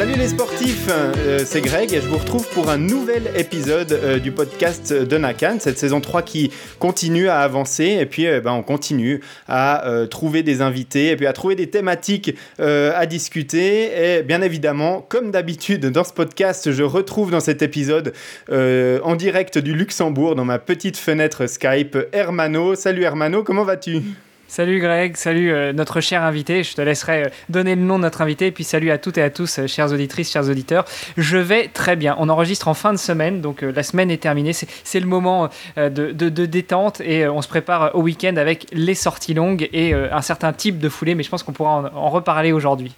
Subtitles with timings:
[0.00, 4.18] Salut les sportifs, euh, c'est Greg et je vous retrouve pour un nouvel épisode euh,
[4.18, 8.52] du podcast de Nakan, cette saison 3 qui continue à avancer et puis euh, ben,
[8.52, 14.22] on continue à trouver des invités et puis à trouver des thématiques à discuter et
[14.22, 18.14] bien évidemment, comme d'habitude dans ce podcast, je retrouve dans cet épisode
[18.50, 22.74] en direct du Luxembourg dans ma petite fenêtre Skype Hermano.
[22.74, 24.00] Salut Hermano, comment vas-tu?
[24.50, 26.64] Salut Greg, salut euh, notre cher invité.
[26.64, 28.50] Je te laisserai euh, donner le nom de notre invité.
[28.50, 30.84] Puis salut à toutes et à tous, euh, chères auditrices, chers auditeurs.
[31.16, 32.16] Je vais très bien.
[32.18, 34.52] On enregistre en fin de semaine, donc la semaine est terminée.
[34.52, 39.68] C'est le moment de, détente et on se prépare au week-end avec les sorties longues
[39.72, 41.14] et un certain type de foulée.
[41.14, 42.92] Mais je pense qu'on pourra en reparler aujourd'hui.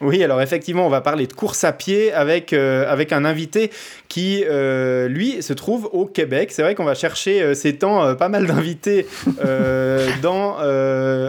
[0.00, 3.70] Oui, alors effectivement, on va parler de course à pied avec, euh, avec un invité
[4.06, 6.52] qui, euh, lui, se trouve au Québec.
[6.52, 9.06] C'est vrai qu'on va chercher euh, ces temps pas mal d'invités
[10.22, 10.58] dans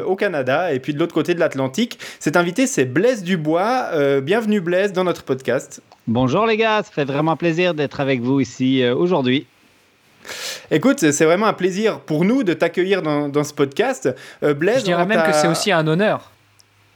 [0.06, 2.00] au Canada et puis de l'autre côté de l'Atlantique.
[2.20, 4.20] Cet invité, c'est Blaise Dubois.
[4.22, 5.82] bienvenue Blaise dans notre podcast.
[6.08, 9.46] Bonjour les gars, ça fait vraiment plaisir d'être avec vous ici aujourd'hui.
[10.70, 14.10] Écoute, c'est vraiment un plaisir pour nous de t'accueillir dans, dans, ce podcast.
[14.42, 16.32] Blaise, Je dirais même que c'est aussi un honneur.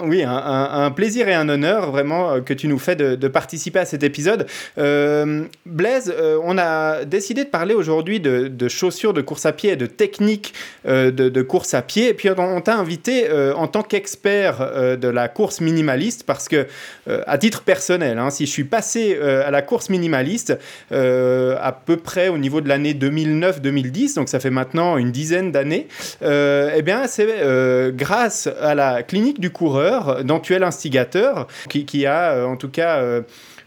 [0.06, 3.86] Oui, un, plaisir et un honneur vraiment euh, que tu nous fais de, participer à
[3.86, 4.48] cet épisode.
[4.78, 9.72] Euh, Blaise, euh, on a décidé de parler aujourd'hui de, chaussures de course à pied
[9.72, 10.54] et de techniques
[10.86, 12.10] de, course à pied.
[12.10, 16.68] Et puis on, t'a invité en tant qu'expert de la course minimaliste parce que,
[17.08, 20.58] à titre personnel, hein, si je suis passé à la course minimaliste
[20.92, 25.88] à peu près au niveau de l'année 2009-2010, donc ça fait maintenant une dizaine d'années,
[26.22, 29.93] eh bien c'est grâce à la clinique du coureur
[30.24, 32.98] dont tu es l'instigateur, qui, a euh, en tout cas...
[32.98, 33.22] Euh,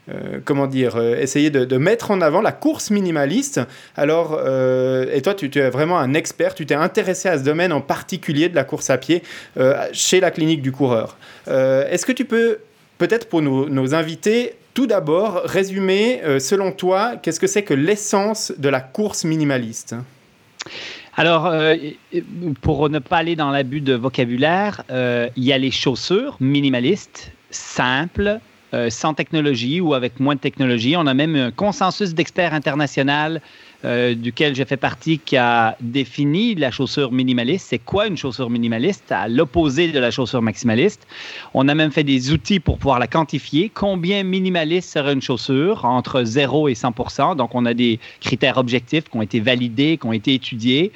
[0.08, 3.60] euh, comment dire, essayé de, mettre en avant la course minimaliste.
[3.96, 7.80] Alors, et toi, tu, es vraiment un expert, tu t'es intéressé à ce domaine en
[7.80, 9.24] particulier de la course à pied
[9.90, 11.16] chez la clinique du coureur.
[11.48, 12.58] Est-ce que tu peux,
[12.98, 18.68] peut-être pour nos invités, tout d'abord résumer, selon toi, qu'est-ce que c'est que l'essence de
[18.68, 19.96] la course minimaliste?
[21.18, 21.76] Alors, euh,
[22.60, 27.32] pour ne pas aller dans l'abus de vocabulaire, euh, il y a les chaussures minimalistes,
[27.50, 28.38] simples,
[28.74, 30.94] euh, sans technologie ou avec moins de technologie.
[30.94, 33.40] On a même un consensus d'experts international
[33.86, 37.68] euh, duquel j'ai fait partie qui a défini la chaussure minimaliste.
[37.68, 39.12] C'est quoi une chaussure minimaliste?
[39.12, 41.06] À l'opposé de la chaussure maximaliste?
[41.54, 43.70] On a même fait des outils pour pouvoir la quantifier.
[43.72, 45.84] Combien minimaliste serait une chaussure?
[45.84, 50.06] Entre 0 et 100 Donc, on a des critères objectifs qui ont été validés, qui
[50.06, 50.90] ont été étudiés.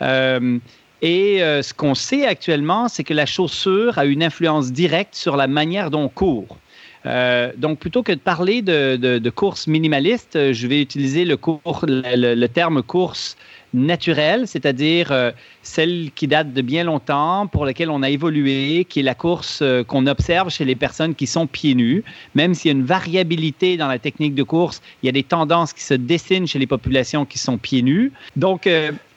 [0.00, 0.58] Euh,
[1.02, 5.36] et euh, ce qu'on sait actuellement, c'est que la chaussure a une influence directe sur
[5.36, 6.58] la manière dont on court.
[7.06, 12.46] Euh, donc, plutôt que de parler de, de, course minimaliste, euh, je vais utiliser le,
[12.46, 13.36] terme course
[13.72, 15.30] naturelle, c'est-à-dire euh,
[15.62, 19.62] celle qui date de bien longtemps, pour laquelle on a évolué, qui est la course
[19.86, 22.04] qu'on observe chez les personnes qui sont pieds nus.
[22.34, 25.22] Même s'il y a une variabilité dans la technique de course, il y a des
[25.22, 28.12] tendances qui se dessinent chez les populations qui sont pieds nus.
[28.36, 28.68] Donc,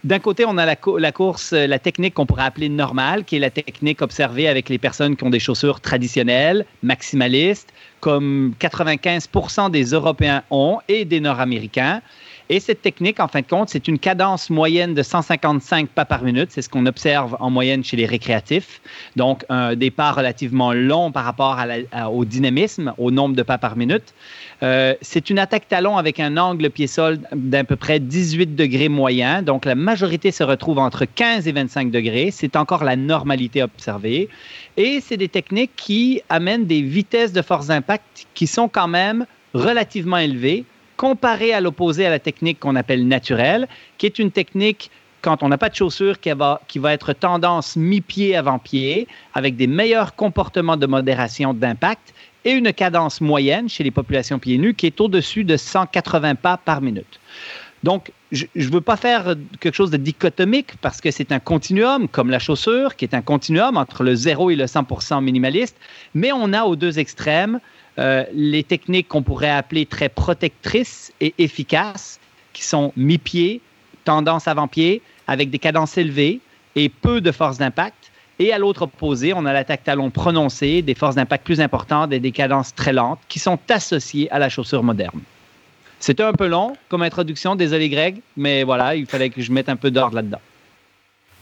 [0.04, 3.50] d'un côté, on a la, course, la technique qu'on pourrait appeler normale, qui est la
[3.50, 10.44] technique observée avec les personnes qui ont des chaussures traditionnelles, maximalistes, comme 95% des Européens
[10.52, 12.02] ont et des Nord-Américains.
[12.54, 16.22] Et cette technique, en fin de compte, c'est une cadence moyenne de 155 pas par
[16.22, 16.52] minute.
[16.52, 18.80] C'est ce qu'on observe en moyenne chez les récréatifs.
[19.16, 21.58] Donc, un départ relativement long par rapport
[22.12, 24.14] au dynamisme, au nombre de pas par minute.
[24.62, 29.42] Euh, c'est une attaque talon avec un angle pied-sol d'à peu près 18 degrés moyen.
[29.42, 32.30] Donc, la majorité se retrouve entre 15 et 25 degrés.
[32.30, 34.30] C'est encore la normalité observée.
[34.78, 39.26] Et c'est des techniques qui amènent des vitesses de force d'impact qui sont quand même
[39.56, 40.66] relativement élevées
[40.98, 43.68] comparé à l'opposé à la technique qu'on appelle naturelle,
[43.98, 47.14] qui est une technique quand on n'a pas de chaussures qui va, qui va être
[47.14, 52.14] tendance mi-pied avant pied, avec des meilleurs comportements de modération d'impact
[52.46, 56.58] et une cadence moyenne chez les populations pieds nus qui est au-dessus de 180 pas
[56.58, 57.20] par minute.
[57.84, 62.08] Donc, je ne veux pas faire quelque chose de dichotomique parce que c'est un continuum,
[62.08, 65.76] comme la chaussure, qui est un continuum entre le 0 et le 100 minimaliste,
[66.14, 67.60] mais on a aux deux extrêmes
[68.00, 72.20] euh, les techniques qu'on pourrait appeler très protectrices et efficaces,
[72.54, 73.62] qui sont mi-pied,
[74.04, 76.40] tendance avant-pied, avec des cadences élevées
[76.76, 78.12] et peu de force d'impact.
[78.40, 82.20] Et à l'autre opposé, on a l'attaque talon prononcée, des forces d'impact plus importantes et
[82.20, 85.22] des cadences très lentes qui sont associées à la chaussure moderne.
[86.00, 89.70] C'était un peu long comme introduction, désolé Greg, mais voilà, il fallait que je mette
[89.70, 90.42] un peu d'ordre là-dedans.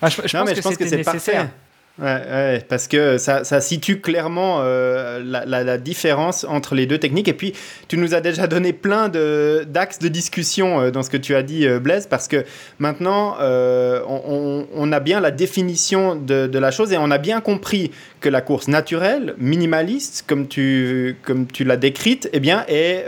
[0.02, 1.50] Ah, je, pense que, c'est nécessaire.
[2.00, 7.28] Ouais, parce que ça, ça situe clairement euh, la, la, différence entre les deux techniques.
[7.28, 7.54] Et puis,
[7.90, 11.44] tu nous as déjà donné plein d'axes de, discussion euh, dans ce que tu as
[11.44, 12.46] dit, euh, Blaise, parce que
[12.80, 17.42] maintenant, on, on, a bien la définition de, de, la chose et on a bien
[17.42, 17.92] compris
[18.22, 23.06] que la course naturelle, minimaliste, comme tu, comme tu l'as décrite, eh bien, est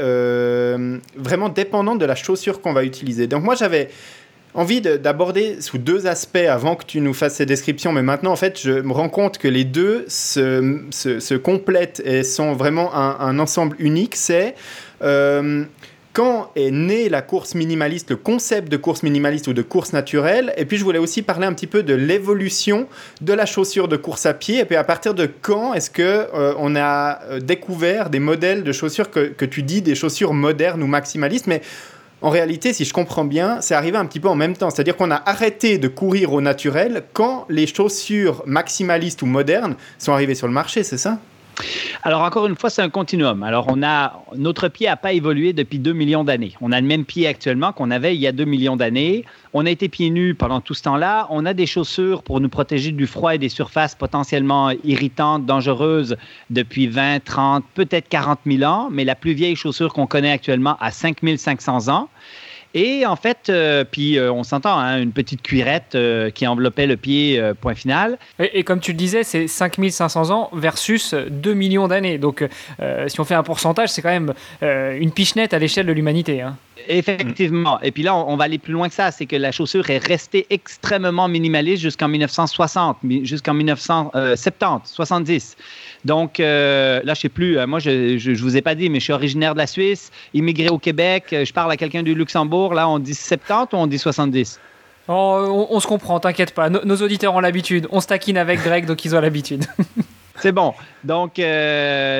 [1.15, 3.27] vraiment dépendante de la chaussure qu'on va utiliser.
[3.27, 3.89] Donc, moi, j'avais
[4.53, 8.35] envie d'aborder sous deux aspects avant que tu nous fasses ces descriptions, mais maintenant, en
[8.35, 13.39] fait, je me rends compte que les deux se, complètent et sont vraiment un, un
[13.39, 14.15] ensemble unique.
[14.15, 14.55] C'est
[15.01, 15.63] euh,
[16.13, 20.53] quand est née la course minimaliste, le concept de course minimaliste ou de course naturelle.
[20.57, 22.87] Et puis, je voulais aussi parler un petit peu de l'évolution
[23.21, 24.59] de la chaussure de course à pied.
[24.59, 28.63] Et puis, à partir de quand est-ce que euh, on a euh, découvert des modèles
[28.63, 31.63] de chaussures que, que tu dis des chaussures modernes ou maximalistes, mais
[32.23, 34.69] en réalité, si je comprends bien, c'est arrivé un petit peu en même temps.
[34.69, 40.13] C'est-à-dire qu'on a arrêté de courir au naturel quand les chaussures maximalistes ou modernes sont
[40.13, 41.19] arrivées sur le marché, c'est ça?
[42.03, 43.43] Alors encore une fois, c'est un continuum.
[43.43, 46.53] Alors on a notre pied n'a pas évolué depuis 2 millions d'années.
[46.61, 49.25] On a le même pied actuellement qu'on avait il y a 2 millions d'années.
[49.53, 51.27] On a été pieds nus pendant tout ce temps-là.
[51.29, 56.17] On a des chaussures pour nous protéger du froid et des surfaces potentiellement irritantes, dangereuses
[56.49, 58.89] depuis 20, 30, peut-être 40 000 ans.
[58.91, 62.09] Mais la plus vieille chaussure qu'on connaît actuellement a 5 500 ans.
[62.73, 66.87] Et en fait, euh, puis euh, on s'entend, hein, une petite cuirette euh, qui enveloppait
[66.87, 68.17] le pied, point final.
[68.39, 72.17] Et, comme tu le disais, c'est 5500 ans versus 2 millions d'années.
[72.17, 72.45] Donc,
[73.07, 76.41] si on fait un pourcentage, c'est quand même une pichenette à l'échelle de l'humanité.
[76.41, 76.57] Hein.
[76.87, 77.79] Effectivement.
[77.81, 79.11] Et puis là, on, va aller plus loin que ça.
[79.11, 85.57] C'est que la chaussure est restée extrêmement minimaliste jusqu'en 1960, jusqu'en 1970, 70.
[86.05, 87.57] Donc euh, là, je sais plus.
[87.57, 90.11] Euh, moi, je, je, vous ai pas dit, mais je suis originaire de la Suisse,
[90.33, 91.25] immigré au Québec.
[91.31, 92.73] Euh, je parle à quelqu'un du Luxembourg.
[92.73, 94.59] Là, on dit 70 ou on dit 70
[95.09, 96.69] on, se comprend, t'inquiète pas.
[96.69, 97.89] Nos, auditeurs ont l'habitude.
[97.91, 99.65] On se taquine avec Greg, donc ils ont l'habitude.
[100.39, 100.73] C'est bon.
[101.03, 101.41] Donc,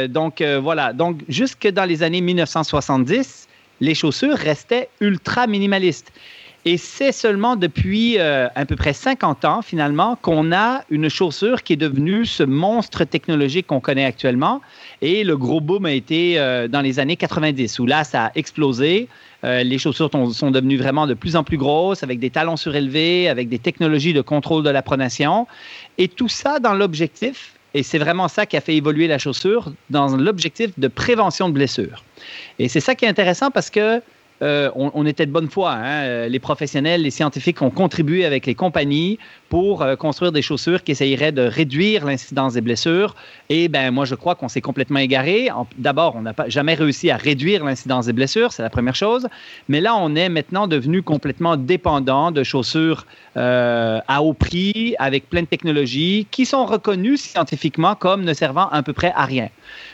[0.09, 0.91] donc voilà.
[0.91, 3.47] Donc, jusque dans les années 1970,
[3.79, 6.11] les chaussures restaient ultra minimalistes.
[6.65, 11.61] Et c'est seulement depuis euh, à peu près 50 ans, finalement, qu'on a une chaussure
[11.61, 14.61] qui est devenue ce monstre technologique qu'on connaît actuellement.
[15.01, 18.31] Et le gros boom a été euh, dans les années 90, où là, ça a
[18.35, 19.09] explosé.
[19.43, 23.27] Euh, les chaussures sont devenues vraiment de plus en plus grosses, avec des talons surélevés,
[23.27, 25.47] avec des technologies de contrôle de la pronation.
[25.97, 29.73] Et tout ça dans l'objectif, et c'est vraiment ça qui a fait évoluer la chaussure,
[29.89, 32.05] dans l'objectif de prévention de blessures.
[32.57, 34.01] Et c'est ça qui est intéressant parce que
[34.41, 35.71] euh, on, était de bonne foi.
[35.71, 36.03] Hein.
[36.03, 39.19] Euh, les professionnels, les scientifiques ont contribué avec les compagnies
[39.53, 43.13] pour euh, construire des chaussures qui essayeraient de réduire l'incidence des blessures.
[43.49, 45.49] Et ben moi, je crois qu'on s'est complètement égaré.
[45.77, 49.27] D'abord, on n'a jamais réussi à réduire l'incidence des blessures, c'est la première chose.
[49.69, 53.05] Mais là, on est maintenant devenu complètement dépendant de chaussures
[53.35, 58.81] à haut prix, avec plein de technologies qui sont reconnues scientifiquement comme ne servant à
[58.81, 59.49] peu près à rien.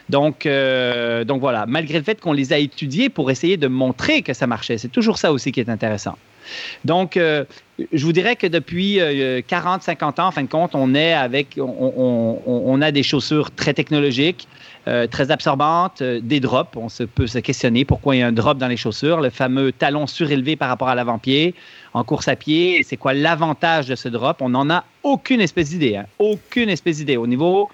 [0.08, 4.22] Donc, euh, donc voilà, malgré le fait qu'on les a étudiés pour essayer de montrer
[4.22, 4.78] que ça marchait.
[4.78, 6.18] C'est toujours ça aussi qui est intéressant.
[6.86, 7.46] Donc, euh,
[7.94, 9.00] je vous dirais que depuis
[9.48, 13.52] 40, euh, 50 ans, en fin de compte, on est avec, on, a des chaussures
[13.52, 14.48] très technologiques,
[15.12, 16.76] très absorbantes, des drops.
[16.76, 19.30] On se, peut se questionner pourquoi il y a un drop dans les chaussures, le
[19.30, 21.54] fameux talon surélevé par rapport à l'avant-pied.
[21.94, 24.42] En course à pied, c'est quoi l'avantage de ce drop?
[24.42, 26.06] On n'en a aucune espèce d'idée, hein.
[26.18, 27.18] aucune espèce d'idée.
[27.18, 27.70] Au niveau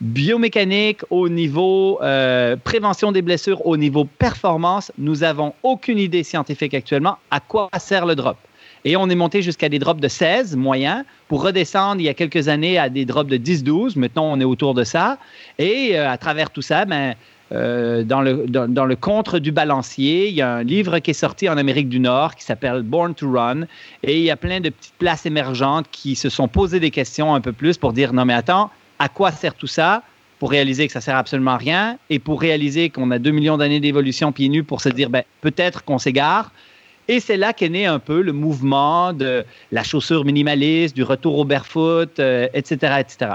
[0.00, 6.74] biomécanique, au niveau euh, prévention des blessures, au niveau performance, nous n'avons aucune idée scientifique
[6.74, 8.36] actuellement à quoi sert le drop.
[8.84, 12.14] Et on est monté jusqu'à des drops de 16 moyens pour redescendre il y a
[12.14, 13.98] quelques années à des drops de 10-12.
[13.98, 15.18] Maintenant, on est autour de ça.
[15.58, 17.14] Et euh, à travers tout ça, ben,
[17.52, 21.14] euh, dans, le, dans, le contre du balancier, il y a un livre qui est
[21.14, 23.66] sorti en Amérique du Nord qui s'appelle Born to Run.
[24.02, 27.34] Et il y a plein de petites places émergentes qui se sont posées des questions
[27.34, 30.04] un peu plus pour dire non, mais attends, à quoi sert tout ça
[30.38, 33.56] pour réaliser que ça sert absolument à rien et pour réaliser qu'on a 2 millions
[33.56, 36.52] d'années d'évolution pieds nus pour se dire ben, peut-être qu'on s'égare.
[37.08, 41.38] Et c'est là qu'est né un peu le mouvement de la chaussure minimaliste, du retour
[41.38, 42.20] au barefoot,
[42.54, 43.32] etc., euh, etc.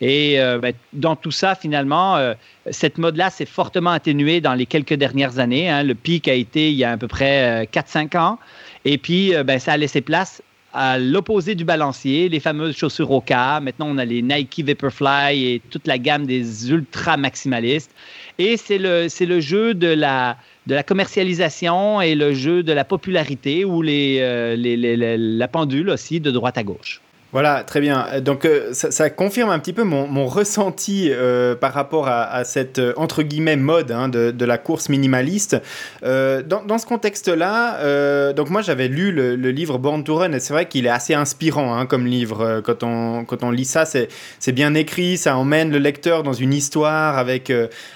[0.00, 2.34] Et euh, ben, dans tout ça, finalement, euh,
[2.70, 5.68] cette mode-là s'est fortement atténuée dans les quelques dernières années.
[5.68, 5.82] Hein.
[5.82, 8.38] Le pic a été il y a à peu près 4-5 ans.
[8.84, 10.40] Et puis, ben, ça a laissé place
[10.76, 13.60] à l'opposé du balancier, les fameuses chaussures au cas.
[13.60, 17.92] Maintenant, on a les Nike Vaporfly et toute la gamme des ultra maximalistes.
[18.38, 22.84] Et c'est le, le jeu de la, de la commercialisation et le jeu de la
[22.84, 24.76] popularité ou les, euh, les,
[25.16, 27.00] la pendule aussi de droite à gauche.
[27.32, 28.20] Voilà, très bien.
[28.20, 32.92] Donc euh, ça, confirme un petit peu mon, ressenti euh, par rapport à, cette euh,
[32.96, 35.56] entre guillemets mode hein, de, la course minimaliste.
[36.02, 40.66] Dans, ce contexte-là, donc moi j'avais lu le, livre Born to Run et c'est vrai
[40.66, 42.60] qu'il est assez inspirant hein, comme livre.
[42.64, 46.52] Quand on, quand on lit ça, c'est bien écrit, ça emmène le lecteur dans une
[46.52, 47.52] histoire avec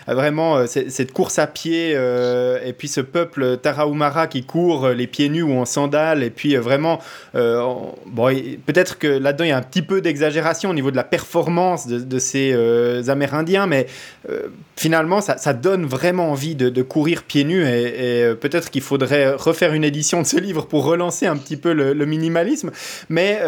[0.09, 5.43] vraiment cette course à pied et puis ce peuple Tarahumara qui court les pieds nus
[5.43, 7.01] ou en sandales et puis vraiment,
[7.35, 8.35] bon,
[8.67, 11.87] peut-être que là-dedans, il y a un petit peu d'exagération au niveau de la performance
[11.87, 13.87] de, ces euh, Amérindiens, mais
[14.29, 19.33] euh, finalement, ça, donne vraiment envie de, courir pieds nus et, euh, peut-être qu'il faudrait
[19.33, 22.71] refaire une édition de ce livre pour relancer un petit peu le, minimalisme.
[23.09, 23.41] Mais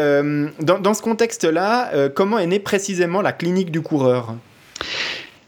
[0.60, 4.36] dans, dans, ce contexte-là, comment est née précisément la clinique du coureur?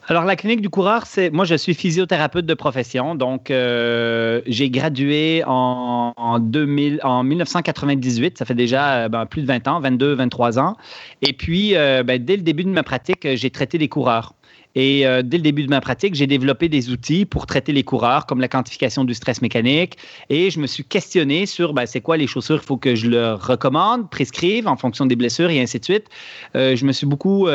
[0.06, 1.30] Alors, la clinique du coureur, c'est.
[1.30, 3.14] Moi, je suis physiothérapeute de profession.
[3.14, 8.36] Donc, euh, j'ai gradué en, en, 2000, en 1998.
[8.36, 10.76] Ça fait déjà euh, ben, plus de 20 ans, 22, 23 ans.
[11.22, 14.34] Et puis, euh, ben, dès le début de ma pratique, j'ai traité les coureurs.
[14.76, 18.26] Et dès le début de ma pratique, j'ai développé des outils pour traiter les coureurs,
[18.26, 19.96] comme la quantification du stress mécanique.
[20.30, 23.08] Et je me suis questionné sur ben, c'est quoi les chaussures qu'il faut que je
[23.08, 26.06] leur recommande, prescrive en fonction des blessures et ainsi de suite.
[26.54, 27.46] je me suis beaucoup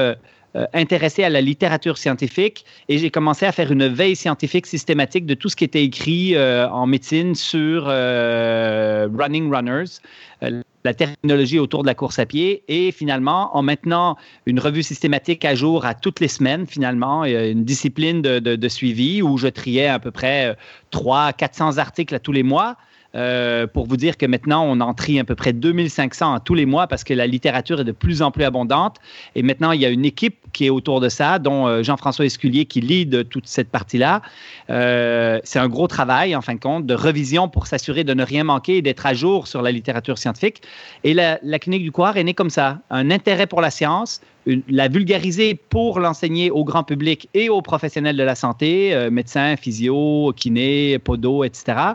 [0.56, 5.28] euh, intéressé à la littérature scientifique et j'ai commencé à faire une veille scientifique systématique
[5.28, 10.00] de tout ce qui était écrit euh, en médecine sur euh, running runners,
[10.42, 15.46] la technologie autour de la course à pied et finalement en maintenant une revue systématique
[15.46, 19.88] à jour à toutes les semaines finalement une discipline de, de, suivi où je triais
[19.88, 20.56] à peu près
[20.90, 22.76] 300 400 articles à tous les mois
[23.16, 26.66] euh, pour vous dire que maintenant, on en trie à peu près 2500 tous les
[26.66, 28.98] mois parce que la littérature est de plus en plus abondante.
[29.36, 32.26] Et maintenant, il y a une équipe qui est autour de ça, dont euh, Jean-François
[32.26, 34.22] Esculier qui lead toute cette partie-là.
[34.70, 38.26] Euh, c'est un gros travail, en fin de compte, de revision pour s'assurer de ne
[38.26, 40.62] rien manquer et d'être à jour sur la littérature scientifique.
[41.06, 42.80] Et la, clinique du coureur est née comme ça.
[42.90, 44.20] Un intérêt pour la science,
[44.68, 49.56] la vulgariser pour l'enseigner au grand public et aux professionnels de la santé, euh, médecins,
[49.56, 51.94] physio, kinés, podo, etc.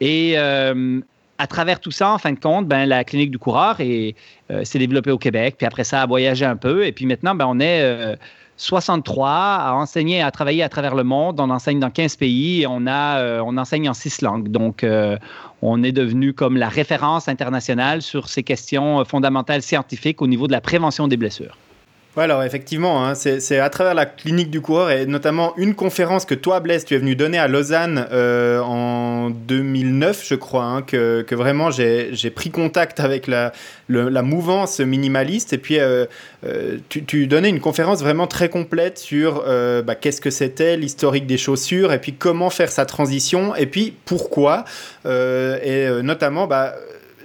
[0.00, 0.36] Et
[1.38, 4.12] à travers tout ça, en fin de compte, ben, la clinique du coureur euh,
[4.64, 7.46] s'est développée au Québec, puis après ça, a voyagé un peu, et puis maintenant, ben,
[7.48, 8.16] on est
[8.56, 11.40] 63 à enseigner, à travailler à travers le monde.
[11.40, 14.48] On enseigne dans 15 pays et on, a, on enseigne en six langues.
[14.48, 14.84] Donc,
[15.60, 20.52] on est devenu comme la référence internationale sur ces questions fondamentales scientifiques au niveau de
[20.52, 21.58] la prévention des blessures.
[22.16, 26.24] Ouais, alors effectivement, hein, c'est à travers la clinique du coureur et notamment une conférence
[26.24, 30.80] que toi, Blaise, tu es venu donner à Lausanne euh, en 2009, je crois, hein,
[30.80, 33.52] que, vraiment j'ai pris contact avec la,
[34.22, 35.52] mouvance minimaliste.
[35.52, 36.06] Et puis, euh,
[36.46, 39.44] euh, tu, tu, donnais une conférence vraiment très complète sur
[39.84, 43.94] bah, qu'est-ce que c'était, l'historique des chaussures, et puis comment faire sa transition, et puis
[44.06, 44.64] pourquoi.
[45.04, 46.76] et notamment, bah,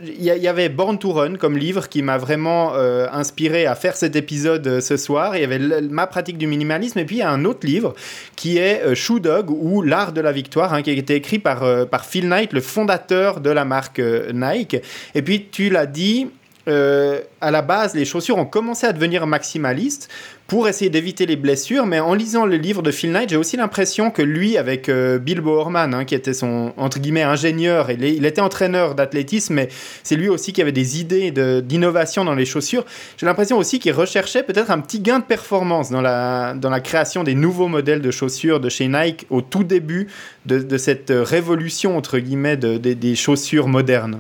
[0.03, 3.95] il y, avait Born to Run comme livre qui m'a vraiment euh, inspiré à faire
[3.95, 5.35] cet épisode euh, ce soir.
[5.35, 7.93] Il y avait ma pratique du minimalisme et puis il y a un autre livre
[8.35, 11.39] qui est euh, Shoe Dog ou L'art de la victoire, hein, qui a été écrit
[11.39, 14.01] par, par Phil Knight, le fondateur de la marque
[14.33, 14.77] Nike.
[15.15, 16.27] Et puis tu l'as dit,
[16.67, 20.09] à la base, les chaussures ont commencé à devenir maximalistes
[20.51, 21.85] pour essayer d'éviter les blessures.
[21.85, 25.17] Mais en lisant le livre de Phil Knight, j'ai aussi l'impression que lui, avec euh,
[25.17, 29.69] Bill Bowerman, hein, qui était son entre guillemets ingénieur, il, il était entraîneur d'athlétisme, mais
[30.03, 32.83] c'est lui aussi qui avait des idées d'innovation dans les chaussures.
[33.15, 36.81] J'ai l'impression aussi qu'il recherchait peut-être un petit gain de performance dans la, dans la
[36.81, 40.07] création des nouveaux modèles de chaussures de chez Nike au tout début
[40.45, 44.19] de, cette révolution entre guillemets de, des chaussures modernes.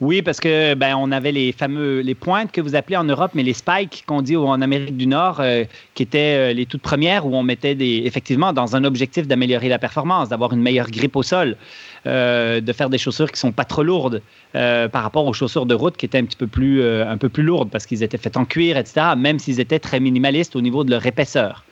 [0.00, 3.32] Oui, parce que ben, on avait les fameux les pointes que vous appelez en Europe,
[3.34, 6.82] mais les spikes qu'on dit en Amérique du Nord, euh, qui étaient euh, les toutes
[6.82, 10.90] premières où on mettait des effectivement dans un objectif d'améliorer la performance, d'avoir une meilleure
[10.90, 11.56] grippe au sol,
[12.06, 15.74] euh, de faire des chaussures qui sont pas trop lourdes par rapport aux chaussures de
[15.74, 18.36] route qui étaient un petit peu plus un peu plus lourdes parce qu'ils étaient faits
[18.36, 19.06] en cuir, etc.
[19.16, 21.64] Même s'ils étaient très minimalistes au niveau de leur épaisseur.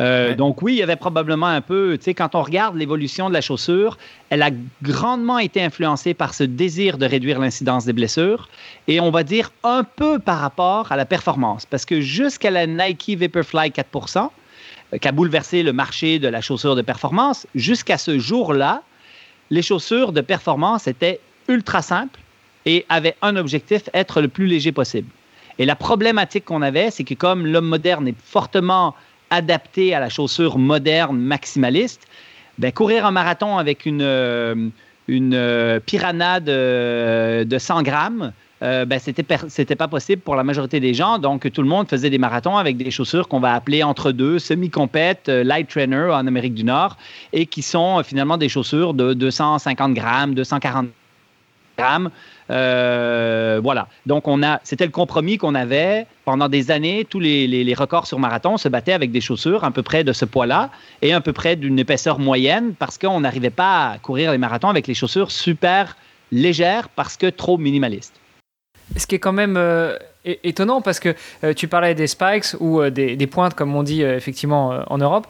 [0.00, 3.28] Euh, donc oui, il y avait probablement un peu, tu sais, quand on regarde l'évolution
[3.28, 3.98] de la chaussure,
[4.30, 4.50] elle a
[4.82, 8.48] grandement été influencée par ce désir de réduire l'incidence des blessures
[8.86, 11.66] et on va dire un peu par rapport à la performance.
[11.66, 14.28] Parce que jusqu'à la Nike Vaporfly 4%
[14.92, 18.82] euh, qui a bouleversé le marché de la chaussure de performance, jusqu'à ce jour-là,
[19.50, 22.20] les chaussures de performance étaient ultra simples
[22.66, 25.08] et avaient un objectif, être le plus léger possible.
[25.58, 28.94] Et la problématique qu'on avait, c'est que comme l'homme moderne est fortement
[29.30, 32.06] adapté à la chaussure moderne maximaliste,
[32.58, 34.68] ben, courir un marathon avec une, euh,
[35.06, 38.32] une euh, piranha de, de 100 grammes,
[38.62, 41.18] euh, ben, c'était, pas possible pour la majorité des gens.
[41.18, 44.40] Donc, tout le monde faisait des marathons avec des chaussures qu'on va appeler entre deux,
[44.40, 46.96] semi-compètes, light trainer en Amérique du Nord,
[47.32, 50.88] et qui sont finalement des chaussures de 250 grammes, 240
[51.78, 52.10] grammes.
[52.50, 53.88] Euh, voilà.
[54.06, 57.06] Donc, on a, c'était le compromis qu'on avait pendant des années.
[57.08, 60.24] Tous les, records sur marathon se battaient avec des chaussures à peu près de ce
[60.24, 60.70] poids-là
[61.02, 64.68] et à peu près d'une épaisseur moyenne parce qu'on n'arrivait pas à courir les marathons
[64.68, 65.96] avec les chaussures super
[66.32, 68.14] légères parce que trop minimalistes.
[68.96, 72.80] Ce qui est quand même euh, étonnant parce que euh, tu parlais des spikes ou
[72.80, 75.26] euh, des, pointes, comme on dit effectivement en Europe.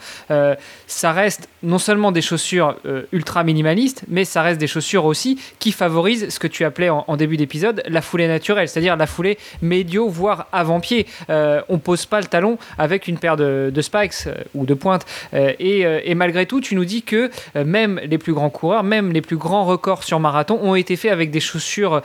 [0.87, 2.77] ça reste non seulement des chaussures
[3.13, 7.17] ultra minimalistes, mais ça reste des chaussures aussi qui favorisent ce que tu appelais en,
[7.17, 11.07] début d'épisode la foulée naturelle, c'est-à-dire la foulée médio, voire avant-pied.
[11.29, 15.05] on pose pas le talon avec une paire de, spikes ou de pointes.
[15.33, 19.23] Et, et, malgré tout, tu nous dis que même les plus grands coureurs, même les
[19.23, 22.03] plus grands records sur marathon ont été faits avec des chaussures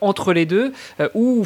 [0.00, 0.72] entre les deux
[1.14, 1.44] où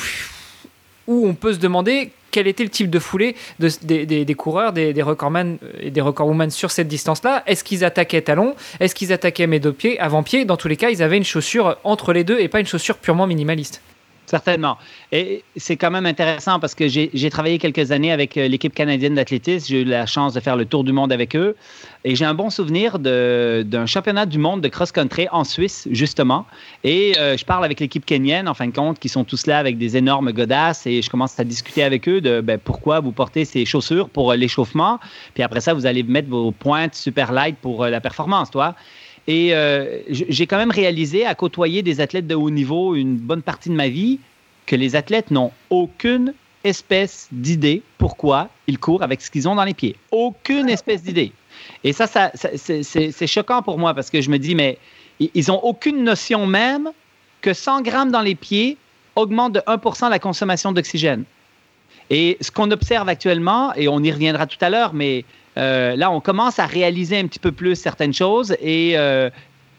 [1.07, 5.57] où on peut se demander quel était le type de foulée des, coureurs, des, recordman
[5.81, 7.43] et des recordwomen sur cette distance-là.
[7.47, 10.91] Est-ce qu'ils attaquaient talons Est-ce qu'ils attaquaient mes deux pieds, avant-pied Dans tous les cas,
[10.91, 13.81] ils avaient une chaussure entre les deux et pas une chaussure purement minimaliste.
[14.27, 14.77] Certainement.
[15.13, 19.15] Et c'est quand même intéressant parce que j'ai travaillé quelques années avec euh, l'équipe canadienne
[19.15, 19.69] d'athlétisme.
[19.69, 21.55] J'ai eu la chance de faire le tour du monde avec eux.
[22.05, 26.45] Et j'ai un bon souvenir d'un championnat du monde de cross-country en Suisse, justement.
[26.83, 29.59] Et euh, je parle avec l'équipe kenyenne, en fin de compte, qui sont tous là
[29.59, 30.87] avec des énormes godasses.
[30.87, 34.33] Et je commence à discuter avec eux de ben, pourquoi vous portez ces chaussures pour
[34.33, 34.99] euh, l'échauffement.
[35.35, 38.75] Puis après ça, vous allez mettre vos pointes super light pour la performance, toi.
[39.29, 43.43] Et euh, j'ai quand même réalisé, à côtoyer des athlètes de haut niveau une bonne
[43.43, 44.21] partie de ma vie,
[44.67, 46.33] que les athlètes n'ont aucune
[46.65, 49.97] espèce d'idée pourquoi ils courent avec ce qu'ils ont dans les pieds.
[50.11, 51.33] Aucune espèce d'idée.
[51.85, 54.79] Et ça, c'est choquant pour moi parce que je me dis, mais
[55.21, 56.91] ils n'ont aucune notion même
[57.41, 58.77] que 100 grammes dans les pieds
[59.15, 61.25] augmente de 1% la consommation d'oxygène.
[62.11, 65.25] Et ce qu'on observe actuellement, et on y reviendra tout à l'heure, mais
[65.57, 69.31] là, on commence à réaliser un petit peu plus certaines choses et euh,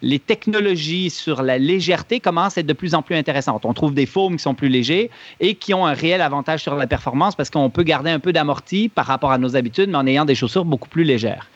[0.01, 3.65] les technologies sur la légèreté commencent à être de plus en plus intéressantes.
[3.65, 6.75] On trouve des foams qui sont plus légers et qui ont un réel avantage sur
[6.75, 9.98] la performance parce qu'on peut garder un peu d'amorti par rapport à nos habitudes, mais
[9.98, 11.50] en ayant des chaussures beaucoup plus légères.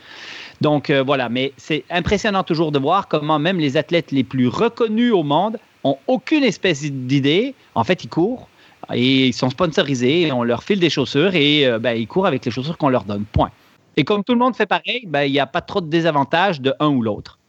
[0.59, 4.47] Donc euh, voilà, mais c'est impressionnant toujours de voir comment même les athlètes les plus
[4.47, 7.55] reconnus au monde ont aucune espèce d'idée.
[7.73, 8.47] En fait, ils courent
[8.93, 12.43] et ils sont sponsorisés, et on leur file des chaussures et ben, ils courent avec
[12.43, 13.25] les chaussures qu'on leur donne.
[13.31, 13.51] Point.
[13.97, 16.61] Et comme tout le monde fait pareil, ben, il n'y a pas trop de désavantages
[16.61, 17.40] de un ou l'autre.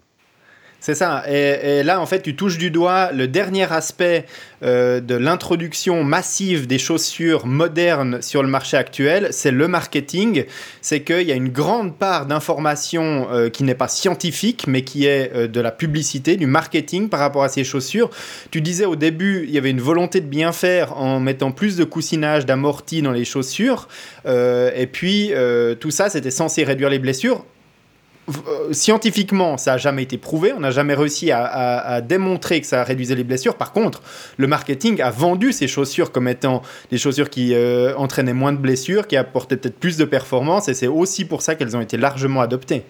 [0.83, 1.23] C'est ça.
[1.31, 4.27] Et, là, en fait, tu touches du doigt le dernier aspect
[4.65, 10.45] euh, de l'introduction massive des chaussures modernes sur le marché actuel, c'est le marketing.
[10.81, 15.07] C'est qu'il y a une grande part d'information euh, qui n'est pas scientifique, mais qui
[15.07, 18.11] est euh, de la publicité, du marketing par rapport à ces chaussures.
[18.51, 21.77] Tu disais au début, il y avait une volonté de bien faire en mettant plus
[21.77, 23.87] de coussinage, d'amorti dans les chaussures.
[24.27, 25.33] et puis,
[25.79, 27.45] tout ça, c'était censé réduire les blessures
[28.49, 30.53] euh, scientifiquement, ça n'a jamais été prouvé.
[30.53, 33.57] On n'a jamais réussi à, démontrer que ça réduisait les blessures.
[33.57, 34.03] Par contre,
[34.37, 38.59] le marketing a vendu ces chaussures comme étant des chaussures qui euh, entraînaient moins de
[38.59, 40.69] blessures, qui apportaient peut-être plus de performance.
[40.69, 42.83] Et c'est aussi pour ça qu'elles ont été largement adoptées.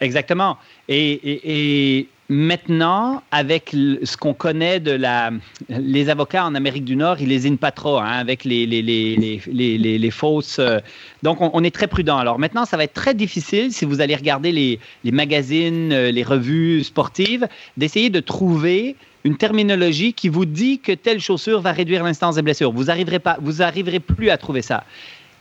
[0.00, 0.58] Exactement.
[0.88, 5.32] et Maintenant, avec ce qu'on connaît de la,
[5.68, 9.42] les avocats en Amérique du Nord, ils lésinent pas trop hein, avec les, les, les,
[9.48, 10.60] les, les fausses.
[10.60, 10.78] Euh,
[11.24, 12.18] donc, on, est très prudent.
[12.18, 14.78] Alors maintenant, ça va être très difficile si vous allez regarder les,
[15.10, 21.18] magazines, euh, les revues sportives, d'essayer de trouver une terminologie qui vous dit que telle
[21.18, 22.70] chaussure va réduire l'instance des blessures.
[22.70, 24.84] Vous n'arriverez pas, vous arriverez plus à trouver ça.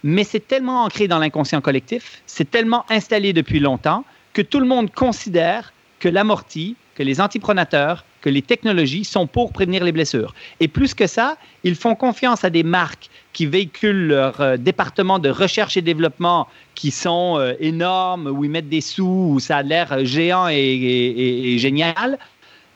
[0.04, 4.66] Mais c'est tellement ancré dans l'inconscient collectif, c'est tellement installé depuis longtemps que tout le
[4.66, 10.34] monde considère que l'amorti, que les antipronateurs, que les technologies sont pour prévenir les blessures.
[10.60, 15.20] Et plus que ça, ils font confiance à des marques qui véhiculent leur euh, département
[15.20, 19.58] de recherche et développement qui sont euh, énormes, où ils mettent des sous, où ça
[19.58, 22.20] a l'air géant et, génial.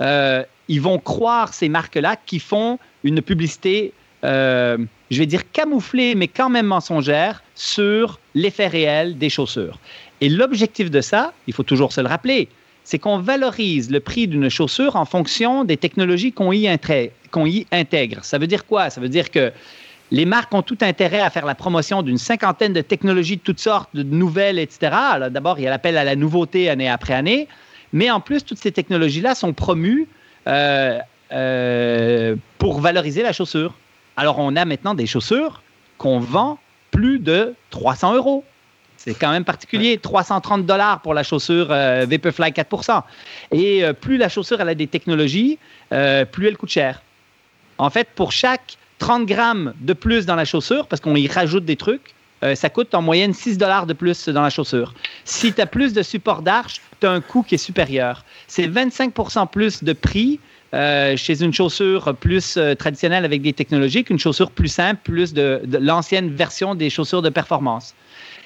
[0.01, 6.29] Euh, ils vont croire ces marques-là qui font une publicité, je vais dire camouflée, mais
[6.29, 9.77] quand même mensongère, sur l'effet réel des chaussures.
[10.21, 12.47] Et l'objectif de ça, il faut toujours se le rappeler,
[12.83, 18.23] c'est qu'on valorise le prix d'une chaussure en fonction des technologies qu'on y, intègre.
[18.23, 18.89] Ça veut dire quoi?
[18.89, 19.51] Ça veut dire que
[20.11, 23.59] les marques ont tout intérêt à faire la promotion d'une cinquantaine de technologies de toutes
[23.59, 24.95] sortes, de nouvelles, etc.
[25.31, 27.47] D'abord, il y a l'appel à la nouveauté année après année,
[27.93, 30.07] mais en plus, toutes ces technologies-là sont promues
[30.47, 30.99] euh,
[31.31, 33.73] euh, pour valoriser la chaussure.
[34.17, 35.63] Alors, on a maintenant des chaussures
[35.97, 36.59] qu'on vend
[36.91, 38.43] plus de 300 euros.
[39.03, 39.97] C'est quand même particulier.
[39.97, 43.01] 330 dollars pour la chaussure euh, Vaporfly 4%
[43.51, 45.59] Et euh, plus la chaussure a des technologies,
[45.91, 47.01] euh, plus elle coûte cher.
[47.77, 51.65] En fait, pour chaque 30 grammes de plus dans la chaussure, parce qu'on y rajoute
[51.65, 52.13] des trucs,
[52.55, 54.93] ça coûte en moyenne 6 dollars de plus dans la chaussure.
[55.23, 58.25] Si tu as plus de support d'arche, tu as un coût qui est supérieur.
[58.47, 60.41] C'est 25% plus de prix
[60.73, 66.35] chez une chaussure plus traditionnelle avec des technologies qu'une chaussure plus simple, plus de, l'ancienne
[66.35, 67.95] version des chaussures de performance.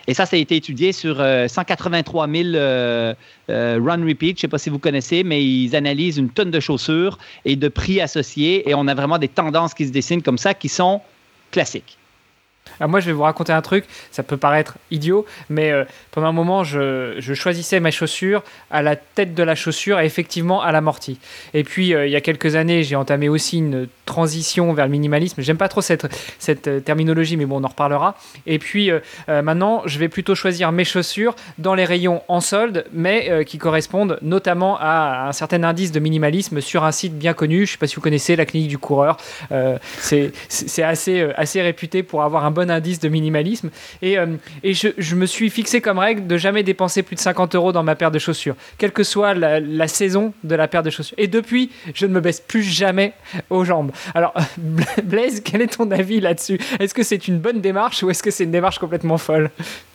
[0.08, 3.16] Et ça, ça a été étudié sur 183 000
[3.50, 4.38] run repeat.
[4.38, 7.56] Je ne sais pas si vous connaissez, mais ils analysent une tonne de chaussures et
[7.56, 8.70] de prix associés.
[8.70, 11.02] Et on a vraiment des tendances qui se dessinent comme ça qui sont
[11.52, 11.98] classiques.
[12.80, 16.28] Alors moi, je vais vous raconter un truc, ça peut paraître idiot, mais euh, pendant
[16.28, 20.72] un moment, je, choisissais ma chaussure à la tête de la chaussure et effectivement à
[20.72, 21.20] l'amorti.
[21.54, 24.92] Et puis, euh, il y a quelques années, j'ai entamé aussi une transition vers le
[24.92, 25.42] minimalisme.
[25.42, 26.06] J'aime pas trop cette,
[26.68, 28.16] euh, terminologie, mais bon, on en reparlera.
[28.46, 28.92] Et puis,
[29.28, 34.18] maintenant, je vais plutôt choisir mes chaussures dans les rayons en solde, mais qui correspondent
[34.22, 37.66] notamment à un certain indice de minimalisme sur un site bien connu.
[37.66, 39.18] Je sais pas si vous connaissez la clinique du coureur.
[40.00, 40.32] c'est
[40.84, 43.70] assez, assez réputé pour avoir un bon indice de minimalisme.
[44.02, 44.26] Et, euh,
[44.64, 47.72] et je, je, me suis fixé comme règle de jamais dépenser plus de 50 euros
[47.72, 51.18] dans ma paire de chaussures, quelle que soit la, saison de la paire de chaussures.
[51.20, 53.14] Et depuis, je ne me baisse plus jamais
[53.50, 53.92] aux jambes.
[54.16, 54.34] Alors,
[55.04, 56.60] Blaise, quel est ton avis là-dessus?
[56.80, 59.52] Est-ce que c'est une bonne démarche ou est-ce que c'est une démarche complètement folle?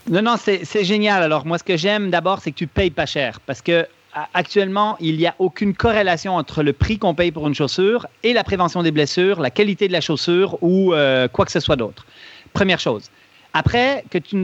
[0.09, 1.23] Non, non, c'est génial.
[1.23, 3.41] Alors, moi, ce que j'aime d'abord, c'est que tu payes pas cher.
[3.47, 3.87] Parce que
[4.35, 8.33] actuellement, il n'y a aucune corrélation entre le prix qu'on paye pour une chaussure et
[8.33, 11.77] la prévention des blessures, la qualité de la chaussure ou euh, quoi que ce soit
[11.77, 12.07] d'autre.
[12.53, 13.11] Première chose.
[13.53, 14.37] Après, que tu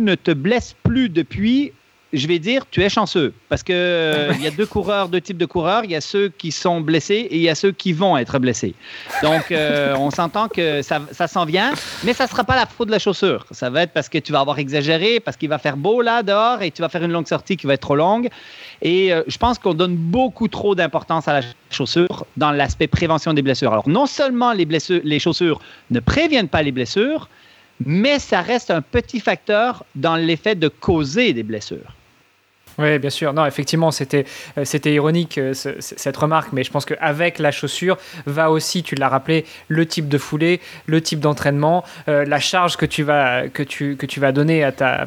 [0.00, 1.72] ne, te blesses plus depuis,
[2.12, 3.32] je vais dire, tu es chanceux.
[3.48, 5.84] Parce qu'il euh, y a deux coureurs, deux types de coureurs.
[5.84, 8.38] Il y a ceux qui sont blessés et il y a ceux qui vont être
[8.38, 8.74] blessés.
[9.22, 11.72] Donc, euh, on s'entend que ça, s'en vient,
[12.04, 13.46] mais ça ne sera pas la faute de la chaussure.
[13.50, 16.22] Ça va être parce que tu vas avoir exagéré, parce qu'il va faire beau là
[16.22, 18.28] dehors et tu vas faire une longue sortie qui va être trop longue.
[18.82, 23.32] Et euh, je pense qu'on donne beaucoup trop d'importance à la chaussure dans l'aspect prévention
[23.32, 23.72] des blessures.
[23.72, 27.28] Alors, non seulement les chaussures ne préviennent pas les blessures,
[27.84, 31.94] mais ça reste un petit facteur dans l'effet de causer des blessures.
[32.78, 33.32] Oui, bien sûr.
[33.32, 34.24] Non, effectivement, c'était
[34.56, 38.94] euh, c'était ironique euh, cette remarque, mais je pense qu'avec la chaussure va aussi, tu
[38.94, 43.48] l'as rappelé, le type de foulée, le type d'entraînement, euh, la charge que tu vas
[43.48, 45.04] que tu que tu vas donner à ta,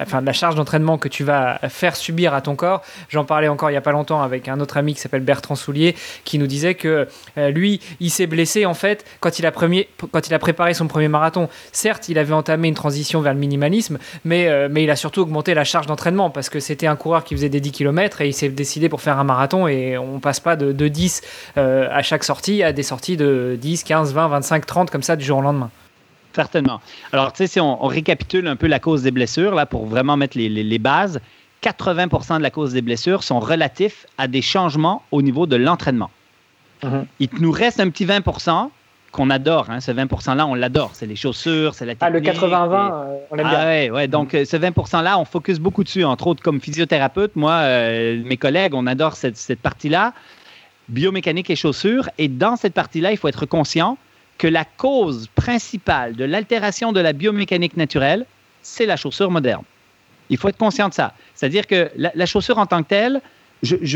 [0.00, 2.82] enfin la charge d'entraînement que tu vas faire subir à ton corps.
[3.08, 5.54] J'en parlais encore il y a pas longtemps avec un autre ami qui s'appelle Bertrand
[5.54, 7.06] Soulier, qui nous disait que
[7.36, 10.86] lui, il s'est blessé en fait quand il a premier quand il a préparé son
[10.88, 11.48] premier marathon.
[11.72, 15.52] Certes, il avait entamé une transition vers le minimalisme, mais mais il a surtout augmenté
[15.54, 18.34] la charge d'entraînement parce que c'était un coureur qui faisait des 10 km et il
[18.34, 21.22] s'est décidé pour faire un marathon et on passe pas de, 10
[21.56, 25.16] euh, à chaque sortie à des sorties de 10, 15, 20, 25, 30 comme ça
[25.16, 25.70] du jour au lendemain.
[26.34, 26.80] Certainement.
[27.12, 30.18] Alors, tu sais, si on, récapitule un peu la cause des blessures, là, pour vraiment
[30.18, 31.20] mettre les, les bases,
[31.62, 36.10] 80% de la cause des blessures sont relatifs à des changements au niveau de l'entraînement.
[36.82, 37.04] Mm-hmm.
[37.20, 38.22] Il nous reste un petit 20
[39.12, 39.70] qu'on adore.
[39.70, 40.90] Hein, ce 20%-là, on l'adore.
[40.94, 42.28] C'est les chaussures, c'est la technique.
[42.28, 43.66] Ah, le 80-20, euh, on l'aime ah, bien.
[43.66, 46.04] Ouais, ouais, donc, euh, ce 20%-là, on focus beaucoup dessus.
[46.04, 50.12] Entre autres, comme physiothérapeute, moi, euh, mes collègues, on adore cette, cette partie-là,
[50.88, 52.08] biomécanique et chaussures.
[52.18, 53.98] Et dans cette partie-là, il faut être conscient
[54.38, 58.26] que la cause principale de l'altération de la biomécanique naturelle,
[58.62, 59.62] c'est la chaussure moderne.
[60.28, 61.14] Il faut être conscient de ça.
[61.34, 63.20] C'est-à-dire que la, la chaussure en tant que telle,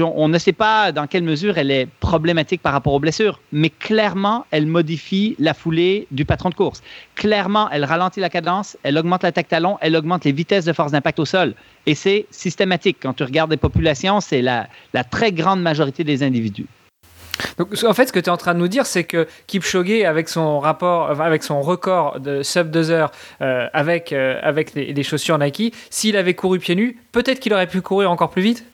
[0.02, 3.70] on ne sait pas dans quelle mesure elle est problématique par rapport aux blessures, mais
[3.70, 6.82] clairement, elle modifie la foulée du patron de course.
[7.14, 10.92] Clairement, elle ralentit la cadence, elle augmente l'attaque talon, elle augmente les vitesses de force
[10.92, 11.54] d'impact au sol.
[11.86, 12.98] Et c'est systématique.
[13.00, 14.68] Quand tu regardes les populations, c'est la,
[15.10, 16.66] très grande majorité des individus.
[17.58, 20.28] En fait, ce que tu es en train de nous dire, c'est que Kipchoge, avec
[20.28, 25.02] son rapport, avec son record de sub 2 heures, euh, avec, euh, avec les, les
[25.02, 28.64] chaussures Nike, s'il avait couru pieds nus, peut-être qu'il aurait pu courir encore plus vite?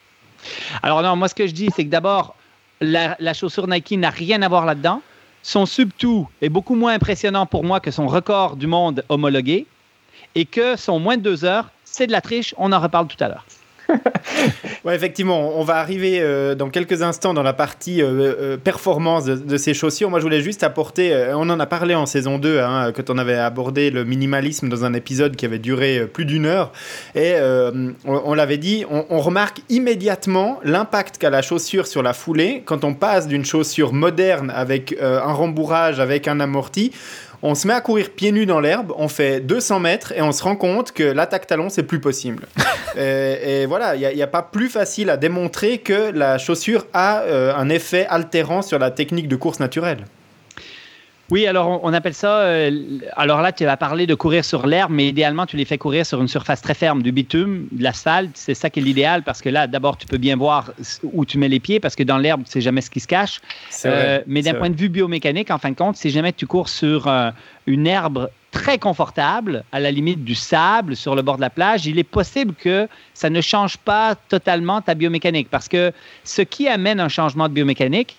[0.83, 2.35] Alors non, moi ce que je dis, c'est que d'abord,
[2.81, 5.01] la, chaussure Nike n'a rien à voir là-dedans.
[5.43, 9.65] Son sub-tout est beaucoup moins impressionnant pour moi que son record du monde homologué
[10.35, 12.53] et que son moins de deux heures, c'est de la triche.
[12.57, 13.45] On en reparle tout à l'heure.
[14.85, 19.25] ouais, effectivement, on va arriver euh, dans quelques instants dans la partie euh, euh, performance
[19.25, 20.09] de, ces chaussures.
[20.09, 23.17] Moi, je voulais juste apporter, on en a parlé en saison 2, hein, quand on
[23.17, 26.71] avait abordé le minimalisme dans un épisode qui avait duré plus d'une heure.
[27.15, 27.35] Et
[28.05, 32.93] on, l'avait dit, on, remarque immédiatement l'impact qu'a la chaussure sur la foulée quand on
[32.93, 36.91] passe d'une chaussure moderne avec un rembourrage, avec un amorti
[37.41, 40.31] on se met à courir pieds nus dans l'herbe, on fait 200 mètres et on
[40.31, 42.47] se rend compte que l'attaque talon, c'est plus possible.
[42.97, 47.53] et, voilà, il n'y a, pas plus facile à démontrer que la chaussure a euh,
[47.55, 50.05] un effet altérant sur la technique de course naturelle.
[51.29, 52.39] Oui, alors on, appelle ça.
[52.39, 55.77] Euh, alors là, tu vas parler de courir sur l'herbe, mais idéalement, tu les fais
[55.77, 58.31] courir sur une surface très ferme, du bitume, de l'asphalte.
[58.35, 60.71] C'est ça qui est l'idéal parce que là, d'abord, tu peux bien voir
[61.03, 63.41] où tu mets les pieds parce que dans l'herbe, c'est jamais ce qui se cache.
[63.85, 66.69] Euh, mais d'un point de vue biomécanique, en fin de compte, si jamais tu cours
[66.69, 67.31] sur euh,
[67.65, 71.85] une herbe très confortable, à la limite du sable sur le bord de la plage,
[71.85, 75.49] il est possible que ça ne change pas totalement ta biomécanique.
[75.49, 75.91] Parce que
[76.23, 78.15] ce qui amène un changement de biomécanique,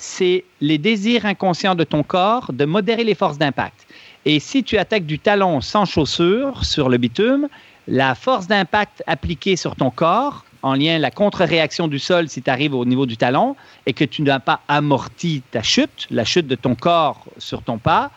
[0.00, 3.86] c'est les désirs inconscients de ton corps de modérer les forces d'impact.
[4.24, 7.48] Et si tu attaques du talon sans chaussure sur le bitume,
[7.86, 12.50] la force d'impact appliquée sur ton corps, en lien la contre-réaction du sol si tu
[12.50, 16.46] arrives au niveau du talon et que tu n'as pas amorti ta chute, la chute
[16.46, 18.10] de ton corps sur ton pas,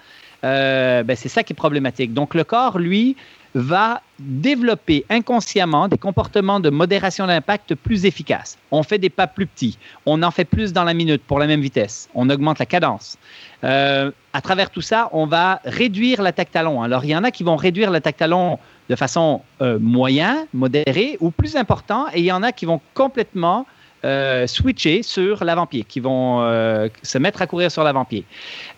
[0.46, 2.14] euh, ben c'est ça qui est problématique.
[2.14, 3.18] Donc le corps, lui,
[3.56, 8.58] va développer inconsciemment des comportements de modération d'impact plus efficaces.
[8.72, 11.48] On fait des pas plus petits, on en fait plus dans la minute pour la
[11.48, 13.18] même vitesse, on augmente la cadence.
[13.64, 16.82] Euh, à travers tout ça, on va réduire l'attaque talon.
[16.82, 21.18] Alors, il y en a qui vont réduire l'attaque talon de façon euh, moyenne, modérée
[21.20, 23.66] ou plus important, et il y en a qui vont complètement
[24.06, 28.26] euh, switcher sur l'avant-pied, qui vont euh, se mettre à courir sur l'avant-pied.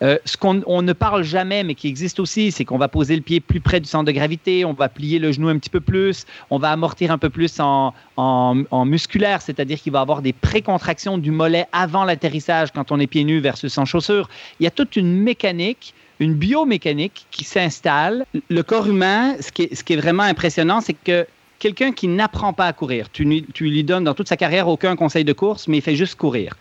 [0.04, 3.22] Euh, ce qu'on ne parle jamais, mais qui existe aussi, c'est qu'on va poser le
[3.22, 5.82] pied plus près du centre de gravité, on va plier le genou un petit peu
[5.82, 10.34] plus, on va amortir un peu plus en, en, musculaire, c'est-à-dire qu'il va avoir des
[10.34, 14.30] précontractions du mollet avant l'atterrissage quand on est pieds nus versus sans chaussures.
[14.60, 18.26] Il y a toute une mécanique une biomécanique qui s'installe.
[18.50, 21.28] Le corps humain, ce qui est, ce qui est vraiment impressionnant, c'est que
[21.60, 25.24] quelqu'un qui n'apprend pas à courir, tu, lui donnes dans toute sa carrière aucun conseil
[25.24, 26.56] de course, mais il fait juste courir.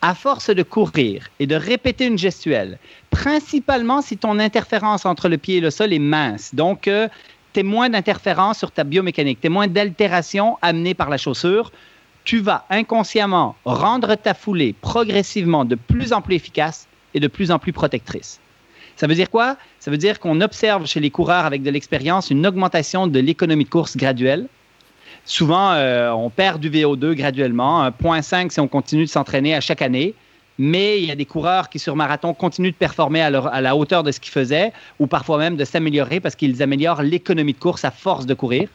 [0.00, 2.78] À force de courir et de répéter une gestuelle,
[3.10, 7.08] principalement si ton interférence entre le pied et le sol est mince, donc euh,
[7.52, 11.72] tu es moins d'interférence sur ta biomécanique, tu moins d'altération amenée par la chaussure,
[12.22, 17.50] tu vas inconsciemment rendre ta foulée progressivement de plus en plus efficace et de plus
[17.50, 18.38] en plus protectrice.
[18.96, 19.56] Ça veut dire quoi?
[19.88, 23.64] Ça veut dire qu'on observe chez les coureurs avec de l'expérience une augmentation de l'économie
[23.64, 24.46] de course graduelle.
[25.24, 29.80] Souvent, euh, on perd du VO2 graduellement, 1,5 si on continue de s'entraîner à chaque
[29.80, 30.12] année.
[30.58, 33.76] Mais il y a des coureurs qui, sur marathon, continuent de performer à, à la
[33.76, 37.58] hauteur de ce qu'ils faisaient ou parfois même de s'améliorer parce qu'ils améliorent l'économie de
[37.58, 38.68] course à force de courir.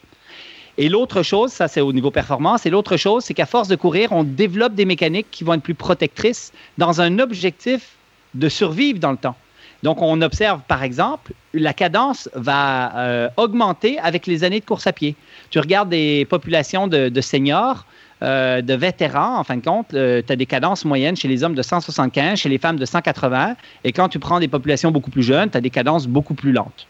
[0.80, 3.76] Et l'autre chose, ça c'est au niveau performance, et l'autre chose, c'est qu'à force de
[3.76, 7.98] courir, on développe des mécaniques qui vont être plus protectrices dans un objectif
[8.34, 9.36] de survivre dans le temps.
[9.84, 14.88] Donc, on observe, par exemple, la cadence va euh, augmenter avec les années de course
[14.88, 15.16] à pied.
[15.50, 17.86] Tu regardes des populations de, seniors,
[18.22, 21.44] euh, de vétérans, en fin de compte, euh, tu as des cadences moyennes chez les
[21.44, 25.12] hommes de 175, chez les femmes de 180, et quand tu prends des populations beaucoup
[25.12, 26.88] plus jeunes, tu as des cadences beaucoup plus lentes.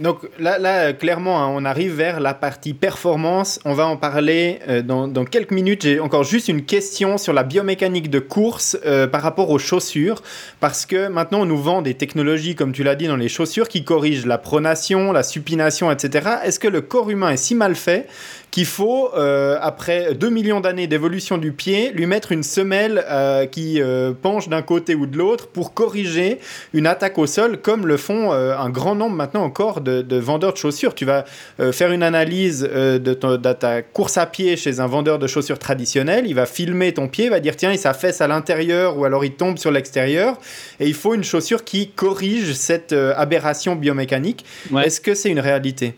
[0.00, 3.60] Donc là, là clairement, hein, on arrive vers la partie performance.
[3.66, 5.82] On va en parler euh, dans, dans, quelques minutes.
[5.82, 10.22] J'ai encore juste une question sur la biomécanique de course euh, par rapport aux chaussures.
[10.58, 13.68] Parce que maintenant, on nous vend des technologies, comme tu l'as dit, dans les chaussures
[13.68, 16.30] qui corrigent la pronation, la supination, etc.
[16.44, 18.08] Est-ce que le corps humain est si mal fait
[18.50, 23.46] qu'il faut, euh, après 2 millions d'années d'évolution du pied, lui mettre une semelle euh,
[23.46, 26.38] qui euh, penche d'un côté ou de l'autre pour corriger
[26.74, 30.58] une attaque au sol, comme le font un grand nombre maintenant encore de, vendeurs de
[30.58, 30.94] chaussures.
[30.94, 31.24] Tu vas
[31.72, 36.26] faire une analyse de, de, ta course à pied chez un vendeur de chaussures traditionnel,
[36.26, 39.24] il va filmer ton pied, il va dire tiens, il s'affaisse à l'intérieur ou alors
[39.24, 40.38] il tombe sur l'extérieur,
[40.78, 44.44] et il faut une chaussure qui corrige cette aberration biomécanique.
[44.82, 45.94] Est-ce que c'est une réalité?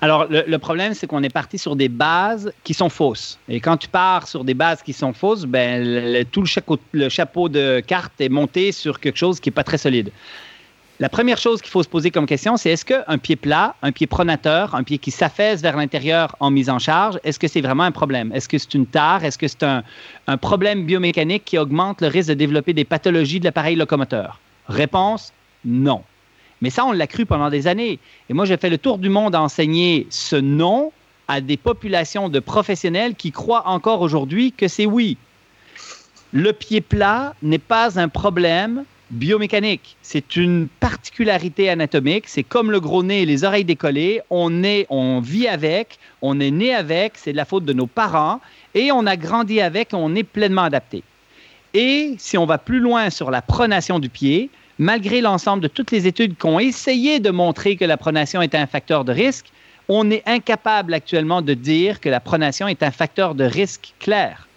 [0.00, 3.38] Alors, le, problème, c'est qu'on est parti sur des bases qui sont fausses.
[3.48, 6.44] Et quand tu pars sur des bases qui sont fausses, ben, tout
[6.92, 10.10] le chapeau, de carte est monté sur quelque chose qui n'est pas très solide.
[11.00, 13.90] La première chose qu'il faut se poser comme question, c'est est-ce qu'un pied plat, un
[13.90, 17.60] pied pronateur, un pied qui s'affaisse vers l'intérieur en mise en charge, est-ce que c'est
[17.60, 18.30] vraiment un problème?
[18.32, 19.24] Est-ce que c'est une tare?
[19.24, 19.82] Est-ce que c'est un,
[20.28, 24.38] un problème biomécanique qui augmente le risque de développer des pathologies de l'appareil locomoteur?
[24.68, 25.32] Réponse,
[25.64, 26.02] non.
[26.64, 27.98] Mais ça, on l'a cru pendant des années.
[28.30, 30.92] Et moi, j'ai fait le tour du monde à enseigner ce nom
[31.28, 35.18] à des populations de professionnels qui croient encore aujourd'hui que c'est oui.
[36.32, 39.98] Le pied plat n'est pas un problème biomécanique.
[40.00, 42.28] C'est une particularité anatomique.
[42.28, 44.22] C'est comme le gros nez et les oreilles décollées.
[44.30, 47.86] On, est, on vit avec, on est né avec, c'est de la faute de nos
[47.86, 48.40] parents,
[48.74, 51.02] et on a grandi avec, on est pleinement adapté.
[51.74, 55.90] Et si on va plus loin sur la pronation du pied, malgré l'ensemble de toutes
[55.90, 59.46] les études qui ont essayé de montrer que la pronation est un facteur de risque,
[59.88, 64.48] on est incapable actuellement de dire que la pronation est un facteur de risque clair.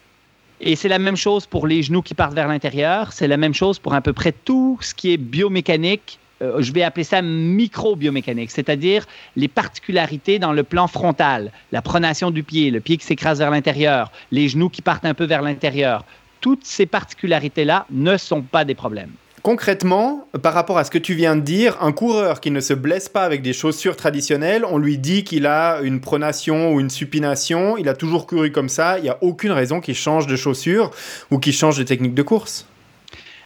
[0.59, 3.53] Et c'est la même chose pour les genoux qui partent vers l'intérieur, c'est la même
[3.53, 6.17] chose pour à peu près tout ce qui est biomécanique.
[6.41, 12.31] Euh, je vais appeler ça micro-biomécanique, c'est-à-dire les particularités dans le plan frontal, la pronation
[12.31, 15.41] du pied, le pied qui s'écrase vers l'intérieur, les genoux qui partent un peu vers
[15.41, 16.05] l'intérieur.
[16.41, 19.11] Toutes ces particularités-là ne sont pas des problèmes.
[19.47, 22.73] Concrètement, par rapport à ce que tu viens de dire, un coureur qui ne se
[22.73, 26.89] blesse pas avec des chaussures traditionnelles, on lui dit qu'il a une pronation ou une
[26.89, 30.35] supination, il a toujours couru comme ça, il n'y a aucune raison qu'il change de
[30.35, 30.91] chaussures
[31.31, 32.67] ou qu'il change de technique de course.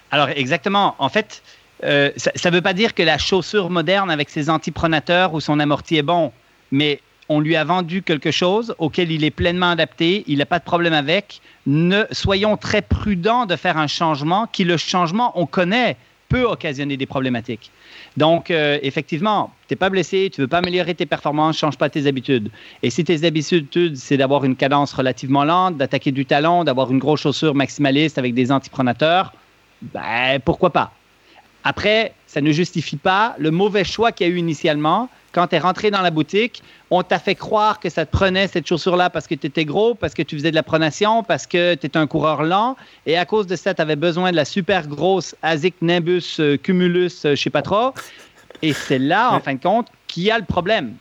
[0.10, 1.44] Alors exactement, en fait,
[1.84, 5.60] euh, ça ne veut pas dire que la chaussure moderne avec ses antipronateurs ou son
[5.60, 6.32] amorti est bon,
[6.72, 7.00] mais
[7.32, 10.66] on lui a vendu quelque chose auquel il est pleinement adapté, il n'a pas de
[10.66, 11.40] problème avec.
[11.66, 15.96] Ne, soyons très prudents de faire un changement qui, le changement, on connaît,
[16.28, 17.72] peut occasionner des problématiques.
[18.18, 21.78] Donc, euh, effectivement, tu n'es pas blessé, tu ne veux pas améliorer tes performances, change
[21.78, 22.52] pas tes habitudes.
[22.84, 27.00] Et si tes habitudes, c'est d'avoir une cadence relativement lente, d'attaquer du talon, d'avoir une
[27.00, 29.34] grosse chaussure maximaliste avec des antipronateurs,
[29.82, 30.92] ben, pourquoi pas?
[31.64, 35.10] Après, ça ne justifie pas le mauvais choix qu'il y a eu initialement.
[35.34, 38.48] Quand tu es rentré dans la boutique, on t'a fait croire que ça te prenait
[38.48, 41.48] cette chaussure-là parce que tu étais gros, parce que tu faisais de la pronation, parce
[41.48, 42.76] que tu étais un coureur lent.
[43.06, 46.58] Et à cause de ça, tu avais besoin de la super grosse ASIC Nimbus euh,
[46.58, 47.94] Cumulus, euh, je sais pas trop.
[48.62, 50.94] Et c'est là, en fin de compte, qu'il y a le problème.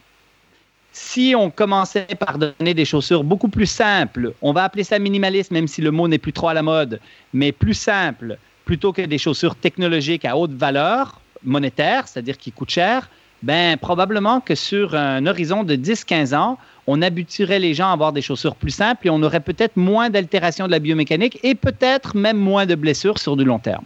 [0.92, 5.50] Si on commençait par donner des chaussures beaucoup plus simples, on va appeler ça minimaliste,
[5.50, 7.00] même si le mot n'est plus trop à la mode,
[7.32, 12.70] mais plus simple, plutôt que des chaussures technologiques à haute valeur monétaire, c'est-à-dire qui coûtent
[12.70, 13.08] cher,
[13.42, 18.12] ben probablement que sur un horizon de 10-15 ans, on habituerait les gens à avoir
[18.12, 22.16] des chaussures plus simples et on aurait peut-être moins d'altérations de la biomécanique et peut-être
[22.16, 23.84] même moins de blessures sur du long terme.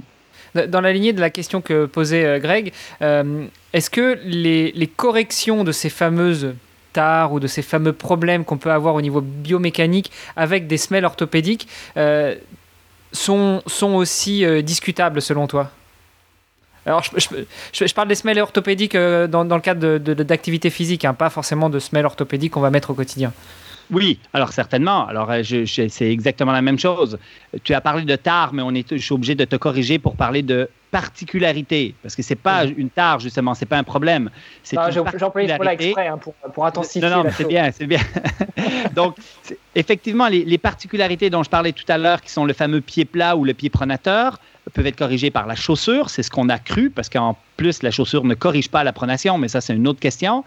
[0.69, 5.65] Dans la lignée de la question que posait euh, Greg, euh, est-ce que les, corrections
[5.65, 6.55] de ces fameuses
[6.93, 11.05] tares ou de ces fameux problèmes qu'on peut avoir au niveau biomécanique avec des semelles
[11.05, 12.37] orthopédiques euh,
[13.11, 15.73] sont, sont aussi discutables selon toi?
[16.87, 21.05] Alors, je, je, parle des semelles orthopédiques euh, dans, dans, le cadre d'activités de, physiques,
[21.05, 23.33] hein, pas forcément de semelles orthopédiques qu'on va mettre au quotidien.
[23.91, 25.07] Oui, alors certainement.
[25.07, 27.19] Alors, euh, c'est exactement la même chose.
[27.63, 30.17] Tu as parlé de tare, mais on est, je suis obligé de te corriger pour
[30.17, 34.31] parler de particularité, parce que c'est pas une tare justement, c'est pas un problème.
[34.63, 37.01] C'est J'emploie ce mot-là exprès hein, pour, pour intensifier.
[37.01, 37.99] Non, non, c'est bien, c'est bien.
[38.95, 39.17] Donc,
[39.75, 43.05] effectivement, les, les, particularités dont je parlais tout à l'heure, qui sont le fameux pied
[43.05, 44.39] plat ou le pied pronateur,
[44.73, 46.11] peuvent être corrigées par la chaussure.
[46.11, 49.37] C'est ce qu'on a cru, parce qu'en plus, la chaussure ne corrige pas la pronation,
[49.37, 50.45] mais ça, c'est une autre question.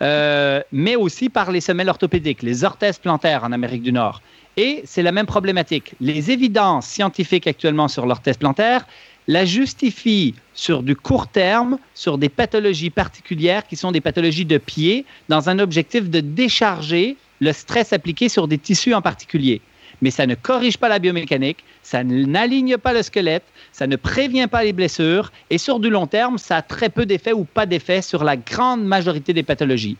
[0.00, 4.22] Euh, mais aussi par les semelles orthopédiques, les orthèses plantaires en Amérique du Nord.
[4.56, 5.94] Et c'est la même problématique.
[6.00, 8.84] Les évidences scientifiques actuellement sur l'orthèse plantaire
[9.28, 14.58] la justifient sur du court terme, sur des pathologies particulières qui sont des pathologies de
[14.58, 19.60] pied, dans un objectif de décharger le stress appliqué sur des tissus en particulier
[20.02, 24.46] mais ça ne corrige pas la biomécanique, ça n'aligne pas le squelette, ça ne prévient
[24.50, 27.66] pas les blessures, et sur du long terme, ça a très peu d'effet ou pas
[27.66, 29.96] d'effet sur la grande majorité des pathologies.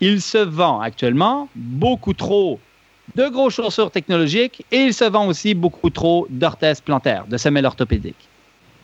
[0.00, 2.58] Il se vend actuellement beaucoup trop
[3.14, 7.66] de gros chaussures technologiques et il se vend aussi beaucoup trop d'orthèses plantaires, de semelles
[7.66, 8.28] orthopédiques.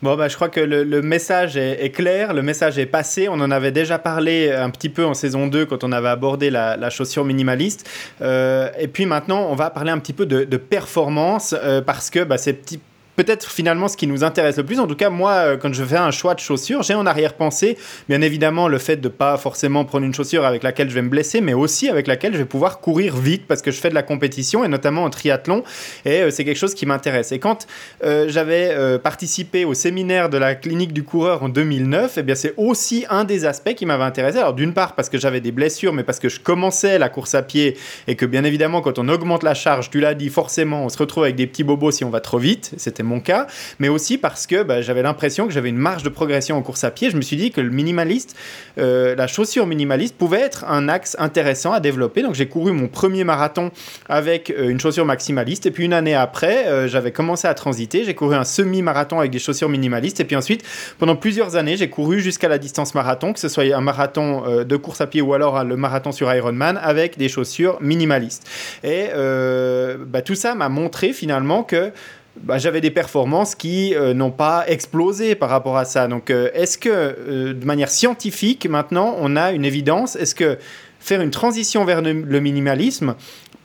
[0.01, 3.27] Bon, bah, je crois que le, message est, clair, le message est passé.
[3.29, 6.49] On en avait déjà parlé un petit peu en saison 2 quand on avait abordé
[6.49, 7.87] la, chaussure minimaliste.
[8.21, 12.23] Euh, et puis maintenant, on va parler un petit peu de, performance euh, parce que
[12.23, 12.79] bah, ces petits
[13.15, 14.79] peut-être finalement ce qui nous intéresse le plus.
[14.79, 17.77] En tout cas, moi, euh, quand je fais un choix de chaussures, j'ai en arrière-pensée,
[18.09, 21.09] bien évidemment, le fait de pas forcément prendre une chaussure avec laquelle je vais me
[21.09, 23.95] blesser, mais aussi avec laquelle je vais pouvoir courir vite parce que je fais de
[23.95, 25.63] la compétition et notamment en triathlon.
[26.05, 27.31] Et euh, c'est quelque chose qui m'intéresse.
[27.31, 27.67] Et quand
[28.03, 32.53] euh, j'avais participé au séminaire de la clinique du coureur en 2009, eh bien, c'est
[32.57, 34.37] aussi un des aspects qui m'avait intéressé.
[34.37, 37.35] Alors, d'une part, parce que j'avais des blessures, mais parce que je commençais la course
[37.35, 40.85] à pied et que, bien évidemment, quand on augmente la charge, tu l'as dit, forcément,
[40.85, 42.71] on se retrouve avec des petits bobos si on va trop vite.
[42.77, 43.47] C'était mon cas,
[43.79, 46.83] mais aussi parce que bah, j'avais l'impression que j'avais une marge de progression en course
[46.83, 47.09] à pied.
[47.09, 48.35] Je me suis dit que le minimaliste,
[48.77, 52.21] euh, la chaussure minimaliste pouvait être un axe intéressant à développer.
[52.21, 53.71] Donc j'ai couru mon premier marathon
[54.07, 55.65] avec euh, une chaussure maximaliste.
[55.65, 58.05] Et puis une année après, euh, j'avais commencé à transiter.
[58.05, 60.19] J'ai couru un semi-marathon avec des chaussures minimalistes.
[60.21, 60.63] Et puis ensuite,
[60.97, 64.75] pendant plusieurs années, j'ai couru jusqu'à la distance marathon, que ce soit un marathon de
[64.77, 68.47] course à pied ou alors le marathon sur Ironman avec des chaussures minimalistes.
[68.83, 71.91] Et bah, tout ça m'a montré finalement que
[72.37, 76.07] bah, j'avais des performances qui euh, n'ont pas explosé par rapport à ça.
[76.07, 80.15] Donc, euh, est-ce que, euh, de manière scientifique, maintenant, on a une évidence?
[80.15, 80.57] Est-ce que
[80.99, 83.15] faire une transition vers le, minimalisme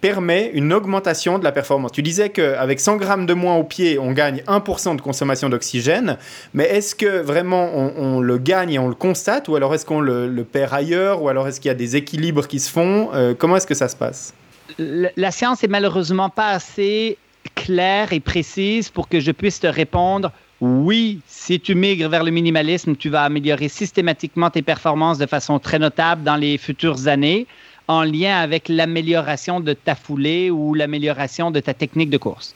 [0.01, 1.93] permet une augmentation de la performance?
[1.93, 6.19] Tu disais qu'avec 100 grammes de moins au pied, on gagne 1% de consommation d'oxygène,
[6.53, 10.01] mais est-ce que vraiment on, le gagne et on le constate, ou alors est-ce qu'on
[10.01, 13.11] le, perd ailleurs, ou alors est-ce qu'il y a des équilibres qui se font?
[13.39, 14.35] Comment est-ce que ça se passe?
[14.79, 17.19] La science est malheureusement pas assez
[17.55, 22.31] claire et précise pour que je puisse te répondre oui, si tu migres vers le
[22.31, 27.47] minimalisme, tu vas améliorer systématiquement tes performances de façon très notable dans les futures années
[27.89, 32.55] en lien avec l'amélioration de ta foulée ou l'amélioration de ta technique de course.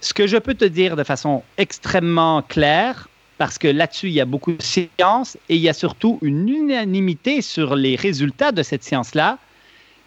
[0.00, 4.20] Ce que je peux te dire de façon extrêmement claire, parce que là-dessus, il y
[4.20, 8.62] a beaucoup de science et il y a surtout une unanimité sur les résultats de
[8.62, 9.38] cette science-là,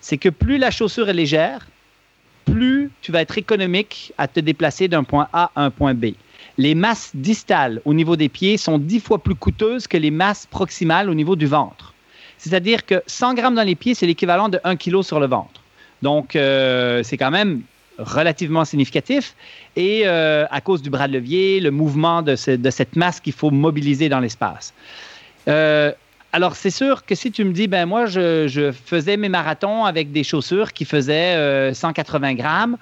[0.01, 1.67] c'est que plus la chaussure est légère,
[2.45, 6.13] plus tu vas être économique à te déplacer d'un point A à un point B.
[6.57, 10.45] les masses distales au niveau des pieds sont dix fois plus coûteuses que les masses
[10.45, 11.93] proximales au niveau du ventre.
[12.37, 15.61] C'est-à-dire que 100 grammes dans les pieds, c'est l'équivalent de 1 kg sur le ventre.
[16.01, 17.61] Donc, euh, c'est quand même
[17.97, 19.35] relativement significatif.
[19.75, 23.49] Et euh, à cause du bras de levier, le mouvement de, cette masse qu'il faut
[23.49, 24.73] mobiliser dans l'espace.
[25.47, 25.93] Euh,
[26.35, 30.11] alors, c'est sûr que si tu me dis, ben moi, je, faisais mes marathons avec
[30.11, 32.77] des chaussures qui faisaient 180 grammes,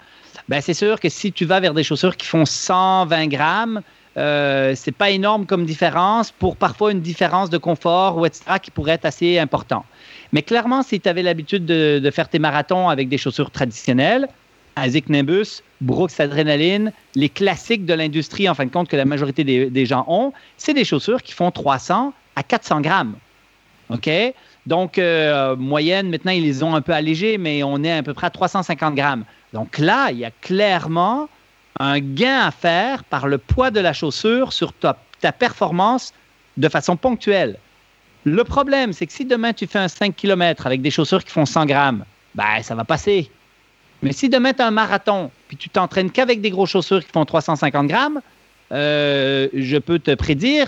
[0.48, 3.82] ben c'est sûr que si tu vas vers des chaussures qui font 120 grammes,
[4.18, 8.44] euh, c'est pas énorme comme différence pour parfois une différence de confort ou etc.
[8.62, 9.86] qui pourrait être assez important.
[10.34, 14.28] Mais clairement, si tu avais l'habitude de, faire tes marathons avec des chaussures traditionnelles,
[14.78, 19.44] Asic Nimbus, Brooks Adrenaline, les classiques de l'industrie, en fin de compte, que la majorité
[19.44, 23.16] des, gens ont, c'est des chaussures qui font 300 à 400 grammes.
[23.94, 24.10] OK?
[24.66, 28.14] Donc, euh, moyenne, maintenant, ils les ont un peu allégées, mais on est à peu
[28.14, 29.26] près à 350 grammes.
[29.54, 31.30] Donc là, il y a clairement
[31.80, 34.96] un gain à faire par le poids de la chaussure sur ta,
[35.32, 36.14] performance
[36.58, 37.58] de façon ponctuelle.
[38.24, 41.32] Le problème, c'est que si demain tu fais un 5 km avec des chaussures qui
[41.32, 43.30] font 100 grammes, ben, ça va passer.
[44.04, 47.12] Mais si demain tu as un marathon, puis tu t'entraînes qu'avec des grosses chaussures qui
[47.12, 48.22] font 350 grammes,
[48.72, 50.68] euh, je peux te prédire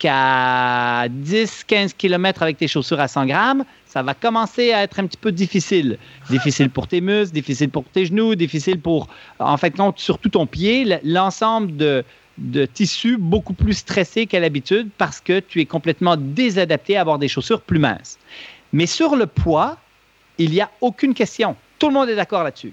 [0.00, 5.06] qu'à 10-15 km avec tes chaussures à 100 grammes, ça va commencer à être un
[5.06, 5.98] petit peu difficile.
[6.28, 10.46] Difficile pour tes muscles, difficile pour tes genoux, difficile pour, en fait, non, surtout ton
[10.46, 12.02] pied, l'ensemble de,
[12.38, 17.18] de tissus beaucoup plus stressés qu'à l'habitude parce que tu es complètement désadapté à avoir
[17.18, 18.18] des chaussures plus minces.
[18.72, 19.76] Mais sur le poids,
[20.38, 21.56] il n'y a aucune question.
[21.78, 22.72] Tout le monde est d'accord là-dessus.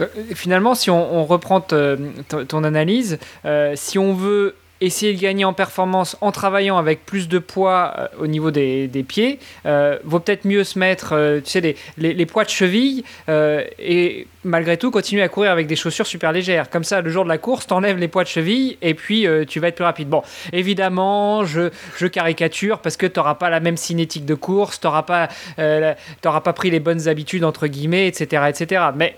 [0.00, 5.52] Euh, finalement, si on, reprend ton analyse, euh, si on veut essayer de gagner en
[5.52, 10.44] performance en travaillant avec plus de poids euh, au niveau des, pieds, euh, vaut peut-être
[10.44, 15.28] mieux se mettre, euh, tu sais, les, poids de cheville et malgré tout continuer à
[15.28, 16.70] courir avec des chaussures super légères.
[16.70, 19.60] Comme ça, le jour de la course, t'enlèves les poids de cheville et puis tu
[19.60, 20.08] vas être plus rapide.
[20.08, 20.22] Bon,
[20.52, 24.86] évidemment, je, je caricature parce que tu n'auras pas la même cinétique de course, tu
[24.86, 28.44] n'auras pas, pas pris les bonnes habitudes, entre guillemets, etc.
[28.48, 28.84] etc.
[28.94, 29.16] Mais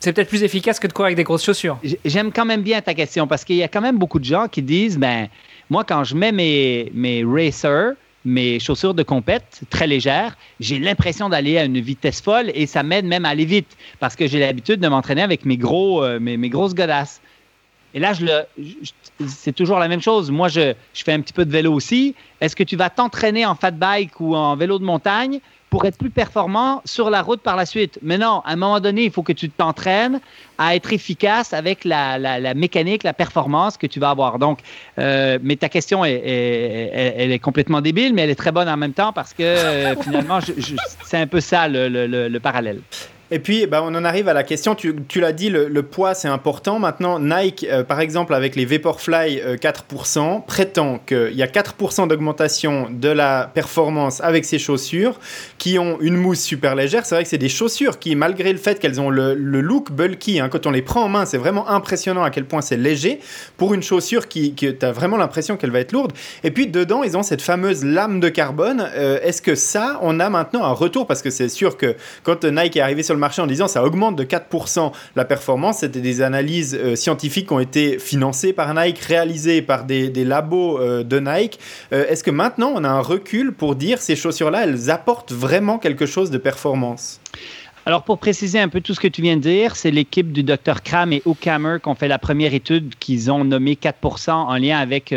[0.00, 1.78] c'est peut-être plus efficace que de courir avec des grosses chaussures.
[2.04, 4.48] J'aime quand même bien ta question parce qu'il y a quand même beaucoup de gens
[4.48, 5.28] qui disent ben
[5.70, 7.94] moi quand je mets mes mes racers
[8.26, 12.82] mes chaussures de compète très légères, j'ai l'impression d'aller à une vitesse folle et ça
[12.82, 16.18] m'aide même à aller vite parce que j'ai l'habitude de m'entraîner avec mes gros euh,
[16.18, 17.20] mes, mes, grosses godasses.
[17.94, 18.26] Et là, je
[19.26, 20.30] c'est toujours la même chose.
[20.30, 22.14] Moi, je, je fais un petit peu de vélo aussi.
[22.40, 25.40] Est-ce que tu vas t'entraîner en fat bike ou en vélo de montagne?
[25.76, 27.98] Pour être plus performant sur la route par la suite.
[28.00, 30.20] Mais non, à un moment donné, il faut que tu t'entraînes
[30.56, 34.38] à être efficace avec la, mécanique, la performance que tu vas avoir.
[34.38, 34.60] Donc,
[34.98, 38.78] euh, mais ta question, est, elle est complètement débile, mais elle est très bonne en
[38.78, 40.38] même temps parce que euh, finalement,
[41.04, 42.80] c'est un peu ça le parallèle.
[43.32, 46.14] Et puis, bah, on en arrive à la question, tu, tu l'as dit, le, poids
[46.14, 46.78] c'est important.
[46.78, 52.06] Maintenant, Nike, euh, par exemple, avec les Vaporfly 4%, euh, prétend qu'il y a 4%
[52.06, 55.18] d'augmentation de la performance avec ces chaussures
[55.58, 57.04] qui ont une mousse super légère.
[57.04, 60.38] C'est vrai que c'est des chaussures qui, malgré le fait qu'elles ont le, look bulky,
[60.38, 63.18] hein, quand on les prend en main, c'est vraiment impressionnant à quel point c'est léger
[63.56, 66.12] pour une chaussure qui, qui tu as vraiment l'impression qu'elle va être lourde.
[66.44, 68.88] Et puis, dedans, ils ont cette fameuse lame de carbone.
[68.94, 71.08] Euh, est-ce que ça, on a maintenant un retour?
[71.08, 73.82] Parce que c'est sûr que quand Nike est arrivé sur le marché en disant ça
[73.84, 75.78] augmente de 4% la performance.
[75.78, 80.78] C'était des analyses euh, scientifiques qui ont été financées par Nike, réalisées par des, labos
[80.78, 81.58] euh, de Nike.
[81.92, 85.78] Euh, est-ce que maintenant on a un recul pour dire ces chaussures-là, elles apportent vraiment
[85.78, 87.20] quelque chose de performance?
[87.88, 90.42] Alors, pour préciser un peu tout ce que tu viens de dire, c'est l'équipe du
[90.42, 90.82] Dr.
[90.82, 94.76] Kram et O'Kammer qui ont fait la première étude qu'ils ont nommé 4 en lien
[94.78, 95.14] avec.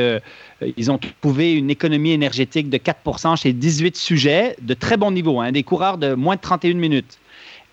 [0.78, 5.40] ils ont trouvé une économie énergétique de 4% chez 18 sujets de très bon niveau,
[5.40, 7.18] hein, des coureurs de moins de 31 minutes.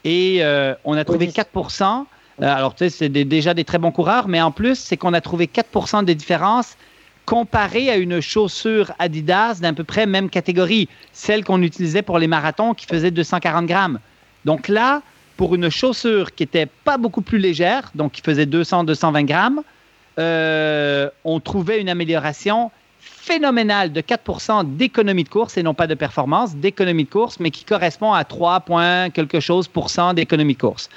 [0.06, 3.90] Et euh, on a trouvé 4% euh, Alors, tu sais, c'est déjà des très bons
[3.90, 6.76] coureurs, mais en plus, c'est qu'on a trouvé 4% des différences
[7.24, 12.28] comparées à une chaussure Adidas d'à peu près même catégorie, celle qu'on utilisait pour les
[12.28, 13.98] marathons qui faisait 240 grammes.
[14.44, 15.02] Donc là,
[15.36, 19.62] pour une chaussure qui était pas beaucoup plus légère, donc qui faisait 200-220 grammes,
[20.20, 22.70] euh, on trouvait une amélioration
[23.26, 27.50] phénoménal de 4% d'économie de course et non pas de performance, d'économie de course, mais
[27.50, 30.88] qui correspond à 3 points quelque chose pour cent d'économie de course.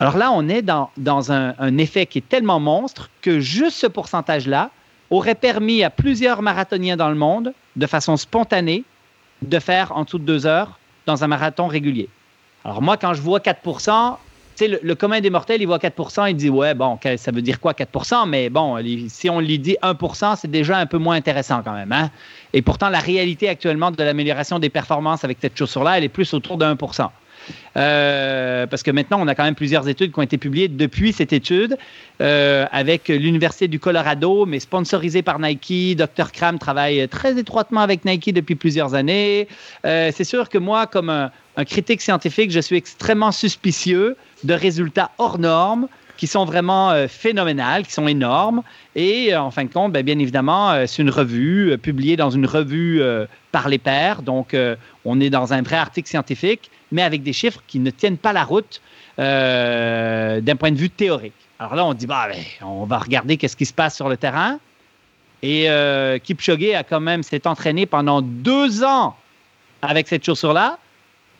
[0.00, 0.90] Alors là, on est dans,
[1.30, 4.70] un, effet qui est tellement monstre que juste ce pourcentage-là
[5.10, 8.82] aurait permis à plusieurs marathoniens dans le monde, de façon spontanée,
[9.42, 12.08] de faire en dessous de deux heures dans un marathon régulier.
[12.64, 13.60] Alors moi, quand je vois 4
[14.68, 17.72] le, commun des mortels, il voit 4 il dit Ouais, bon, ça veut dire quoi
[17.72, 18.76] 4% Mais bon,
[19.08, 21.92] si on lui dit 1% c'est déjà un peu moins intéressant quand même.
[21.92, 22.10] Hein?
[22.52, 26.32] Et pourtant, la réalité actuellement de l'amélioration des performances avec cette chaussure-là, elle est plus
[26.34, 27.08] autour de 1%
[27.76, 31.12] Euh, parce que maintenant, on a quand même plusieurs études qui ont été publiées depuis
[31.12, 31.76] cette étude
[32.20, 35.96] euh, avec l'Université du Colorado, mais sponsorisée par Nike.
[35.96, 36.32] Dr.
[36.32, 39.48] Kram travaille très étroitement avec Nike depuis plusieurs années.
[39.84, 45.10] Euh, c'est sûr que moi, comme un critique scientifique, je suis extrêmement suspicieux de résultats
[45.18, 45.88] hors normes
[46.22, 48.62] qui sont vraiment euh, phénoménales, qui sont énormes.
[48.94, 52.30] Et euh, en fin de compte, ben, bien évidemment, euh, c'est une revue publiée dans
[52.30, 53.02] une revue
[53.50, 54.22] par les pairs.
[54.22, 54.56] Donc,
[55.04, 58.32] on est dans un vrai article scientifique, mais avec des chiffres qui ne tiennent pas
[58.32, 58.80] la route
[59.18, 61.32] d'un point de vue théorique.
[61.58, 64.16] Alors là, on dit, bah, ben, on va regarder qu'est-ce qui se passe sur le
[64.16, 64.58] terrain.
[65.42, 65.66] Et
[66.22, 69.16] Kipchoge a quand même s'est entraîné pendant deux ans
[69.82, 70.78] avec cette chaussure-là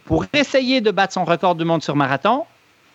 [0.04, 2.44] pour essayer de battre son record du monde sur marathon.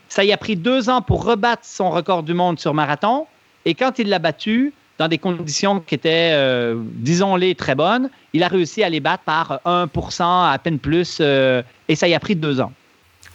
[0.10, 3.28] Ça y a pris deux ans pour rebattre son record du monde sur marathon.
[3.66, 8.43] Et quand il l'a battu, dans des conditions qui étaient, euh, disons-les, très bonnes, il
[8.43, 11.20] a réussi à les battre par 1%, à peine plus.
[11.22, 12.72] Euh, et ça y a pris deux ans.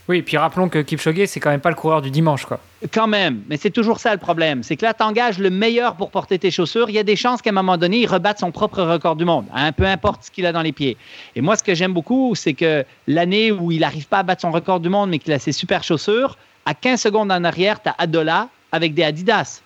[0.08, 2.58] Oui, puis rappelons que Kipchoge, c'est quand même pas le coureur du dimanche, quoi.
[2.92, 4.64] Quand même, mais c'est toujours ça le problème.
[4.64, 6.90] C'est que là, tu engages le meilleur pour porter tes chaussures.
[6.90, 9.24] Il y a des chances qu'à un moment donné, il rebatte son propre record du
[9.24, 10.96] monde, hein, peu importe ce qu'il a dans les pieds.
[11.36, 14.40] Et moi, ce que j'aime beaucoup, c'est que l'année où il n'arrive pas à battre
[14.40, 17.82] son record du monde, mais qu'il a ses super chaussures, à 15 secondes en arrière,
[17.82, 19.62] tu as Adola avec des Adidas.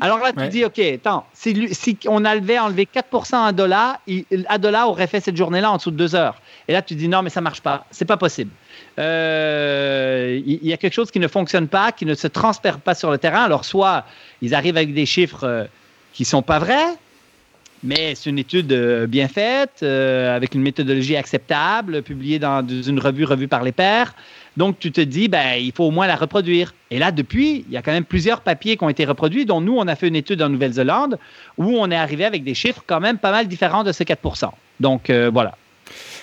[0.00, 4.00] Alors là, tu dis, OK, attends, si, si on avait enlevé 4 à Adola,
[4.48, 6.40] Adola aurait fait cette journée-là en dessous de deux heures.
[6.66, 7.86] Et là, tu dis, non, mais ça marche pas.
[7.90, 8.50] C'est pas possible.
[8.98, 12.94] Euh, il y, a quelque chose qui ne fonctionne pas, qui ne se transfère pas
[12.94, 13.44] sur le terrain.
[13.44, 14.04] Alors, soit
[14.40, 15.64] ils arrivent avec des chiffres euh,
[16.12, 16.96] qui sont pas vrais,
[17.84, 23.24] mais c'est une étude euh, bien faite, avec une méthodologie acceptable, publiée dans une revue,
[23.24, 24.14] revue par les pairs.
[24.56, 26.74] Donc, tu te dis, ben, il faut au moins la reproduire.
[26.90, 29.60] Et là, depuis, il y a quand même plusieurs papiers qui ont été reproduits, dont
[29.60, 31.18] nous, on a fait une étude en Nouvelle-Zélande
[31.56, 34.50] où on est arrivé avec des chiffres quand même pas mal différents de ces 4%
[34.80, 35.54] Donc, voilà.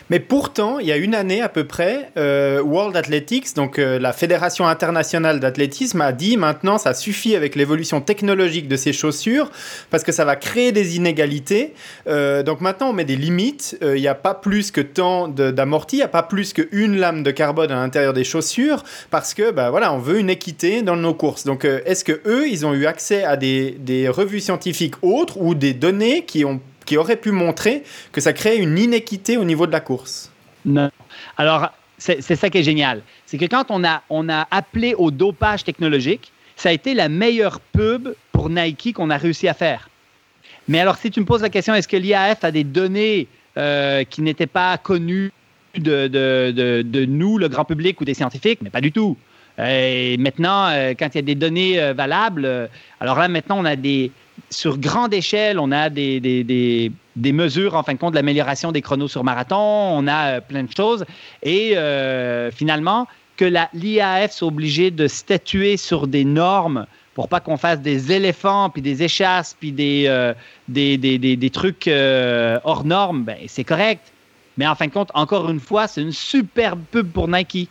[0.10, 4.00] Mais pourtant, il y a une année à peu près, euh, World Athletics, donc euh,
[4.00, 9.52] la Fédération internationale d'athlétisme, a dit maintenant ça suffit avec l'évolution technologique de ces chaussures
[9.92, 11.74] parce que ça va créer des inégalités.
[12.08, 13.78] Euh, donc maintenant, on met des limites.
[13.82, 17.22] Il n'y a pas plus que tant d'amorti, il n'y a pas plus qu'une lame
[17.22, 20.96] de carbone à l'intérieur des chaussures parce que bah, voilà, on veut une équité dans
[20.96, 21.44] nos courses.
[21.44, 25.54] Donc est-ce que eux, ils ont eu accès à des, des revues scientifiques autres ou
[25.54, 26.60] des données qui ont
[26.90, 30.32] qui aurait pu montrer que ça crée une inéquité au niveau de la course.
[30.66, 30.90] Non.
[31.38, 31.70] Alors,
[32.00, 33.04] c'est ça qui est génial.
[33.28, 37.08] C'est que quand on a, on a appelé au dopage technologique, ça a été la
[37.08, 39.88] meilleure pub pour Nike qu'on a réussi à faire.
[40.68, 43.28] Mais alors, si tu me poses la question, est-ce que l'IAF a des données
[43.58, 45.32] euh, qui n'étaient pas connues
[45.78, 48.62] de, de, de, nous, le grand public ou des scientifiques?
[48.64, 49.16] Mais pas du tout.
[49.64, 52.68] Et maintenant, euh, quand il y a des données euh, valables,
[53.00, 54.12] alors là, maintenant, on a des,
[54.50, 59.08] sur grande échelle, on a des, des, mesures, en fin de compte, l'amélioration des chronos
[59.08, 61.06] sur marathon, on a euh, plein de choses.
[61.44, 67.58] Et euh, finalement, que l'IAF soit obligé de statuer sur des normes pour pas qu'on
[67.58, 70.34] fasse des éléphants, puis des échasses, puis des, euh,
[70.68, 71.90] des, trucs
[72.64, 74.14] hors normes, ben, c'est correct.
[74.58, 77.70] Mais en fin de compte, encore une fois, c'est une superbe pub pour Nike.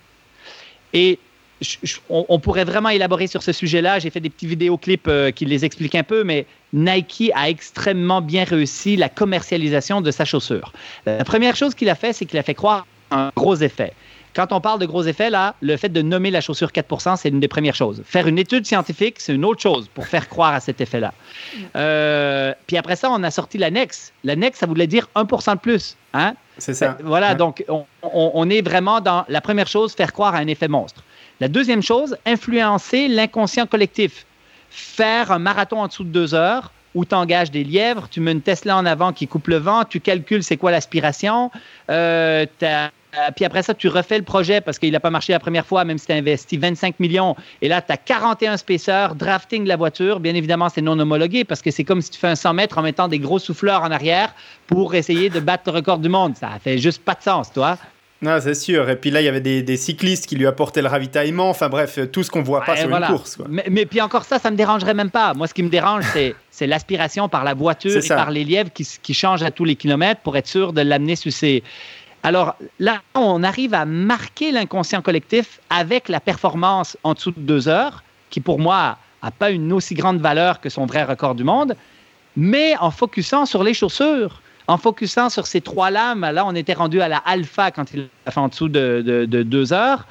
[0.92, 1.18] Et
[2.08, 3.98] on, pourrait vraiment élaborer sur ce sujet-là.
[3.98, 8.20] J'ai fait des petits vidéoclips euh, qui les expliquent un peu, mais Nike a extrêmement
[8.20, 10.72] bien réussi la commercialisation de sa chaussure.
[11.06, 13.92] La première chose qu'il a fait, c'est qu'il a fait croire un gros effet.
[14.34, 17.28] Quand on parle de gros effets, là, le fait de nommer la chaussure 4% c'est
[17.28, 18.02] une des premières choses.
[18.04, 21.12] Faire une étude scientifique, c'est une autre chose pour faire croire à cet effet-là.
[21.74, 24.12] Euh, puis après ça, on a sorti l'annexe.
[24.22, 25.96] L'annexe, ça voulait dire 1% de plus.
[26.14, 26.34] Hein?
[26.58, 26.98] C'est ça.
[27.02, 30.68] Voilà, donc on, on, est vraiment dans la première chose, faire croire à un effet
[30.68, 31.02] monstre.
[31.40, 34.26] La deuxième chose, influencer l'inconscient collectif.
[34.70, 38.32] Faire un marathon en dessous de deux heures où tu engages des lièvres, tu mets
[38.32, 41.50] une Tesla en avant qui coupe le vent, tu calcules c'est quoi l'aspiration,
[41.90, 42.46] euh,
[43.36, 45.84] puis après ça, tu refais le projet parce qu'il n'a pas marché la première fois,
[45.84, 47.36] même si tu as investi 25 millions.
[47.62, 50.20] Et là, tu as 41 spacers, drafting de la voiture.
[50.20, 52.78] Bien évidemment, c'est non homologué parce que c'est comme si tu fais un 100 mètres
[52.78, 54.34] en mettant des gros souffleurs en arrière
[54.66, 56.36] pour essayer de battre le record du monde.
[56.36, 57.78] Ça fait juste pas de sens, toi.
[58.20, 58.90] Non, c'est sûr.
[58.90, 61.50] Et puis là, il y avait des, cyclistes qui lui apportaient le ravitaillement.
[61.50, 63.38] Enfin bref, tout ce qu'on voit pas sur une course.
[63.48, 65.34] Mais, puis encore ça, ça me dérangerait même pas.
[65.34, 66.04] Moi, ce qui me dérange,
[66.50, 69.76] c'est l'aspiration par la voiture et par les lièvres qui, qui changent à tous les
[69.76, 71.62] kilomètres pour être sûr de l'amener sur ses.
[72.24, 77.68] Alors là, on arrive à marquer l'inconscient collectif avec la performance en dessous de deux
[77.68, 81.44] heures, qui pour moi n'a pas une aussi grande valeur que son vrai record du
[81.44, 81.76] monde,
[82.36, 86.74] mais en focusant sur les chaussures en focusant sur ces trois lames, là, on était
[86.74, 90.06] rendu à la alpha quand il a fait en dessous de, deux heures.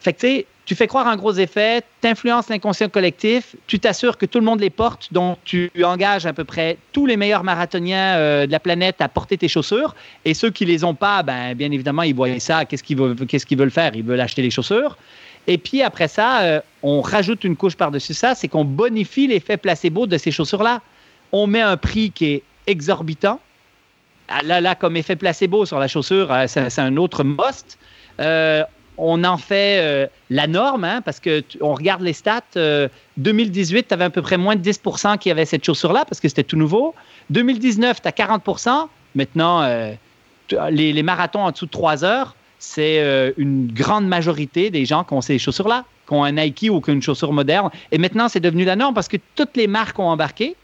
[0.00, 3.80] Fait que, tu sais, tu fais croire un gros effet, tu influences l'inconscient collectif, tu
[3.80, 7.16] t'assures que tout le monde les porte, donc tu engages à peu près tous les
[7.16, 9.94] meilleurs marathoniens euh, de la planète à porter tes chaussures.
[10.26, 12.66] Et ceux qui les ont pas, ben, bien évidemment, ils voient ça.
[12.66, 13.92] Qu'est-ce qu'ils veulent, faire?
[13.94, 14.98] Ils veulent acheter les chaussures.
[15.46, 19.56] Et puis après ça, euh, on rajoute une couche par-dessus ça, c'est qu'on bonifie l'effet
[19.56, 20.82] placebo de ces chaussures-là.
[21.32, 23.40] On met un prix qui est exorbitant.
[24.28, 27.78] Ah, là, là, comme effet placebo sur la chaussure, euh, c'est un autre must
[29.00, 32.42] on en fait euh, la norme, hein, parce que on regarde les stats.
[33.16, 34.80] 2018, tu avais à peu près moins de 10
[35.20, 36.96] qui avaient cette chaussure-là, parce que c'était tout nouveau.
[37.30, 39.94] 2019, tu as 40% Maintenant, euh,
[40.70, 45.14] les, marathons en dessous de 3 heures, c'est euh, une grande majorité des gens qui
[45.14, 47.70] ont ces chaussures-là, qui ont un Nike ou qui ont une chaussure moderne.
[47.90, 50.56] Et maintenant, c'est devenu la norme parce que toutes les marques ont embarqué.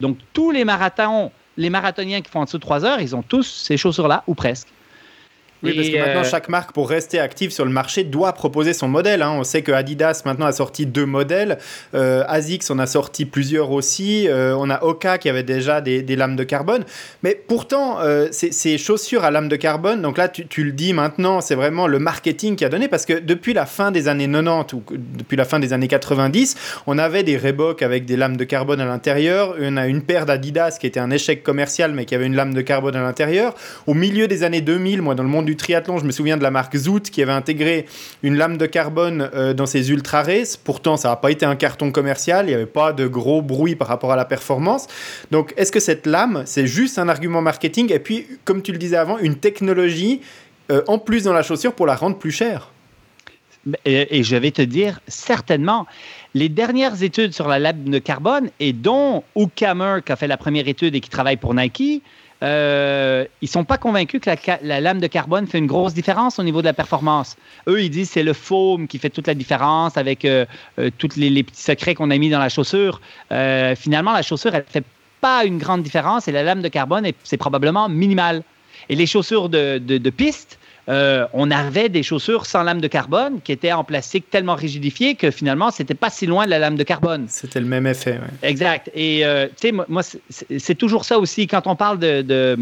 [0.00, 3.22] Donc, tous les marathons, les marathoniens qui font en dessous de 3 heures, ils ont
[3.22, 4.68] tous ces chaussures-là, ou presque.
[5.62, 8.72] Oui, parce que maintenant, euh, chaque marque, pour rester active sur le marché, doit proposer
[8.72, 9.22] son modèle.
[9.22, 9.32] Hein.
[9.36, 11.58] On sait que Adidas, maintenant, a sorti deux modèles.
[11.94, 14.28] Euh, ASICS en a sorti plusieurs aussi.
[14.28, 16.84] Euh, on a Oka qui avait déjà des, lames de carbone.
[17.22, 17.98] Mais pourtant,
[18.30, 21.98] ces, chaussures à lames de carbone, donc là, tu, le dis maintenant, c'est vraiment le
[21.98, 22.88] marketing qui a donné.
[22.88, 24.82] Parce que depuis la fin des années 90 ou
[25.16, 28.80] depuis la fin des années 90, on avait des Reebok avec des lames de carbone
[28.80, 29.56] à l'intérieur.
[29.60, 32.54] On a une paire d'Adidas qui était un échec commercial, mais qui avait une lame
[32.54, 33.54] de carbone à l'intérieur.
[33.86, 36.42] Au milieu des années 2000, moi, dans le monde du triathlon, je me souviens de
[36.42, 37.86] la marque Zoot qui avait intégré
[38.22, 40.58] une lame de carbone euh, dans ses ultra races.
[40.58, 43.74] Pourtant, ça n'a pas été un carton commercial, il n'y avait pas de gros bruit
[43.74, 44.88] par rapport à la performance.
[45.30, 47.90] Donc, est-ce que cette lame, c'est juste un argument marketing?
[47.92, 50.20] Et puis, comme tu le disais avant, une technologie
[50.70, 52.70] euh, en plus dans la chaussure pour la rendre plus chère
[53.84, 55.86] et, je vais te dire, certainement,
[56.32, 60.26] les dernières études sur la lame de carbone, et dont Hugh Kammer, qui a fait
[60.26, 62.02] la première étude et qui travaille pour Nike,
[62.42, 64.30] euh, ils sont pas convaincus que
[64.62, 67.36] la, lame de carbone fait une grosse différence au niveau de la performance.
[67.68, 70.46] Eux, ils disent c'est le foam qui fait toute la différence avec euh,
[70.78, 73.00] euh, tous les, petits secrets qu'on a mis dans la chaussure.
[73.32, 74.84] Euh, finalement, la chaussure, elle fait
[75.20, 78.42] pas une grande différence et la lame de carbone, c'est probablement minimal.
[78.88, 80.57] Et les chaussures de, de piste,
[80.88, 85.16] euh, on avait des chaussures sans lame de carbone qui étaient en plastique tellement rigidifié
[85.16, 87.26] que finalement, c'était pas si loin de la lame de carbone.
[87.28, 88.18] C'était le même effet.
[88.42, 88.90] Exact.
[88.94, 91.46] Et euh, tu sais, moi, c'est toujours ça aussi.
[91.46, 92.58] Quand on parle de,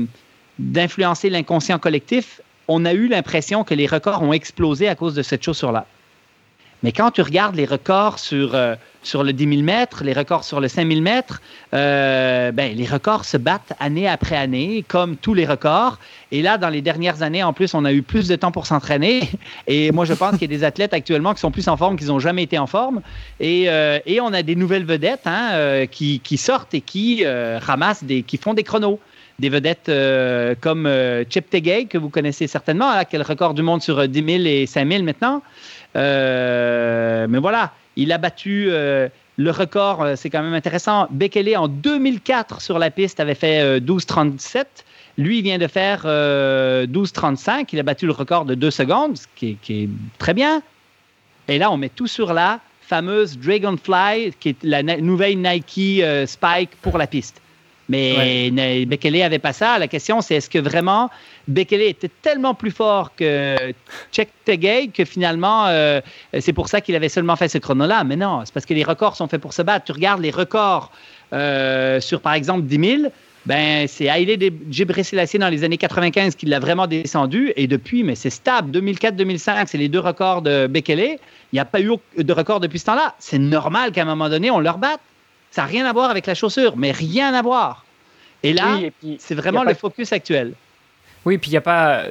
[0.59, 5.22] d'influencer l'inconscient collectif, on a eu l'impression que les records ont explosé à cause de
[5.22, 5.87] cette chaussure-là.
[6.83, 8.74] Mais quand tu regardes les records sur, euh,
[9.07, 11.41] sur le 10 000 mètres, les records sur le 5 000 mètres,
[11.75, 15.99] euh, ben, les records se battent année après année, comme tous les records.
[16.33, 18.67] Et là, dans les dernières années, en plus, on a eu plus de temps pour
[18.67, 19.21] s'entraîner.
[19.67, 21.97] Et moi, je pense qu'il y a des athlètes actuellement qui sont plus en forme
[21.97, 23.01] qu'ils n'ont jamais été en forme.
[23.39, 28.05] Et, euh, et, on a des nouvelles vedettes hein, qui, qui, sortent et qui ramassent,
[28.05, 28.99] des, qui font des chronos
[29.39, 29.93] des vedettes
[30.63, 30.91] comme
[31.29, 34.25] Chip Tegay, que vous connaissez certainement, hein, qui est le record du monde sur 10
[34.25, 35.43] 000 et 5 000 maintenant.
[35.97, 41.09] Euh, mais voilà, il a battu euh, le record, euh, c'est quand même intéressant.
[41.11, 44.64] Bekele, en 2004, sur la piste, avait fait 12,37.
[45.18, 47.68] Lui, il vient de faire 12,35.
[47.72, 49.88] Il a battu le record de 2 secondes, ce qui est,
[50.18, 50.62] très bien.
[51.49, 56.70] Et là, on met tout sur la fameuse Dragonfly, qui est la nouvelle Nike Spike
[56.82, 57.40] pour la piste.
[57.89, 58.51] Mais
[58.87, 59.78] Bekele avait pas ça.
[59.78, 61.11] La question, c'est est-ce que vraiment
[61.49, 63.57] Bekele était tellement plus fort que
[64.12, 66.01] Check Tegay que finalement, euh,
[66.39, 68.05] c'est pour ça qu'il avait seulement fait ce chrono-là.
[68.05, 69.84] Mais non, c'est parce que les records sont faits pour se battre.
[69.84, 70.91] Tu regardes les records
[71.32, 73.11] euh, sur, par exemple, 10 000.
[73.47, 74.37] Ben, c'est Haile
[74.70, 77.53] Gebrselassie dans les années 95 qui l'a vraiment descendu.
[77.55, 78.76] Et depuis, mais c'est stable.
[78.76, 81.18] 2004-2005, c'est les deux records de Bekele.
[81.53, 83.14] Il n'y a pas eu de record depuis ce temps-là.
[83.20, 85.01] C'est normal qu'à un moment donné, on leur batte.
[85.57, 87.87] Ça n'a rien à voir avec la chaussure, mais rien à voir.
[88.43, 88.79] Et là,
[89.19, 90.53] c'est vraiment le focus actuel.
[91.25, 92.03] Oui, puis il n'y a pas,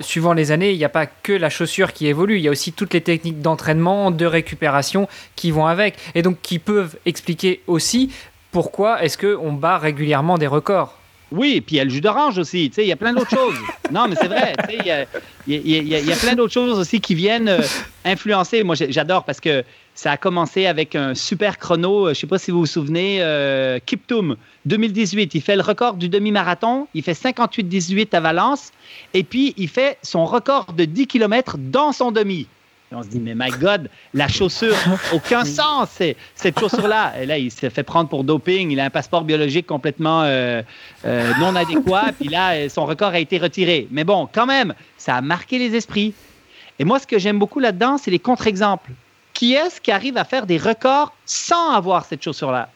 [0.00, 2.50] suivant les années, il n'y a pas que la chaussure qui évolue, il y a
[2.50, 5.06] aussi toutes les techniques d'entraînement, de récupération
[5.36, 8.10] qui vont avec, et donc qui peuvent expliquer aussi
[8.50, 10.98] pourquoi est-ce qu'on bat régulièrement des records.
[11.30, 12.72] Oui, et puis il y a le jus d'orange aussi.
[12.76, 13.54] Il y a plein d'autres choses.
[13.90, 14.52] Non, mais c'est vrai.
[14.68, 15.06] Il y a,
[15.46, 17.62] y, a, plein d'autres choses aussi qui viennent euh,
[18.04, 18.62] influencer.
[18.62, 19.64] Moi, j'adore parce que
[19.98, 22.06] ça a commencé avec un super chrono.
[22.06, 25.34] Euh, je ne sais pas si vous vous souvenez, euh, Kiptoum, 2018.
[25.34, 26.86] Il fait le record du demi-marathon.
[26.94, 28.70] Il fait 58-18 à Valence.
[29.12, 32.46] Et puis, il fait son record de 10 km dans son demi
[32.92, 34.74] on se dit, mais my God, la chaussure,
[35.12, 36.00] aucun sens,
[36.34, 37.20] cette chaussure-là.
[37.20, 38.70] Et là, il s'est fait prendre pour doping.
[38.70, 40.62] Il a un passeport biologique complètement euh,
[41.04, 42.12] euh, non adéquat.
[42.18, 43.88] Puis là, son record a été retiré.
[43.90, 46.14] Mais bon, quand même, ça a marqué les esprits.
[46.78, 48.92] Et moi, ce que j'aime beaucoup là-dedans, c'est les contre-exemples.
[49.38, 52.70] Qui est-ce qui arrive à faire des records sans avoir cette chaussure-là?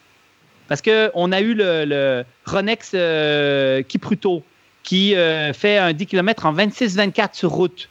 [0.69, 4.45] Parce qu'on a eu le, Ronex euh, Kipruto
[4.85, 5.13] qui
[5.55, 7.89] fait un 10 km en 26-24 sur route.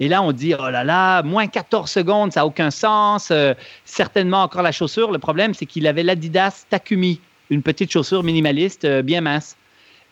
[0.00, 3.30] Et là, on dit, oh là là, moins 14 secondes, ça n'a aucun sens.
[3.30, 3.54] Euh,
[3.86, 5.12] certainement encore la chaussure.
[5.12, 9.56] Le problème, c'est qu'il avait l'Adidas Takumi, une petite chaussure minimaliste euh, bien mince.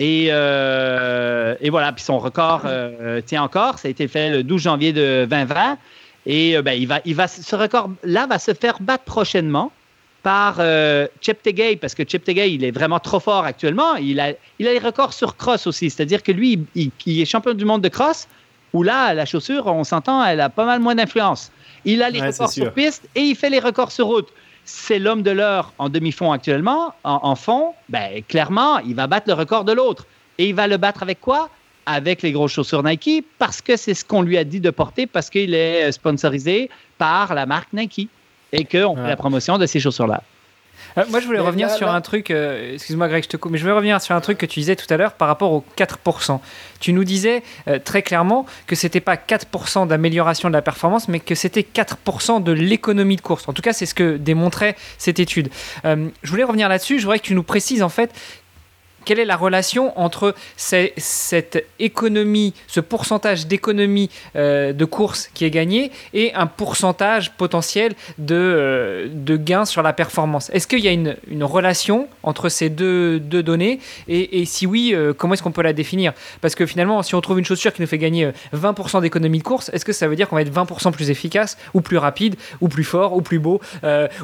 [0.01, 2.63] Et, et, voilà, puis son record
[3.27, 3.81] tient encore.
[3.81, 5.77] Ça a été fait le 12 janvier de 2020.
[6.29, 9.73] Et ben, il va, il va, ce record-là va se faire battre prochainement
[10.23, 13.95] par euh, Cheptegei, parce que Cheptegei, il est vraiment trop fort actuellement.
[13.95, 17.55] Il a, il a les records sur cross aussi, c'est-à-dire que lui, il, est champion
[17.55, 18.29] du monde de cross,
[18.75, 21.51] où là, la chaussure, on s'entend, elle a pas mal moins d'influence.
[21.87, 24.29] Il a les records sur piste et il fait les records sur route.
[24.65, 26.93] C'est l'homme de l'heure en demi-fond actuellement.
[27.05, 30.05] En, fond, ben, clairement, il va battre le record de l'autre.
[30.37, 31.49] Et il va le battre avec quoi?
[31.89, 35.07] Avec les grosses chaussures Nike parce que c'est ce qu'on lui a dit de porter
[35.07, 36.69] parce qu'il est sponsorisé
[36.99, 38.09] par la marque Nike
[38.53, 40.23] et qu'on fait la promotion de ces chaussures-là.
[40.97, 43.59] Euh, moi, je voulais revenir sur un truc, euh, excuse-moi Greg, je te coupe, mais
[43.59, 45.65] je voulais revenir sur un truc que tu disais tout à l'heure par rapport aux
[45.77, 46.41] 4%.
[46.81, 51.21] Tu nous disais euh, très clairement que c'était pas 4% d'amélioration de la performance, mais
[51.21, 53.49] que c'était 4% de l'économie de course.
[53.49, 55.51] En tout cas, c'est ce que démontrait cette étude.
[55.85, 58.13] je voulais revenir là-dessus, je voudrais que tu nous précises en fait
[59.05, 65.51] quelle est la relation entre cette économie, ce pourcentage d'économie euh, de course qui est
[65.51, 70.51] gagné et un pourcentage potentiel de, euh, de gain sur la performance?
[70.51, 73.81] Est-ce qu'il y a une, relation entre ces deux, deux données?
[74.09, 76.13] Et, si oui, euh, comment est-ce qu'on peut la définir?
[76.41, 79.43] Parce que finalement, si on trouve une chaussure qui nous fait gagner 20% d'économie de
[79.43, 82.37] course, est-ce que ça veut dire qu'on va être 20% plus efficace ou plus rapide
[82.61, 83.61] ou plus fort ou plus beau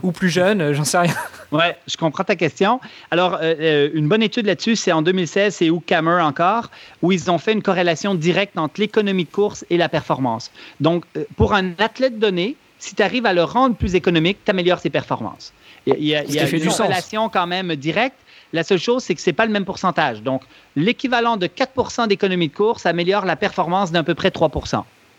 [0.02, 0.72] ou plus jeune?
[0.72, 1.14] J'en sais rien.
[1.52, 2.80] Ouais, je comprends ta question.
[3.12, 6.70] Alors, une bonne étude là-dessus, c'est en 2016, c'est Cammer encore,
[7.02, 10.50] où ils ont fait une corrélation directe entre l'économie de course et la performance.
[10.80, 14.50] Donc, euh, pour un athlète donné, si tu arrives à le rendre plus économique, tu
[14.50, 15.52] améliores ses performances.
[15.86, 18.16] Il y a, il y a une corrélation quand même directe.
[18.52, 20.22] La seule chose, c'est que ce n'est pas le même pourcentage.
[20.22, 20.42] Donc,
[20.76, 24.50] l'équivalent de 4 d'économie de course améliore la performance d'à peu près 3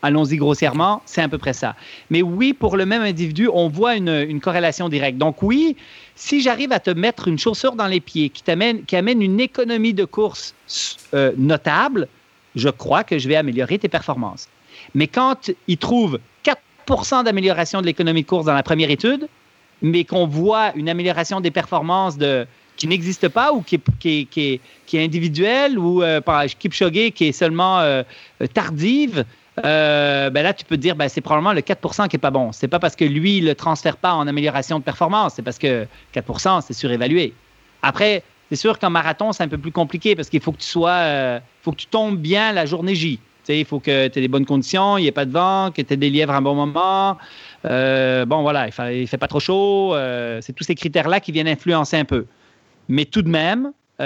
[0.02, 1.76] Allons-y grossièrement, c'est à peu près ça.
[2.10, 5.18] Mais oui, pour le même individu, on voit une, corrélation directe.
[5.18, 5.76] Donc oui,
[6.16, 8.43] si j'arrive à te mettre une chaussure dans les pieds qui,
[8.86, 10.54] qui amène une économie de course
[11.14, 12.08] euh, notable,
[12.56, 14.48] je crois que je vais améliorer tes performances.
[14.93, 16.20] Mais quand il trouve
[16.88, 19.28] 4% d'amélioration de l'économie de course dans la première étude,
[19.82, 24.28] mais qu'on voit une amélioration des performances de, qui n'existe pas ou qui est, qui
[24.86, 28.04] qui est, individuelle ou euh, par Kipchoge qui est seulement euh,
[28.54, 29.26] tardive,
[29.64, 32.32] euh, ben là, tu peux te dire, ben, c'est probablement le 4% qui n'est pas
[32.32, 32.51] bon.
[32.51, 35.58] C'est pas parce que lui, il le transfère pas en amélioration de performance, c'est parce
[35.58, 37.34] que 4% c'est surévalué.
[37.82, 40.68] Après, c'est sûr qu'en marathon, c'est un peu plus compliqué parce qu'il faut que tu
[40.68, 43.20] sois, euh, faut que tu tombes bien la journée J.
[43.47, 45.82] il faut que tu aies des bonnes conditions, il n'y ait pas de vent, que
[45.82, 47.18] tu aies des lièvres à un bon moment.
[47.66, 49.95] Euh, bon, voilà, il ne fait, pas trop chaud.
[50.41, 52.26] c'est tous ces critères-là qui viennent influencer un peu.
[52.89, 54.06] Mais tout de même, il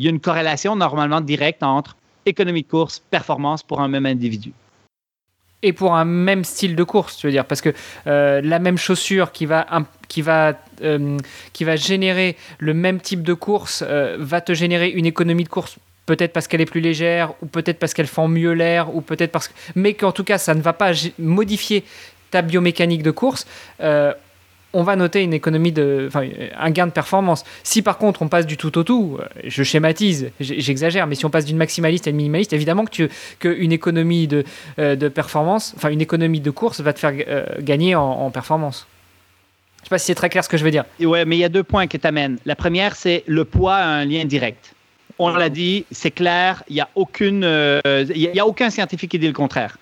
[0.00, 4.52] y a une corrélation normalement directe entre économie de course, performance pour un même individu
[5.62, 7.70] et pour un même style de course, tu veux dire, parce que
[8.06, 9.66] euh, la même chaussure qui va,
[10.08, 11.18] qui, euh,
[11.76, 16.32] générer le même type de course euh, va te générer une économie de course peut-être
[16.32, 19.48] parce qu'elle est plus légère, ou peut-être parce qu'elle fend mieux l'air, ou peut-être parce
[19.48, 19.52] que...
[19.74, 21.84] Mais qu'en tout cas, ça ne va pas modifier
[22.30, 23.46] ta biomécanique de course
[24.72, 26.08] on va noter une économie de,
[26.58, 27.44] un gain de performance.
[27.62, 31.24] Si par contre on passe du tout au tout, euh, je schématise, j'exagère, mais si
[31.24, 33.08] on passe d'une maximaliste à une minimaliste, évidemment que, tu,
[33.38, 34.44] que une économie de,
[34.78, 38.86] euh, de performance, enfin une économie de course va te faire euh, gagner en, performance.
[39.78, 40.84] Je sais pas si c'est très clair ce que je veux dire.
[41.00, 42.38] Mais il y a deux points qui t'amènent.
[42.44, 44.74] La première, c'est le poids a un lien direct.
[45.18, 49.32] On l'a dit, c'est clair, il n'y a y a aucun scientifique qui dit le
[49.32, 49.78] contraire.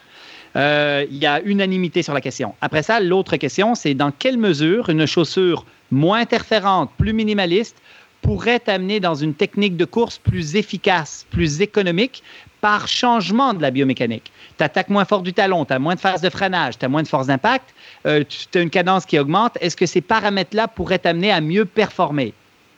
[0.56, 2.54] Euh, il y a unanimité sur la question.
[2.60, 7.76] Après ça, l'autre question, c'est dans quelle mesure une chaussure moins interférente, plus minimaliste,
[8.22, 12.22] pourrait t'amener dans une technique de course plus efficace, plus économique
[12.60, 14.32] par changement de la biomécanique?
[14.56, 16.88] Tu attaques moins fort du talon, tu as moins de phase de freinage, tu as
[16.88, 17.74] moins de force d'impact,
[18.06, 19.58] euh, tu as une cadence qui augmente.
[19.60, 22.32] Est-ce que ces paramètres-là pourraient t'amener à mieux performer?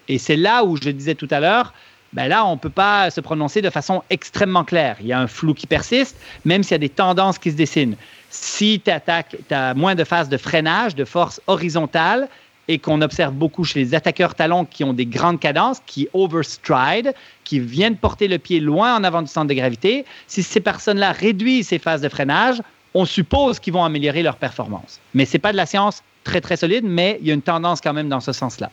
[0.09, 1.73] Et c'est là où je disais tout à l'heure,
[2.13, 4.97] ben là, on ne peut pas se prononcer de façon extrêmement claire.
[5.01, 7.57] Il y a un flou qui persiste, même s'il y a des tendances qui se
[7.57, 7.97] dessinent.
[8.31, 12.29] Si tu attaques, tu as moins de phases de freinage, de force horizontale,
[12.69, 17.15] et qu'on observe beaucoup chez les attaqueurs talons qui ont des grandes cadences, qui overstride,
[17.45, 21.13] qui viennent porter le pied loin en avant du centre de gravité, si ces personnes-là
[21.13, 22.61] réduisent ces phases de freinage,
[22.93, 25.01] on suppose qu'ils vont améliorer leur performance.
[25.15, 27.43] Mais ce n'est pas de la science très, très solide, mais il y a une
[27.43, 28.71] tendance quand même dans ce sens-là.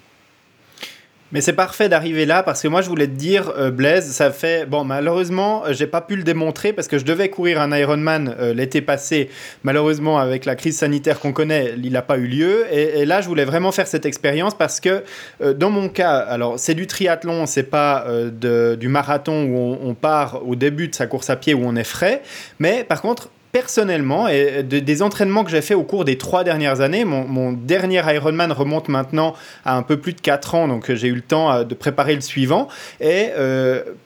[1.35, 4.31] Mais c'est parfait d'arriver là parce que moi je voulais te dire, euh, Blaise, ça
[4.31, 4.65] fait.
[4.65, 8.33] Bon, malheureusement, euh, j'ai pas pu le démontrer parce que je devais courir un Ironman
[8.39, 9.29] euh, l'été passé.
[9.63, 12.65] Malheureusement, avec la crise sanitaire qu'on connaît, il n'a pas eu lieu.
[12.71, 15.03] Et, là, je voulais vraiment faire cette expérience parce que
[15.41, 20.47] dans mon cas, alors c'est du triathlon, c'est pas du marathon où on, on, part
[20.47, 22.21] au début de sa course à pied où on est frais.
[22.59, 26.81] Mais par contre, personnellement, et des entraînements que j'ai fait au cours des trois dernières
[26.81, 29.33] années, mon, dernier Ironman remonte maintenant
[29.63, 32.19] à un peu plus de 4 ans, donc j'ai eu le temps de préparer le
[32.19, 32.67] suivant.
[32.99, 33.29] Et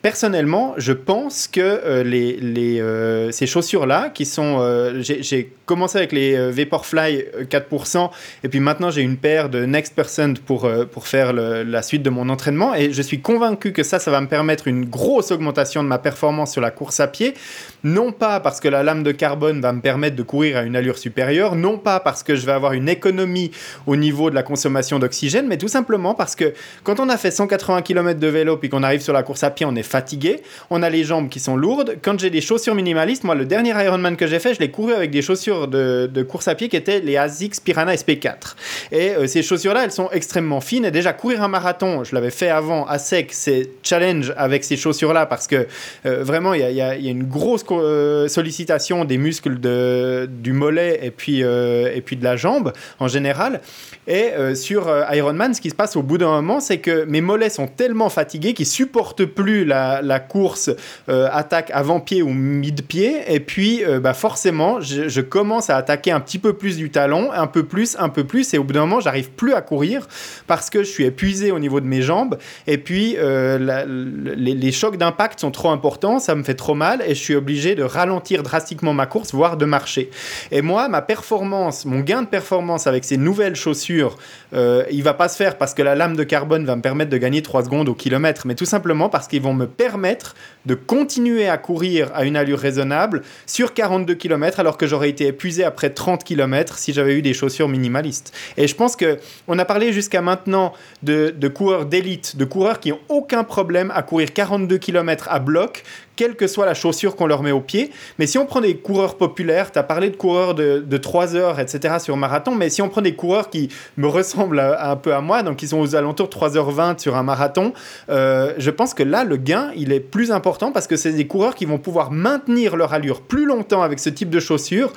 [0.04, 4.60] personnellement, je pense que les, les ces chaussures-là, qui sont...
[5.00, 8.10] j'ai commencé avec les Vaporfly 4%,
[8.44, 12.10] et puis maintenant j'ai une paire de Next Percent pour, pour faire la suite de
[12.10, 15.84] mon entraînement, et je suis convaincu que ça, ça va me permettre une grosse augmentation
[15.84, 17.36] de ma performance sur la course à pied,
[17.84, 20.76] non pas parce que la lame de carbone va me permettre de courir à une
[20.76, 23.52] allure supérieure, non pas parce que je vais avoir une économie
[23.86, 26.54] au niveau de la consommation d'oxygène, mais tout simplement parce que
[26.84, 29.52] quand on a fait 180 km de vélo puis qu'on arrive sur la course à
[29.52, 30.42] pied, on est fatigué,
[30.72, 31.98] on a les jambes qui sont lourdes.
[32.02, 34.94] Quand j'ai des chaussures minimalistes, moi le dernier Ironman que j'ai fait, je l'ai couru
[34.94, 38.56] avec des chaussures de, course à pied qui étaient les ASICS Piranha SP4.
[38.92, 42.30] Et euh, ces chaussures-là, elles sont extrêmement fines et déjà courir un marathon, je l'avais
[42.32, 45.68] fait avant à sec, c'est challenge avec ces chaussures-là parce que
[46.06, 51.12] euh, vraiment il y, a, une grosse euh, sollicitation des muscles de, du mollet et
[51.12, 53.62] puis, et puis de la jambe en général.
[54.08, 57.50] Et sur Ironman, ce qui se passe au bout d'un moment, c'est que mes mollets
[57.50, 60.72] sont tellement fatigués qu'ils supportent plus la, la course
[61.08, 63.22] attaque avant-pied ou mid-pied.
[63.28, 67.32] Et puis bah forcément, je, je commence à attaquer un petit peu plus du talon,
[67.32, 68.54] un peu plus, un peu plus.
[68.54, 70.08] Et au bout d'un moment, j'arrive plus à courir
[70.48, 72.38] parce que je suis épuisé au niveau de mes jambes.
[72.68, 77.10] Et puis, la, les, chocs d'impact sont trop importants, ça me fait trop mal et
[77.10, 80.10] je suis obligé de ralentir drastiquement ma course, voire de marcher.
[80.52, 84.18] Et moi, ma performance, mon gain de performance avec ces nouvelles chaussures,
[84.54, 87.10] euh, il va pas se faire parce que la lame de carbone va me permettre
[87.10, 90.36] de gagner 3 secondes au kilomètre, mais tout simplement parce qu'ils vont me permettre
[90.66, 95.28] de continuer à courir à une allure raisonnable sur 42 km alors que j'aurais été
[95.40, 98.34] épuisé après 30 km si j'avais eu des chaussures minimalistes.
[98.58, 102.82] Et je pense que on a parlé jusqu'à maintenant de, de coureurs d'élite, de coureurs
[102.82, 105.86] qui n'ont aucun problème à courir 42 km à bloc,
[106.18, 107.92] quelle que soit la chaussure qu'on leur met au pied.
[108.18, 111.38] Mais si on prend des coureurs populaires, tu as parlé de coureurs de, de 3
[111.38, 111.96] heures, etc.
[112.02, 115.44] sur marathon, mais si on prend des coureurs qui me ressemblent un peu à moi,
[115.44, 117.72] donc qui sont aux alentours de 3h20 sur un marathon,
[118.10, 121.26] euh, je pense que là, le gain, il est plus important parce que c'est des
[121.26, 124.92] coureurs qui vont pouvoir maintenir leur allure plus longtemps avec ce type de chaussures,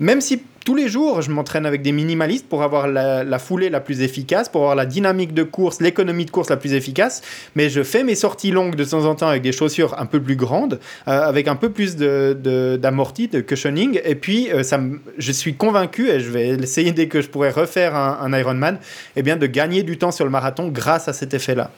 [0.00, 3.80] même si tous les jours, je m'entraîne avec des minimalistes pour avoir la, foulée la
[3.80, 7.22] plus efficace, pour avoir la dynamique de course, l'économie de course la plus efficace.
[7.54, 10.20] Mais je fais mes sorties longues de temps en temps avec des chaussures un peu
[10.20, 10.78] plus grandes,
[11.08, 13.98] euh, avec un peu plus d'amorti, de, de, cushioning.
[14.04, 14.78] Et puis, euh, ça
[15.16, 18.78] je suis convaincu, et je vais essayer dès que je pourrai refaire un, Ironman,
[19.16, 21.70] eh bien, de gagner du temps sur le marathon grâce à cet effet-là.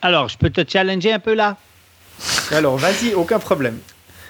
[0.00, 1.58] Alors, je peux te challenger un peu là?
[2.50, 3.76] Alors, vas-y, aucun problème.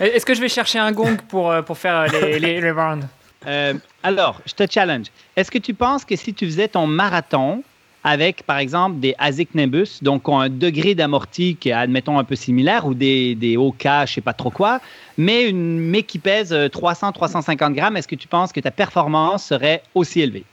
[0.01, 3.07] Est-ce que je vais chercher un gong pour, euh, pour faire les, les, les rounds?
[3.47, 5.07] Euh, alors, je te challenge.
[5.37, 7.63] Est-ce que tu penses que si tu faisais ton marathon
[8.03, 12.25] avec, par exemple, des ASIC Nimbus, donc ont un degré d'amorti qui est, admettons, un
[12.25, 14.81] peu similaire, ou des, des OK, je sais pas trop quoi,
[15.19, 19.83] mais, une, mais qui pèse 300-350 grammes, est-ce que tu penses que ta performance serait
[19.95, 20.45] aussi élevée?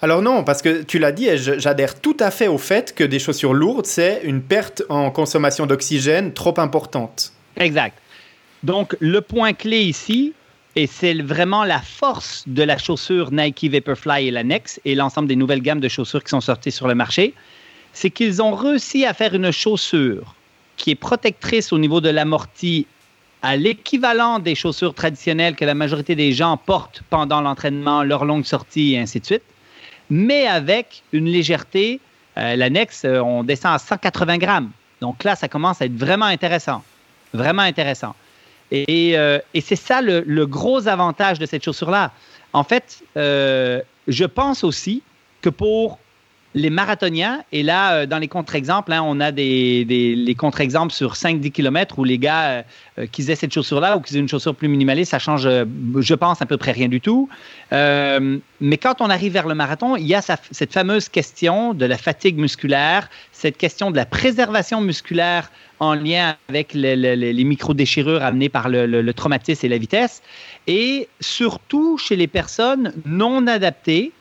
[0.00, 3.04] Alors non, parce que tu l'as dit, et j'adhère tout à fait au fait que
[3.04, 7.32] des chaussures lourdes, c'est une perte en consommation d'oxygène trop importante.
[7.56, 7.96] Exact.
[8.62, 10.32] Donc, le point clé ici,
[10.76, 15.28] et c'est vraiment la force de la chaussure Nike Vaporfly et la Next et l'ensemble
[15.28, 17.34] des nouvelles gammes de chaussures qui sont sorties sur le marché,
[17.92, 20.34] c'est qu'ils ont réussi à faire une chaussure
[20.76, 22.86] qui est protectrice au niveau de l'amorti
[23.42, 28.44] à l'équivalent des chaussures traditionnelles que la majorité des gens portent pendant l'entraînement, leur longue
[28.44, 29.42] sortie et ainsi de suite,
[30.10, 32.00] mais avec une légèreté.
[32.36, 34.70] Euh, la Next, euh, on descend à 180 grammes.
[35.00, 36.82] Donc là, ça commence à être vraiment intéressant.
[37.32, 38.14] Vraiment intéressant.
[38.72, 42.12] Euh, et, c'est ça le, gros avantage de cette chaussure-là.
[42.52, 45.02] En fait, euh, je pense aussi
[45.42, 45.98] que pour
[46.54, 51.14] les marathoniens, et là, euh, dans les contre-exemples, hein, on a des, les contre-exemples sur
[51.14, 52.64] 5-10 km où les gars
[53.12, 56.42] qui aient cette chaussure-là ou qui aient une chaussure plus minimaliste, ça change, je pense,
[56.42, 57.28] à peu près rien du tout.
[57.70, 61.96] mais quand on arrive vers le marathon, il y a cette fameuse question de la
[61.96, 68.68] fatigue musculaire, cette question de la préservation musculaire en lien avec les micro-déchirures amenées par
[68.68, 70.22] le, traumatisme et la vitesse,
[70.66, 74.12] et surtout chez les personnes non adaptées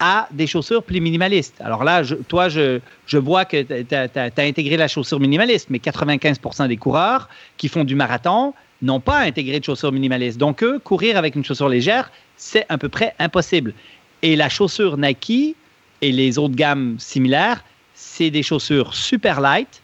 [0.00, 1.60] à des chaussures plus minimalistes.
[1.60, 2.80] Alors là, toi, je,
[3.12, 7.94] vois que tu as, intégré la chaussure minimaliste, mais 95% des coureurs qui font du
[7.94, 10.38] marathon n'ont pas intégré de chaussures minimalistes.
[10.38, 13.74] Donc, eux, courir avec une chaussure légère, c'est à peu près impossible.
[14.22, 15.56] Et la chaussure Nike
[16.00, 19.82] et les autres gammes similaires, c'est des chaussures super light,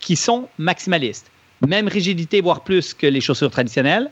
[0.00, 1.30] qui sont maximalistes.
[1.66, 4.10] Même rigidité, voire plus que les chaussures traditionnelles.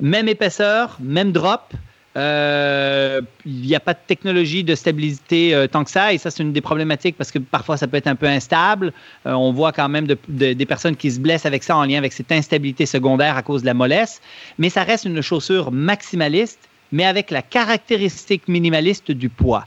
[0.00, 1.74] Même épaisseur, même drop.
[2.16, 6.30] Euh, il n'y a pas de technologie de stabilité euh, tant que ça, et ça,
[6.30, 8.92] c'est une des problématiques parce que parfois, ça peut être un peu instable.
[9.26, 12.12] Euh, on voit quand même des personnes qui se blessent avec ça en lien avec
[12.12, 14.20] cette instabilité secondaire à cause de la mollesse,
[14.58, 16.60] mais ça reste une chaussure maximaliste,
[16.92, 19.66] mais avec la caractéristique minimaliste du poids.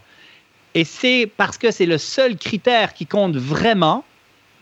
[0.73, 4.05] Et c'est parce que c'est le seul critère qui compte vraiment,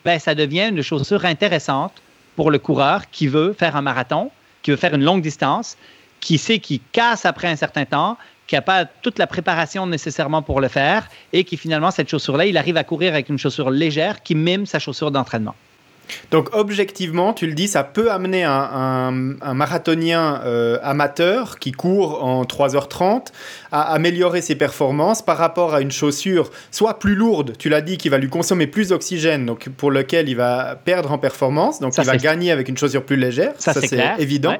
[0.05, 1.93] ben, ça devient une chaussure intéressante
[2.35, 4.31] pour le coureur qui veut faire un marathon,
[4.63, 5.77] qui veut faire une longue distance,
[6.25, 8.17] qui sait qu'il casse après un certain temps,
[8.47, 12.47] qui n'a pas toute la préparation nécessairement pour le faire et qui finalement, cette chaussure-là,
[12.47, 15.53] il arrive à courir avec une chaussure légère qui mime sa chaussure d'entraînement.
[16.31, 22.43] Donc objectivement, tu le dis, ça peut amener un, marathonien euh, amateur qui court en
[22.43, 23.27] 3h30
[23.71, 27.97] à améliorer ses performances par rapport à une chaussure soit plus lourde, tu l'as dit,
[27.97, 31.95] qui va lui consommer plus d'oxygène, donc pour lequel il va perdre en performance, donc
[31.97, 34.57] il va gagner avec une chaussure plus légère, ça, c'est évident.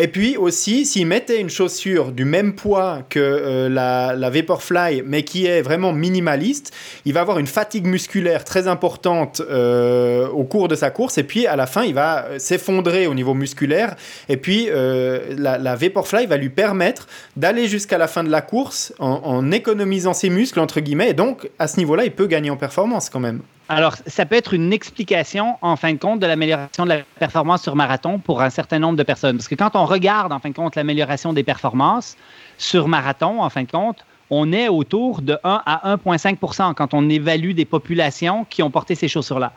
[0.00, 5.24] Et puis aussi, s'il mettait une chaussure du même poids que euh, la, Vaporfly, mais
[5.24, 6.72] qui est vraiment minimaliste,
[7.04, 11.18] il va avoir une fatigue musculaire très importante euh, au cours de sa course.
[11.18, 13.96] Et puis à la fin, il va euh, s'effondrer au niveau musculaire.
[14.28, 18.92] Et puis la, la, Vaporfly va lui permettre d'aller jusqu'à la fin de la course
[19.00, 21.10] en, en économisant ses muscles, entre guillemets.
[21.10, 23.40] Et donc, à ce niveau-là, il peut gagner en performance quand même.
[23.70, 27.62] Alors, ça peut être une explication, en fin de compte, de l'amélioration de la performance
[27.62, 29.36] sur marathon pour un certain nombre de personnes.
[29.36, 32.16] Parce que quand on regarde, en fin de compte, l'amélioration des performances
[32.56, 37.08] sur marathon, en fin de compte, on est autour de 1 à 1,5% quand on
[37.10, 39.52] évalue des populations qui ont porté ces chaussures-là.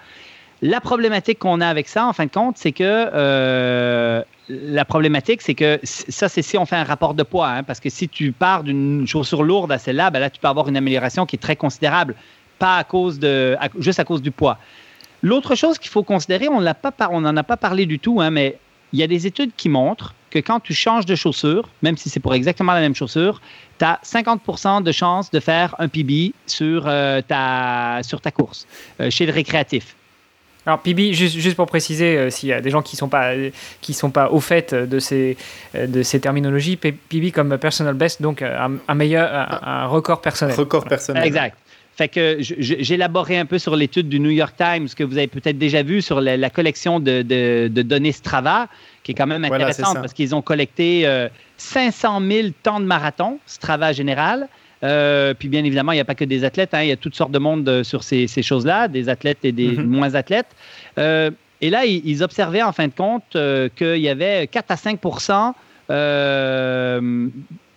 [0.61, 5.41] La problématique qu'on a avec ça, en fin de compte, c'est que euh, la problématique,
[5.41, 8.07] c'est que ça, c'est si on fait un rapport de poids, hein, parce que si
[8.07, 11.37] tu pars d'une chaussure lourde à celle-là, ben là, tu peux avoir une amélioration qui
[11.37, 12.15] est très considérable
[12.61, 14.59] pas à cause de, juste à cause du poids.
[15.23, 18.57] L'autre chose qu'il faut considérer, on n'en a pas parlé du tout, hein, mais
[18.93, 22.07] il y a des études qui montrent que quand tu changes de chaussure, même si
[22.09, 23.41] c'est pour exactement la même chaussure,
[23.79, 28.67] tu as 50% de chances de faire un PB sur, euh, ta, sur ta course
[28.99, 29.95] euh, chez le récréatif.
[30.67, 33.09] Alors PB, juste, juste pour préciser, euh, s'il y a des gens qui ne sont,
[33.09, 33.31] pas,
[33.81, 35.35] qui sont pas au fait de ces,
[35.73, 40.55] de ces terminologies, PB comme personal best, donc un, meilleur, un, un record personnel.
[40.55, 41.25] Record personnel.
[41.25, 41.57] Exact.
[42.01, 45.59] Fait que j'élaborais un peu sur l'étude du New York Times que vous avez peut-être
[45.59, 48.69] déjà vu sur la, collection de, données Strava,
[49.03, 51.07] qui est quand même intéressante parce qu'ils ont collecté
[51.57, 54.47] 500 euh, 000 temps de marathon, Strava général.
[54.83, 56.97] Euh, puis bien évidemment, il n'y a pas que des athlètes, hein, il y a
[56.97, 59.85] toutes sortes de monde euh, sur ces, choses-là, des athlètes et des mm-hmm.
[59.85, 60.55] moins athlètes.
[60.97, 63.37] et là, ils, observaient en fin de compte
[63.75, 64.99] qu'il y avait 4 à 5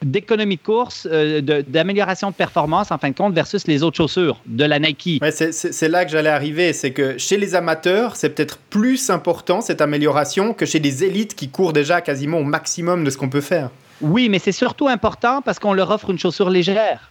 [0.04, 4.40] d'économie de course, euh, d'amélioration de, performance en fin de compte versus les autres chaussures
[4.46, 5.20] de la Nike.
[5.30, 9.80] c'est là que j'allais arriver, c'est que chez les amateurs, c'est peut-être plus important cette
[9.80, 13.40] amélioration que chez les élites qui courent déjà quasiment au maximum de ce qu'on peut
[13.40, 13.70] faire.
[14.00, 17.10] Oui, mais c'est surtout important parce qu'on leur offre une chaussure légère.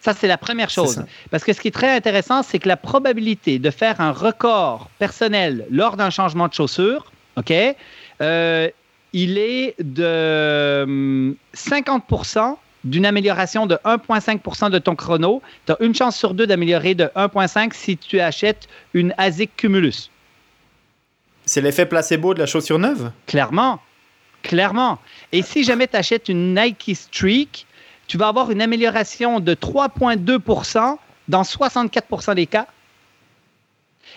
[0.00, 1.04] Ça, c'est la première chose.
[1.30, 4.90] Parce que ce qui est très intéressant, c'est que la probabilité de faire un record
[4.98, 7.52] personnel lors d'un changement de chaussure, OK,
[8.20, 8.68] euh,
[9.12, 15.42] il est de 50% hum, d'une amélioration de 1,5% de ton chrono.
[15.66, 20.10] Tu as une chance sur deux d'améliorer de 1,5 si tu achètes une ASIC Cumulus.
[21.44, 23.12] C'est l'effet placebo de la chaussure neuve?
[23.26, 23.80] Clairement.
[24.42, 24.98] Clairement.
[25.30, 27.66] Et si jamais tu achètes une Nike Streak,
[28.06, 30.96] tu vas avoir une amélioration de 3,2%
[31.28, 32.66] dans 64% des cas.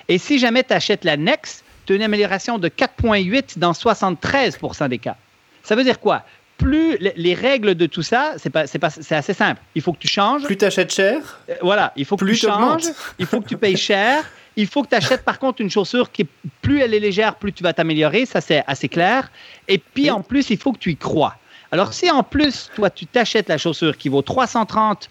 [0.08, 4.60] Et si jamais tu achètes la Next, une amélioration de 4,8 dans 73
[4.90, 5.16] des cas.
[5.64, 6.24] Ça veut dire quoi?
[6.58, 9.62] Plus les règles de tout ça, c'est pas, c'est pas, c'est assez simple.
[9.76, 10.44] Il faut que tu changes.
[10.44, 11.40] Plus tu achètes cher.
[11.50, 12.84] Euh, voilà, il faut que tu changes.
[13.20, 14.24] Il faut que tu payes cher.
[14.56, 16.26] Il faut que tu achètes par contre une chaussure qui,
[16.62, 18.26] plus elle est légère, plus tu vas t'améliorer.
[18.26, 19.30] Ça, c'est assez clair.
[19.68, 21.36] Et puis en plus, il faut que tu y crois.
[21.72, 25.10] Alors si en plus, toi, tu t'achètes la chaussure qui vaut 330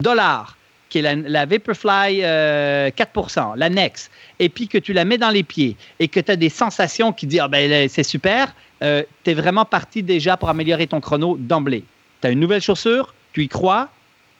[0.00, 0.56] dollars,
[0.88, 2.90] qui est la, la Vaporfly 4%, euh,
[3.56, 6.36] la Next, et puis que tu la mets dans les pieds et que tu as
[6.36, 10.48] des sensations qui disent ah, ben, c'est super, euh, tu es vraiment parti déjà pour
[10.48, 11.84] améliorer ton chrono d'emblée.
[12.20, 13.88] Tu as une nouvelle chaussure, tu y crois,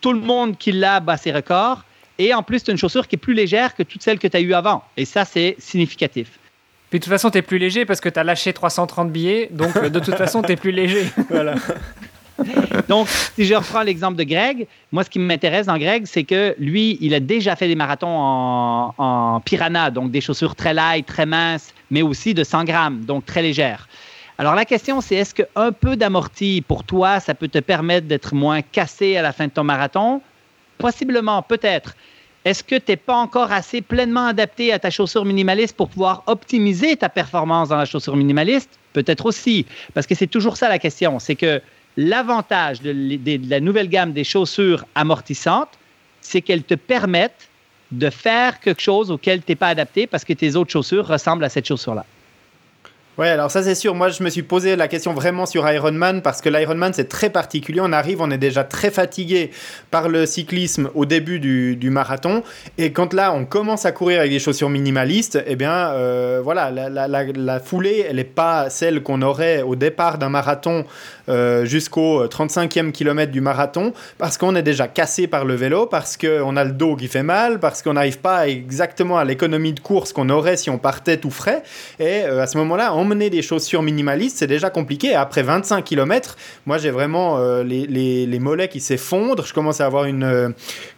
[0.00, 1.84] tout le monde qui l'a bat ses records,
[2.18, 4.28] et en plus, tu as une chaussure qui est plus légère que toutes celles que
[4.28, 4.82] tu as eues avant.
[4.96, 6.38] Et ça, c'est significatif.
[6.90, 9.48] Puis de toute façon, tu es plus léger parce que tu as lâché 330 billets,
[9.50, 11.04] donc de toute façon, tu es plus léger.
[11.28, 11.56] voilà.
[12.88, 16.54] Donc, si je reprends l'exemple de Greg, moi, ce qui m'intéresse dans Greg, c'est que
[16.58, 21.26] lui, il a déjà fait des marathons en, piranha, donc des chaussures très light, très
[21.26, 23.88] minces, mais aussi de 100 grammes, donc très légères.
[24.38, 28.34] Alors, la question, c'est est-ce qu'un peu d'amorti, pour toi, ça peut te permettre d'être
[28.34, 30.20] moins cassé à la fin de ton marathon?
[30.78, 31.94] Possiblement, peut-être.
[32.44, 36.22] Est-ce que tu n'es pas encore assez pleinement adapté à ta chaussure minimaliste pour pouvoir
[36.26, 38.70] optimiser ta performance dans la chaussure minimaliste?
[38.92, 39.66] Peut-être aussi.
[39.94, 41.18] Parce que c'est toujours ça la question.
[41.18, 41.60] C'est que
[41.96, 45.78] L'avantage de, la nouvelle gamme des chaussures amortissantes,
[46.20, 47.48] c'est qu'elles te permettent
[47.92, 51.44] de faire quelque chose auquel tu n'es pas adapté parce que tes autres chaussures ressemblent
[51.44, 52.04] à cette chaussure-là.
[53.18, 53.94] Ouais, alors ça c'est sûr.
[53.94, 57.30] Moi, je me suis posé la question vraiment sur Ironman parce que l'Ironman c'est très
[57.30, 57.80] particulier.
[57.82, 59.52] On arrive, on est déjà très fatigué
[59.90, 62.42] par le cyclisme au début du, marathon,
[62.76, 66.70] et quand là on commence à courir avec des chaussures minimalistes, eh bien euh, voilà,
[66.70, 70.84] la, foulée, elle n'est pas celle qu'on aurait au départ d'un marathon
[71.64, 76.56] jusqu'au 35e kilomètre du marathon, parce qu'on est déjà cassé par le vélo, parce qu'on
[76.56, 80.12] a le dos qui fait mal, parce qu'on n'arrive pas exactement à l'économie de course
[80.12, 81.62] qu'on aurait si on partait tout frais,
[81.98, 85.14] et euh, à ce moment-là, emmener des chaussures minimalistes, c'est déjà compliqué.
[85.14, 87.86] Après 25 km, moi j'ai vraiment euh, les,
[88.26, 89.44] les, mollets qui s'effondrent.
[89.44, 90.48] Je commence à avoir une, euh,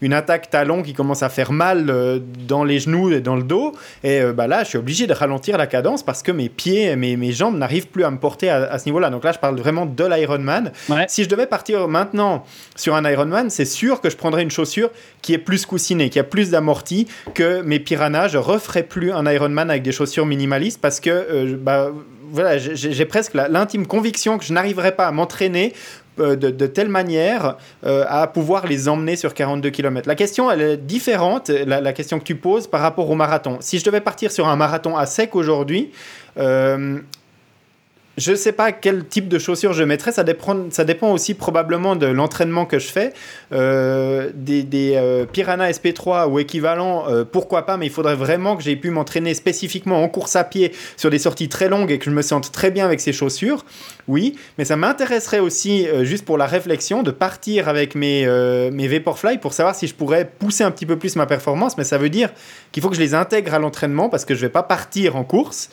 [0.00, 3.42] une attaque talon qui commence à faire mal euh, dans les genoux et dans le
[3.42, 3.74] dos.
[4.04, 7.16] Et bah là, je suis obligé de ralentir la cadence parce que mes pieds, mes,
[7.16, 9.10] mes jambes n'arrivent plus à me porter à, ce niveau-là.
[9.10, 10.72] Donc là, je parle vraiment de l'Ironman.
[11.08, 12.44] Si je devais partir maintenant
[12.76, 14.90] sur un Ironman, c'est sûr que je prendrais une chaussure
[15.22, 18.28] qui est plus coussinée, qui a plus d'amorti que mes piranhas.
[18.28, 21.90] Je referai plus un Ironman avec des chaussures minimalistes parce que bah,
[22.30, 25.72] voilà, j'ai presque l'intime conviction que je n'arriverai pas à m'entraîner
[26.20, 27.56] euh, de, telle manière
[27.86, 30.08] euh, à pouvoir les emmener sur 42 km.
[30.08, 33.58] La question, elle est différente, la, question que tu poses par rapport au marathon.
[33.60, 35.90] Si je devais partir sur un marathon à sec aujourd'hui,
[36.38, 36.98] euh,
[38.18, 40.12] je ne sais pas quel type de chaussures je mettrais.
[40.12, 43.12] Ça dépend, ça dépend aussi probablement de l'entraînement que je fais.
[43.52, 44.66] Euh, des,
[44.96, 48.90] euh, Piranha SP3 ou équivalent, euh, pourquoi pas, mais il faudrait vraiment que j'ai pu
[48.90, 52.22] m'entraîner spécifiquement en course à pied sur des sorties très longues et que je me
[52.22, 53.64] sente très bien avec ces chaussures.
[54.08, 58.26] Oui, mais ça m'intéresserait aussi, juste pour la réflexion, de partir avec mes,
[58.72, 61.76] mes Vaporfly pour savoir si je pourrais pousser un petit peu plus ma performance.
[61.76, 62.30] Mais ça veut dire
[62.72, 65.16] qu'il faut que je les intègre à l'entraînement parce que je ne vais pas partir
[65.16, 65.68] en course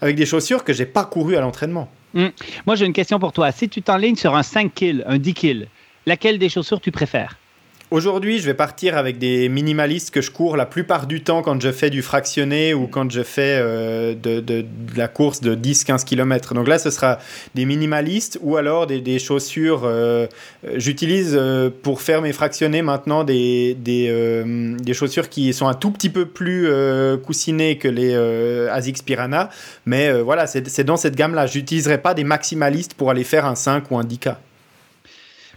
[0.00, 1.90] avec des chaussures que j'ai pas courues à l'entraînement.
[2.14, 2.28] Hmm.
[2.66, 3.52] Moi, j'ai une question pour toi.
[3.52, 5.68] Si tu t'enlignes sur un 5 kills, un 10 kills,
[6.06, 7.36] laquelle des chaussures tu préfères?
[7.90, 11.58] Aujourd'hui, je vais partir avec des minimalistes que je cours la plupart du temps quand
[11.58, 16.52] je fais du fractionné ou quand je fais euh, de, la course de 10-15 km.
[16.52, 17.18] Donc là, ce sera
[17.54, 19.84] des minimalistes ou alors des, chaussures.
[19.84, 20.26] Euh,
[20.74, 26.10] j'utilise euh, pour faire mes fractionnés maintenant des, des, chaussures qui sont un tout petit
[26.10, 26.68] peu plus
[27.24, 28.14] coussinées que les
[28.70, 29.48] ASICS Piranha.
[29.86, 31.46] Mais voilà, c'est dans cette gamme-là.
[31.46, 34.36] J'utiliserai pas des maximalistes pour aller faire un 5 ou un 10K.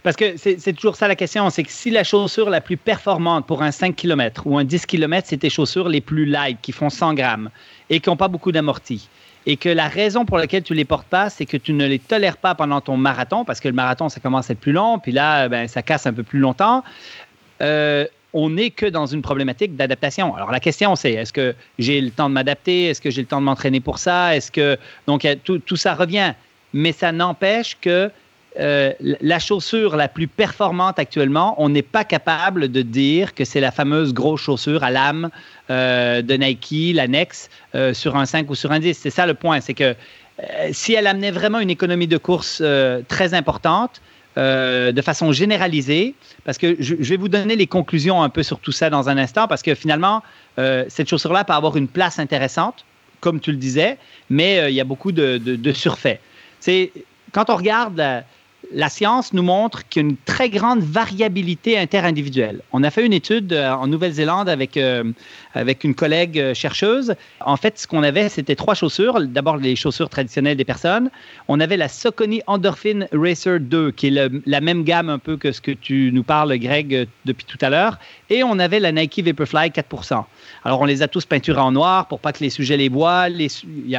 [0.02, 3.46] Parce que c'est toujours ça la question, c'est que si la chaussure la plus performante
[3.46, 6.72] pour un 5 km ou un 10 km, c'est tes chaussures les plus light, qui
[6.72, 7.50] font 100 grammes
[7.88, 9.08] et qui n'ont pas beaucoup d'amorti,
[9.46, 11.98] et que la raison pour laquelle tu les portes pas, c'est que tu ne les
[12.00, 14.98] tolères pas pendant ton marathon, parce que le marathon, ça commence à être plus long,
[14.98, 16.82] puis là, ben, ça casse un peu plus longtemps.
[17.60, 20.34] Euh, on n'est que dans une problématique d'adaptation.
[20.34, 23.26] Alors la question c'est est-ce que j'ai le temps de m'adapter, est-ce que j'ai le
[23.26, 26.32] temps de m'entraîner pour ça, est-ce que donc tout, ça revient,
[26.72, 28.10] mais ça n'empêche que
[28.60, 33.60] euh, la chaussure la plus performante actuellement, on n'est pas capable de dire que c'est
[33.60, 35.30] la fameuse grosse chaussure à lame
[35.70, 38.98] euh, de Nike, la Nex, euh, sur un 5 ou sur un 10.
[38.98, 39.94] C'est ça le point, c'est que
[40.72, 42.62] si elle amenait vraiment une économie de course
[43.06, 44.00] très importante,
[44.34, 48.72] de façon généralisée, parce que je, vais vous donner les conclusions un peu sur tout
[48.72, 50.22] ça dans un instant, parce que finalement,
[50.56, 52.84] cette chaussure-là peut avoir une place intéressante,
[53.20, 53.98] comme tu le disais,
[54.30, 56.18] mais il y a beaucoup de, surfaits.
[56.58, 56.90] C'est
[57.32, 58.24] quand on regarde
[58.88, 62.60] science nous montre qu'il y a une très grande variabilité interindividuelle.
[62.72, 65.04] On a fait une étude euh, en Nouvelle-Zélande avec, euh,
[65.54, 67.14] avec une collègue euh, chercheuse.
[67.40, 69.20] En fait, ce qu'on avait, c'était trois chaussures.
[69.20, 71.10] D'abord, les chaussures traditionnelles des personnes.
[71.48, 75.52] On avait la Saucony Endorphin Racer 2, qui est la même gamme un peu que
[75.52, 77.98] ce que tu nous parles, Greg, depuis tout à l'heure.
[78.30, 80.24] Et on avait la Nike Vaporfly 4%.
[80.64, 83.26] Alors, on les a tous peinturés en noir pour pas que les sujets les voient,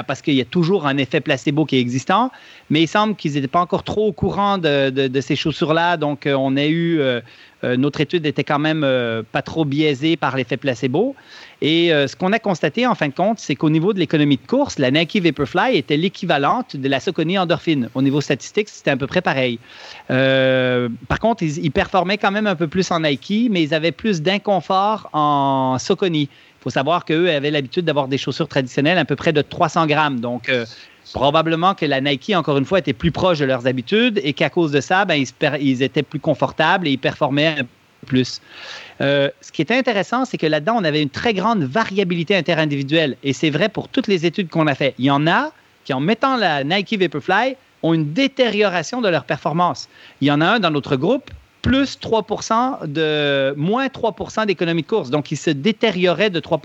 [0.08, 2.32] parce qu'il y a toujours un effet placebo qui est existant,
[2.70, 5.98] mais il semble qu'ils n'étaient pas encore trop au courant de, ces chaussures-là.
[5.98, 7.02] Donc, euh, on a eu.
[7.64, 8.86] Euh, euh, notre étude était quand même
[9.32, 11.16] pas trop biaisée par l'effet placebo.
[11.62, 14.46] Et ce qu'on a constaté, en fin de compte, c'est qu'au niveau de l'économie de
[14.46, 17.88] course, la Nike Vaporfly était l'équivalente de la Saucony Endorphin.
[17.96, 19.60] Au niveau statistique, c'était à peu près pareil.
[20.08, 24.22] par contre, ils, performaient quand même un peu plus en Nike, mais ils avaient plus
[24.22, 26.30] d'inconfort en Saucony.
[26.64, 29.86] Il faut savoir qu'eux avaient l'habitude d'avoir des chaussures traditionnelles à peu près de 300
[29.86, 30.22] grammes.
[30.22, 30.66] Donc, euh,
[31.12, 34.50] probablement que la Nike, encore une fois, était plus proche de leurs habitudes et qu'à
[34.50, 35.24] cause de ça, ben,
[35.60, 37.58] ils, étaient plus confortables et ils performaient
[38.06, 38.42] plus.
[39.02, 43.18] Euh, ce qui est intéressant, c'est que là-dedans, on avait une très grande variabilité interindividuelle.
[43.24, 44.96] Et c'est vrai pour toutes les études qu'on a faites.
[45.00, 45.52] Il y en a
[45.86, 49.90] qui, en mettant la Nike Vaporfly, ont une détérioration de leur performance.
[50.22, 51.30] Il y en a un dans notre groupe
[51.64, 52.28] plus 3
[52.86, 55.10] de moins 3 d'économie de course.
[55.10, 56.62] Donc, il se détériorait de 3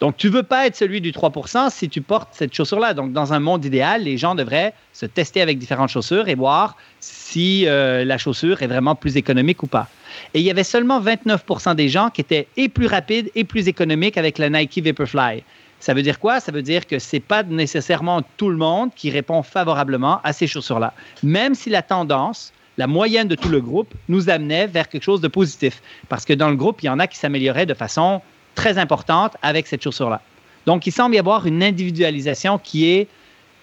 [0.00, 1.30] Donc, tu veux pas être celui du 3
[1.70, 2.94] si tu portes cette chaussure-là.
[2.94, 6.76] Donc, dans un monde idéal, les gens devraient se tester avec différentes chaussures et voir
[7.00, 9.88] si euh, la chaussure est vraiment plus économique ou pas.
[10.34, 13.66] Et il y avait seulement 29% des gens qui étaient et plus rapides et plus
[13.66, 15.42] économiques avec la Nike Vaporfly.
[15.80, 16.38] Ça veut dire quoi?
[16.38, 20.32] Ça veut dire que ce n'est pas nécessairement tout le monde qui répond favorablement à
[20.32, 20.94] ces chaussures-là.
[21.24, 25.20] Même si la tendance, la moyenne de tout le groupe, nous amenait vers quelque chose
[25.20, 25.82] de positif.
[26.08, 28.20] Parce que dans le groupe, il y en a qui s'amélioraient de façon
[28.54, 30.20] très importante avec cette chaussure-là.
[30.66, 33.08] Donc, il semble y avoir une individualisation qui est,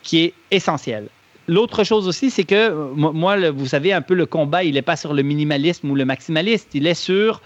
[0.03, 1.07] qui est essentielle.
[1.47, 4.95] L'autre chose aussi, c'est que moi, vous savez, un peu le combat, il n'est pas
[4.95, 7.41] sur le minimalisme ou le maximaliste, il est sur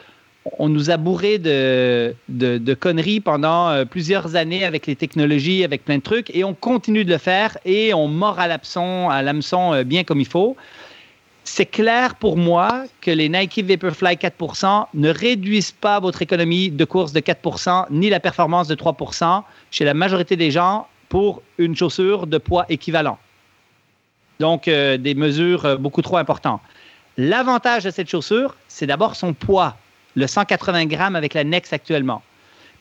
[0.60, 5.86] on nous a bourré de, de, conneries pendant euh, plusieurs années avec les technologies, avec
[5.86, 9.84] plein de trucs, et on continue de le faire et on mord à l'hameçon euh,
[9.84, 10.58] bien comme il faut.
[11.44, 16.86] C'est clair pour moi que les Nike Vaporfly 4% ne réduisent pas votre économie de
[16.86, 21.76] course de 4% ni la performance de 3% chez la majorité des gens pour une
[21.76, 23.20] chaussure de poids équivalent.
[24.40, 26.62] Donc, euh, des mesures beaucoup trop importantes.
[27.18, 29.76] L'avantage de cette chaussure, c'est d'abord son poids
[30.16, 32.24] le 180 grammes avec la Nex actuellement.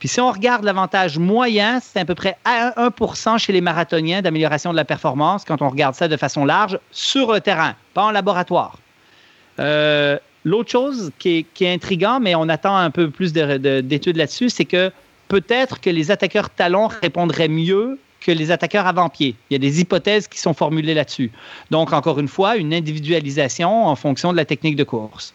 [0.03, 4.73] Puis si on regarde l'avantage moyen, c'est à peu près 1% chez les marathoniens d'amélioration
[4.73, 8.11] de la performance quand on regarde ça de façon large sur le terrain, pas en
[8.11, 8.79] laboratoire.
[9.61, 14.65] Euh, l'autre chose qui est, intriguant, mais on attend un peu plus d'études là-dessus, c'est
[14.65, 14.91] que
[15.29, 19.37] peut-être que les attaqueurs talons répondraient mieux que les attaqueurs avant-pied.
[19.51, 21.31] Il y a des hypothèses qui sont formulées là-dessus.
[21.71, 25.33] Donc, encore une fois, une individualisation en fonction de la technique de course.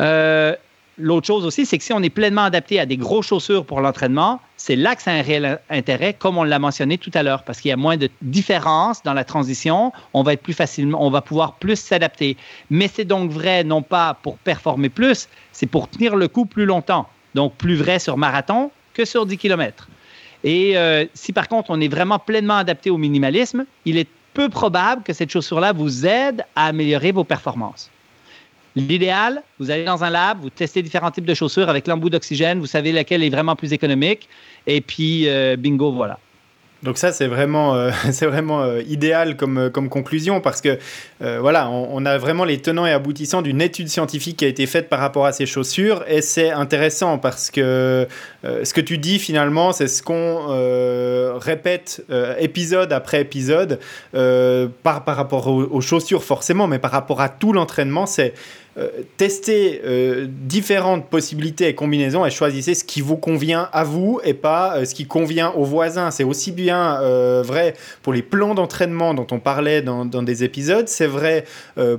[0.00, 0.54] Euh,
[1.02, 3.80] L'autre chose aussi, c'est que si on est pleinement adapté à des grosses chaussures pour
[3.80, 7.22] l'entraînement, c'est là que ça a un réel intérêt, comme on l'a mentionné tout à
[7.22, 10.52] l'heure, parce qu'il y a moins de différence dans la transition, on va être plus
[10.52, 12.36] facilement, on va pouvoir plus s'adapter.
[12.68, 16.66] Mais c'est donc vrai non pas pour performer plus, c'est pour tenir le coup plus
[16.66, 17.08] longtemps.
[17.34, 19.88] Donc plus vrai sur marathon que sur 10 km.
[20.44, 24.48] Et euh, si par contre on est vraiment pleinement adapté au minimalisme, il est peu
[24.48, 27.90] probable que cette chaussure-là vous aide à améliorer vos performances.
[28.76, 32.60] L'idéal, vous allez dans un lab, vous testez différents types de chaussures avec l'embout d'oxygène,
[32.60, 34.28] vous savez laquelle est vraiment plus économique,
[34.66, 36.18] et puis euh, bingo, voilà.
[36.82, 37.90] Donc ça, c'est vraiment, euh,
[38.22, 40.78] vraiment euh, idéal comme, comme conclusion parce que
[41.20, 44.88] voilà, on, a vraiment les tenants et aboutissants d'une étude scientifique qui a été faite
[44.88, 48.08] par rapport à ces chaussures et c'est intéressant parce que
[48.42, 52.02] ce que tu dis finalement, c'est ce qu'on répète
[52.38, 53.80] épisode après épisode
[54.12, 58.32] par, par rapport aux, chaussures forcément, mais par rapport à tout l'entraînement, c'est
[58.69, 58.69] euh,
[59.16, 64.34] testez euh, différentes possibilités et combinaisons et choisissez ce qui vous convient à vous et
[64.34, 66.10] pas euh, ce qui convient aux voisins.
[66.10, 67.00] C'est aussi bien
[67.42, 71.44] vrai pour les plans d'entraînement dont on parlait dans, des épisodes, c'est vrai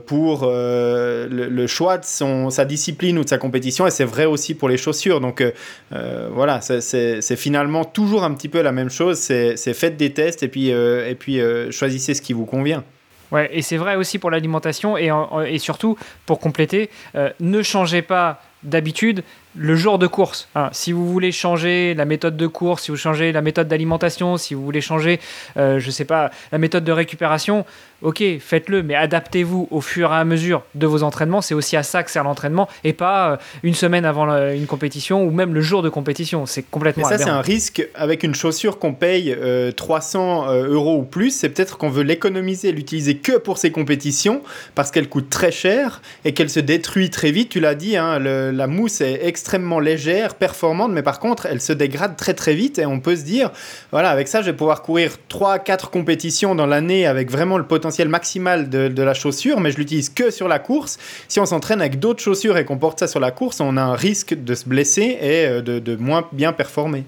[0.05, 2.05] pour le, choix de
[2.49, 5.21] sa discipline ou de sa compétition et c'est vrai aussi pour les chaussures.
[5.21, 5.43] Donc
[5.89, 9.17] voilà, c'est finalement toujours un petit peu la même chose.
[9.19, 11.39] C'est faites des tests et puis, et puis
[11.71, 12.83] choisissez ce qui vous convient.
[13.31, 18.41] Ouais, et c'est vrai aussi pour l'alimentation et, surtout, pour compléter, euh, ne changez pas
[18.63, 19.23] d'habitude
[19.55, 20.47] le jour de course.
[20.55, 20.69] Hein.
[20.71, 24.53] si vous voulez changer la méthode de course, si vous changez la méthode d'alimentation, si
[24.53, 25.19] vous voulez changer,
[25.57, 27.65] euh, je sais pas, la méthode de récupération,
[28.01, 31.41] ok, faites-le, mais adaptez-vous au fur et à mesure de vos entraînements.
[31.41, 35.23] C'est aussi à ça que sert l'entraînement et pas euh, une semaine avant une compétition
[35.23, 36.45] ou même le jour de compétition.
[36.45, 37.07] C'est complètement.
[37.09, 39.35] Mais ça, c'est un risque avec une chaussure qu'on paye
[39.75, 41.31] 300 euh, euros ou plus.
[41.31, 44.41] C'est peut-être qu'on veut l'économiser, l'utiliser que pour ces compétitions
[44.75, 47.49] parce qu'elle coûte très cher et qu'elle se détruit très vite.
[47.49, 51.73] Tu l'as dit, hein, la mousse est extrêmement légère, performante, mais par contre, elle se
[51.73, 53.51] dégrade très très vite et on peut se dire,
[53.91, 57.90] voilà, avec ça, je vais pouvoir courir 3-4 compétitions dans l'année avec vraiment le potentiel
[58.09, 60.97] maximal de, la chaussure, mais je l'utilise que sur la course.
[61.27, 63.81] Si on s'entraîne avec d'autres chaussures et qu'on porte ça sur la course, on a
[63.81, 67.05] un risque de se blesser et euh, de, moins bien performer.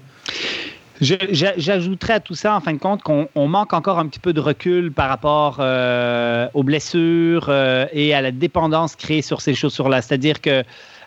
[1.00, 4.40] J'ajouterais à tout ça, en fin de compte, qu'on manque encore un petit peu de
[4.40, 10.02] recul par rapport euh, aux blessures euh, et à la dépendance créée sur ces chaussures-là.
[10.02, 10.62] C'est-à-dire que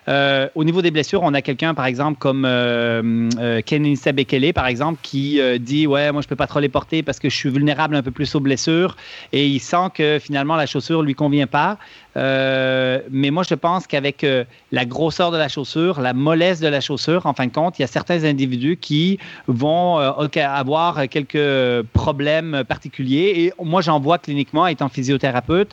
[0.08, 4.66] euh, au niveau des blessures, on a quelqu'un, par exemple, comme euh, euh Sabekele, par
[4.66, 7.36] exemple, qui euh, dit Ouais, moi, je peux pas trop les porter parce que je
[7.36, 8.96] suis vulnérable un peu plus aux blessures.
[9.32, 11.78] Et il sent que finalement, la chaussure lui convient pas.
[12.18, 16.66] Euh, mais moi, je pense qu'avec euh, la grosseur de la chaussure, la mollesse de
[16.66, 20.12] la chaussure, en fin de compte, il y a certains individus qui vont euh,
[20.44, 23.32] avoir quelques problèmes particuliers.
[23.36, 25.72] Et moi, j'en vois cliniquement, étant physiothérapeute,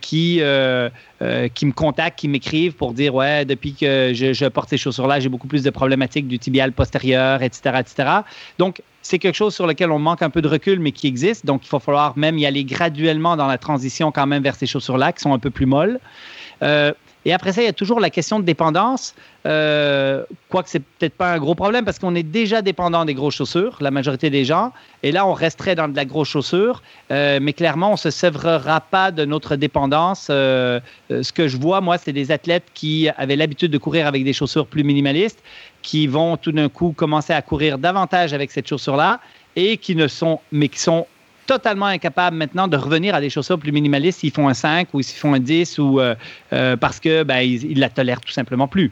[0.00, 0.40] qui,
[1.54, 5.20] qui me contactent, qui m'écrivent pour dire Ouais, depuis que je, je porte ces chaussures-là,
[5.20, 7.80] j'ai beaucoup plus de problématiques du tibial postérieur, etc.
[7.80, 8.08] etc.
[8.58, 11.44] Donc, c'est quelque chose sur lequel on manque un peu de recul, mais qui existe.
[11.44, 14.66] Donc, il va falloir même y aller graduellement dans la transition quand même vers ces
[14.66, 16.00] chaussures-là, qui sont un peu plus molles.
[16.62, 16.92] Euh,
[17.24, 19.14] Et après ça, il y a toujours la question de dépendance,
[19.46, 23.36] euh, quoique c'est peut-être pas un gros problème parce qu'on est déjà dépendant des grosses
[23.36, 24.72] chaussures, la majorité des gens.
[25.02, 28.10] Et là, on resterait dans de la grosse chaussure, euh, mais clairement, on ne se
[28.10, 30.28] sévrera pas de notre dépendance.
[30.30, 30.80] Euh,
[31.10, 34.24] euh, ce que je vois, moi, c'est des athlètes qui avaient l'habitude de courir avec
[34.24, 35.42] des chaussures plus minimalistes,
[35.82, 39.20] qui vont tout d'un coup commencer à courir davantage avec cette chaussure-là
[39.54, 41.06] et qui ne sont, mais qui sont
[41.52, 45.02] totalement incapables maintenant de revenir à des chaussures plus minimalistes s'ils font un 5 ou
[45.02, 46.00] s'ils font un 10 ou
[46.80, 48.90] parce que ben, ils, la tolèrent tout simplement plus.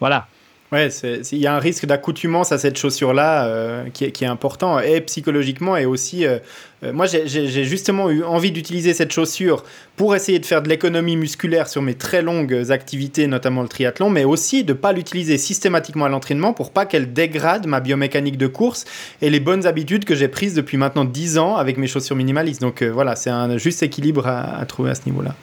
[0.00, 0.26] Voilà.
[0.72, 0.88] Ouais,
[1.32, 5.76] il y a un risque d'accoutumance à cette chaussure-là euh, qui, est important, et psychologiquement,
[5.76, 6.38] et aussi, euh,
[6.84, 9.64] euh, moi j'ai justement eu envie d'utiliser cette chaussure
[9.96, 14.10] pour essayer de faire de l'économie musculaire sur mes très longues activités, notamment le triathlon,
[14.10, 18.38] mais aussi de ne pas l'utiliser systématiquement à l'entraînement pour pas qu'elle dégrade ma biomécanique
[18.38, 18.84] de course
[19.22, 22.60] et les bonnes habitudes que j'ai prises depuis maintenant 10 ans avec mes chaussures minimalistes.
[22.60, 25.34] Donc voilà, c'est un juste équilibre à trouver à ce niveau-là.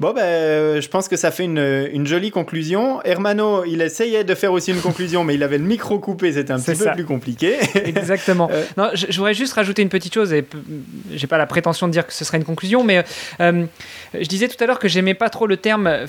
[0.00, 3.02] Bon, ben, euh, je pense que ça fait une, une, jolie conclusion.
[3.04, 6.52] Hermano, il essayait de faire aussi une conclusion, mais il avait le micro coupé, c'était
[6.52, 7.58] un petit peu plus compliqué.
[7.74, 8.48] Exactement.
[8.50, 8.64] Euh.
[8.76, 10.44] Non, je, voudrais juste rajouter une petite chose, et
[11.12, 13.04] j'ai pas la prétention de dire que ce serait une conclusion, mais
[13.40, 13.66] euh,
[14.14, 16.06] je disais tout à l'heure que j'aimais pas trop le terme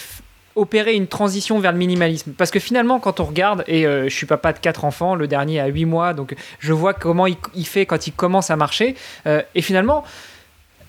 [0.56, 2.32] opérer une transition vers le minimalisme.
[2.32, 5.60] Parce que finalement, quand on regarde, et je suis papa de quatre enfants, le dernier
[5.60, 8.96] a 8 mois, donc je vois comment il, il fait quand il commence à marcher,
[9.26, 10.04] et finalement,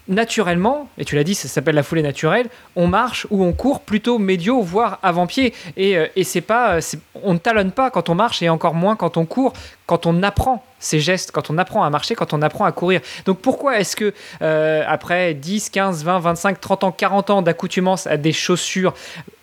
[0.08, 3.80] naturellement, et tu l'as dit, ça s'appelle la foulée naturelle, on marche ou on court
[3.80, 5.54] plutôt médio, voire avant-pied.
[5.76, 6.78] Et, euh, et c'est pas,
[7.22, 9.52] on ne talonne pas quand on marche et encore moins quand on court,
[9.86, 13.00] quand on apprend ces gestes, quand on apprend à marcher, quand on apprend à courir.
[13.24, 14.12] Donc pourquoi est-ce que
[14.42, 18.94] euh, après 10, 15, 20, 25, 30 ans, 40 ans d'accoutumance à des chaussures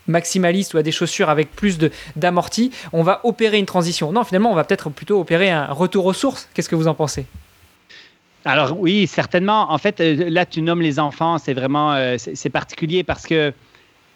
[0.08, 1.80] maximalistes ou à des chaussures avec plus
[2.16, 4.12] d'amorti, on va opérer une transition?
[4.12, 6.50] Non, finalement, on va peut-être plutôt opérer un retour aux sources.
[6.54, 7.26] Qu'est-ce que vous en pensez?
[8.46, 9.72] Alors oui, certainement.
[9.72, 13.54] En fait, euh, là, tu nommes les enfants, c'est vraiment euh, c'est particulier parce que,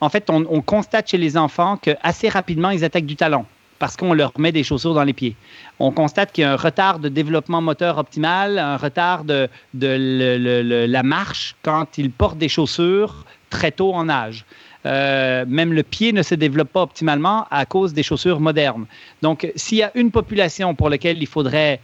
[0.02, 3.46] en fait, on, constate chez les enfants qu'assez rapidement, ils attaquent du talon
[3.80, 5.36] parce qu'on leur met des chaussures dans les pieds.
[5.80, 11.04] On constate qu'il y a un retard de développement moteur optimal, un retard de, la
[11.04, 14.46] marche quand ils portent des chaussures très tôt en âge.
[14.86, 18.86] Euh, même le pied ne se développe pas optimalement à cause des chaussures modernes.
[19.22, 21.80] Donc, s'il y a une population pour laquelle il faudrait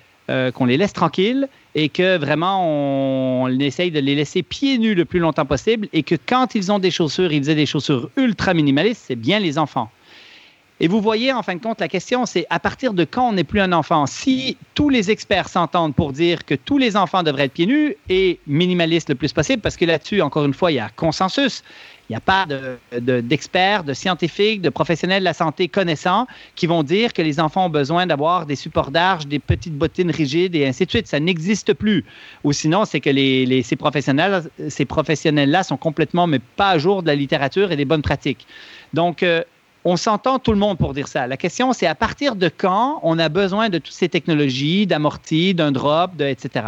[0.53, 5.05] qu'on les laisse tranquilles, et que vraiment on, essaye de les laisser pieds nus le
[5.05, 8.53] plus longtemps possible et que quand ils ont des chaussures, ils aient des chaussures ultra
[8.53, 9.89] minimalistes, c'est bien les enfants.
[10.83, 13.33] Et vous voyez, en fin de compte, la question, c'est à partir de quand on
[13.33, 14.07] n'est plus un enfant?
[14.07, 17.95] Si tous les experts s'entendent pour dire que tous les enfants devraient être pieds nus
[18.09, 21.63] et minimalistes le plus possible, parce que là-dessus, encore une fois, il y a consensus,
[22.09, 22.47] il n'y a pas
[22.99, 26.25] d'experts, de, scientifiques, de professionnels de la santé connaissants
[26.55, 30.09] qui vont dire que les enfants ont besoin d'avoir des supports d'arche, des petites bottines
[30.09, 31.05] rigides et ainsi de suite.
[31.05, 32.05] Ça n'existe plus.
[32.43, 33.11] Ou sinon, c'est que
[33.61, 38.47] ces professionnels-là sont complètement, mais pas à jour de la littérature et des bonnes pratiques.
[38.95, 39.43] Donc, euh,
[39.83, 41.27] on s'entend tout le monde pour dire ça.
[41.27, 45.53] La question, c'est à partir de quand on a besoin de toutes ces technologies, d'amorti,
[45.53, 46.65] d'un drop, etc.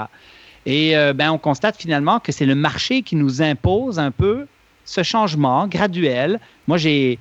[0.65, 4.47] Et euh, ben, on constate finalement que c'est le marché qui nous impose un peu
[4.85, 6.39] ce changement graduel.
[6.67, 7.19] Moi, j'ai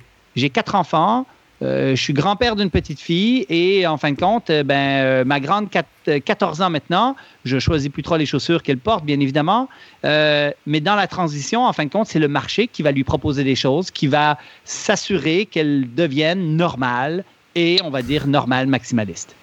[0.51, 1.25] quatre enfants.
[1.63, 5.25] Euh, je suis grand-père d'une petite fille et en fin de compte, euh, ben, euh,
[5.25, 5.67] ma grande,
[6.05, 7.15] 14 ans maintenant,
[7.45, 9.69] je choisis plus trop les chaussures qu'elle porte, bien évidemment,
[10.03, 13.45] mais dans la transition, en fin de compte, c'est le marché qui va lui proposer
[13.45, 17.23] des choses, qui va s'assurer qu'elles deviennent normales
[17.55, 19.35] et, on va dire, normales maximalistes.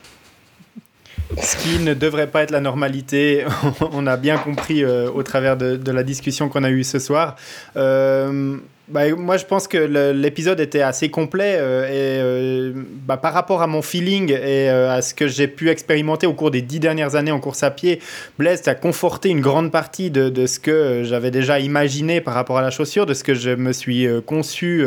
[1.40, 3.46] Ce qui ne devrait pas être la normalité,
[3.92, 7.36] on a bien compris au travers de, la discussion qu'on a eue ce soir.
[8.90, 9.78] Bah, moi, je pense que
[10.12, 12.72] l'épisode était assez complet euh, et euh,
[13.06, 16.34] bah, par rapport à mon feeling et euh, à ce que j'ai pu expérimenter au
[16.34, 18.00] cours des dix dernières années en course à pied,
[18.38, 22.58] Blaise a conforté une grande partie de, de ce que j'avais déjà imaginé par rapport
[22.58, 24.84] à la chaussure, de ce que je me suis conçu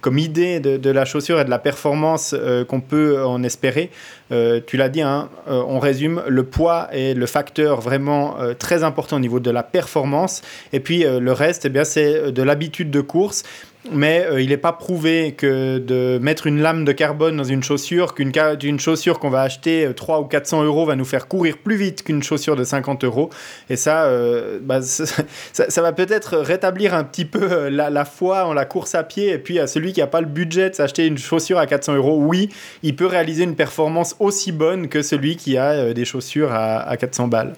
[0.00, 2.34] comme idée de, de, la chaussure et de la performance
[2.68, 3.90] qu'on peut en espérer.
[4.30, 9.20] Tu l'as dit, hein, on résume, le poids est le facteur vraiment très important au
[9.20, 10.42] niveau de la performance.
[10.72, 13.44] Et puis le reste, eh bien, c'est de l'habitude de course
[13.90, 17.62] mais euh, il n'est pas prouvé que de mettre une lame de carbone dans une
[17.62, 21.58] chaussure, qu'une chaussure qu'on va acheter 3 euh, ou 400 euros va nous faire courir
[21.58, 23.30] plus vite qu'une chaussure de 50 euros.
[23.70, 28.64] Et ça, euh, bah, ça, va peut-être rétablir un petit peu la, foi en la
[28.64, 29.30] course à pied.
[29.30, 31.96] Et puis à celui qui n'a pas le budget de s'acheter une chaussure à 400
[31.96, 32.48] euros, oui,
[32.82, 36.96] il peut réaliser une performance aussi bonne que celui qui a des chaussures à, à
[36.96, 37.54] 400 balles.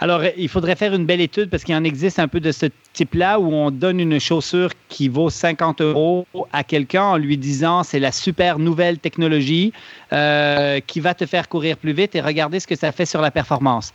[0.00, 2.66] Alors, il faudrait faire une belle étude parce qu'il en existe un peu de ce
[2.92, 7.82] type-là où on donne une chaussure qui vaut 50 euros à quelqu'un en lui disant
[7.82, 9.72] c'est la super nouvelle technologie
[10.12, 13.20] euh, qui va te faire courir plus vite et regarder ce que ça fait sur
[13.20, 13.92] la performance.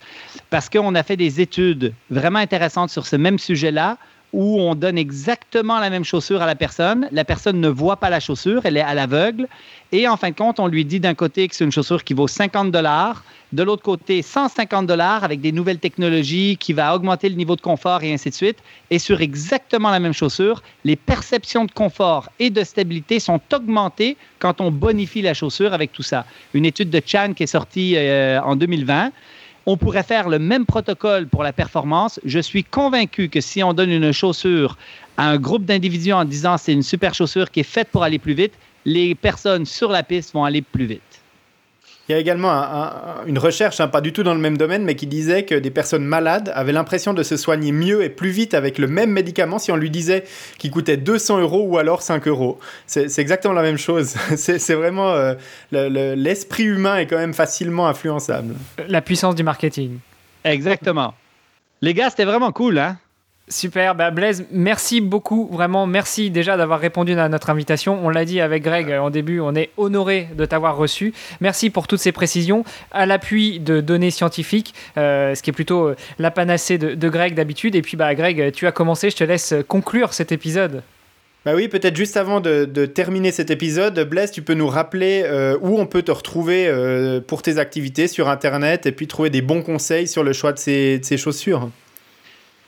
[0.49, 3.97] Parce qu'on a fait des études vraiment intéressantes sur ce même sujet-là
[4.33, 7.07] où on donne exactement la même chaussure à la personne.
[7.11, 9.47] La personne ne voit pas la chaussure, elle est à l'aveugle.
[9.91, 12.15] Et en fin de compte, on lui dit d'un côté que c'est une chaussure qui
[12.15, 13.23] vaut 50 dollars,
[13.53, 17.61] de l'autre côté 150 dollars avec des nouvelles technologies qui va augmenter le niveau de
[17.61, 18.57] confort et ainsi de suite.
[18.89, 24.17] Et sur exactement la même chaussure, les perceptions de confort et de stabilité sont augmentées
[24.39, 26.25] quand on bonifie la chaussure avec tout ça.
[26.55, 29.11] Une étude de Chan qui est sortie euh, en 2020
[29.65, 32.19] on pourrait faire le même protocole pour la performance.
[32.25, 34.77] Je suis convaincu que si on donne une chaussure
[35.17, 38.19] à un groupe d'individus en disant c'est une super chaussure qui est faite pour aller
[38.19, 38.53] plus vite,
[38.85, 41.12] les personnes sur la piste vont aller plus vite.
[42.09, 42.51] Il y a également
[43.25, 45.71] une recherche, hein, pas du tout dans le même domaine, mais qui disait que des
[45.71, 49.57] personnes malades avaient l'impression de se soigner mieux et plus vite avec le même médicament
[49.57, 50.25] si on lui disait
[50.57, 52.59] qu'il coûtait 200 euros ou alors 5 euros.
[52.87, 54.15] C'est exactement la même chose.
[54.35, 55.11] C'est vraiment...
[55.11, 55.35] Euh,
[55.71, 58.55] l'esprit humain est quand même facilement influençable.
[58.89, 59.99] La puissance du marketing.
[60.43, 61.13] Exactement.
[61.81, 62.97] Les gars, c'était vraiment cool, hein?
[63.49, 67.99] Super, bah Blaise, merci beaucoup, vraiment merci déjà d'avoir répondu à notre invitation.
[68.01, 71.13] On l'a dit avec Greg en début, on est honoré de t'avoir reçu.
[71.41, 72.63] Merci pour toutes ces précisions,
[72.93, 77.33] à l'appui de données scientifiques, euh, ce qui est plutôt euh, la panacée de, Greg
[77.33, 77.75] d'habitude.
[77.75, 80.81] Et puis bah Greg, tu as commencé, je te laisse conclure cet épisode.
[81.43, 85.57] Bah oui, peut-être juste avant de, terminer cet épisode, Blaise, tu peux nous rappeler euh,
[85.61, 86.71] où on peut te retrouver
[87.27, 90.59] pour tes activités sur Internet et puis trouver des bons conseils sur le choix de
[90.59, 91.69] ces chaussures.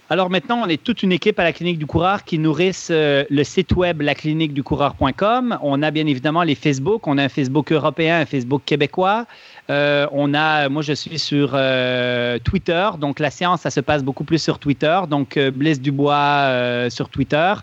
[0.07, 3.23] Alors maintenant, on est toute une équipe à la Clinique du Coureur qui nourrissent euh,
[3.31, 5.57] le site web lacliniqueducoureur.com.
[5.63, 7.07] On a bien évidemment les Facebook.
[7.07, 9.25] On a un Facebook européen, un Facebook québécois.
[9.69, 12.89] Euh, on a, moi, je suis sur euh, Twitter.
[12.99, 14.99] Donc, la séance, ça se passe beaucoup plus sur Twitter.
[15.09, 16.49] Donc, euh, Blaise Dubois
[16.89, 17.53] sur Twitter.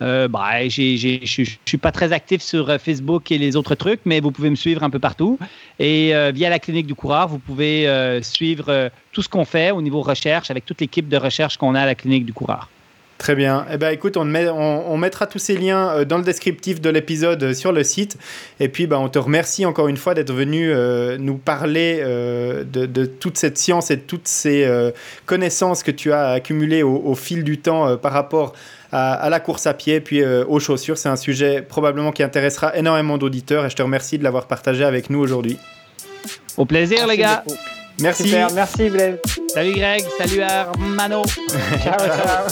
[0.00, 4.50] bah, je suis pas très actif sur Facebook et les autres trucs, mais vous pouvez
[4.50, 5.38] me suivre un peu partout.
[5.78, 10.02] Et via la clinique du coureur, vous pouvez suivre tout ce qu'on fait au niveau
[10.02, 12.68] recherche avec toute l'équipe de recherche qu'on a à la clinique du coureur.
[13.22, 13.66] Très bien.
[13.72, 17.40] Eh ben, écoute, on, on, mettra tous ces liens euh, dans le descriptif de l'épisode
[17.40, 18.18] euh, sur le site.
[18.58, 23.06] Et puis, ben, on te remercie encore une fois d'être venu euh, nous parler de,
[23.06, 24.68] toute cette science et de toutes ces
[25.24, 28.54] connaissances que tu as accumulées au, fil du temps par rapport
[28.90, 30.98] à, la course à pied, puis aux chaussures.
[30.98, 34.82] C'est un sujet probablement qui intéressera énormément d'auditeurs et je te remercie de l'avoir partagé
[34.82, 35.58] avec nous aujourd'hui.
[36.56, 37.44] Au plaisir, les gars.
[38.00, 38.34] Merci.
[38.54, 39.18] Merci Blaise.
[39.54, 41.22] Salut Greg, salut Armano.
[41.82, 42.46] ciao, ciao.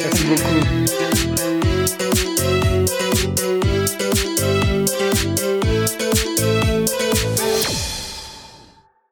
[0.00, 1.29] Merci beaucoup.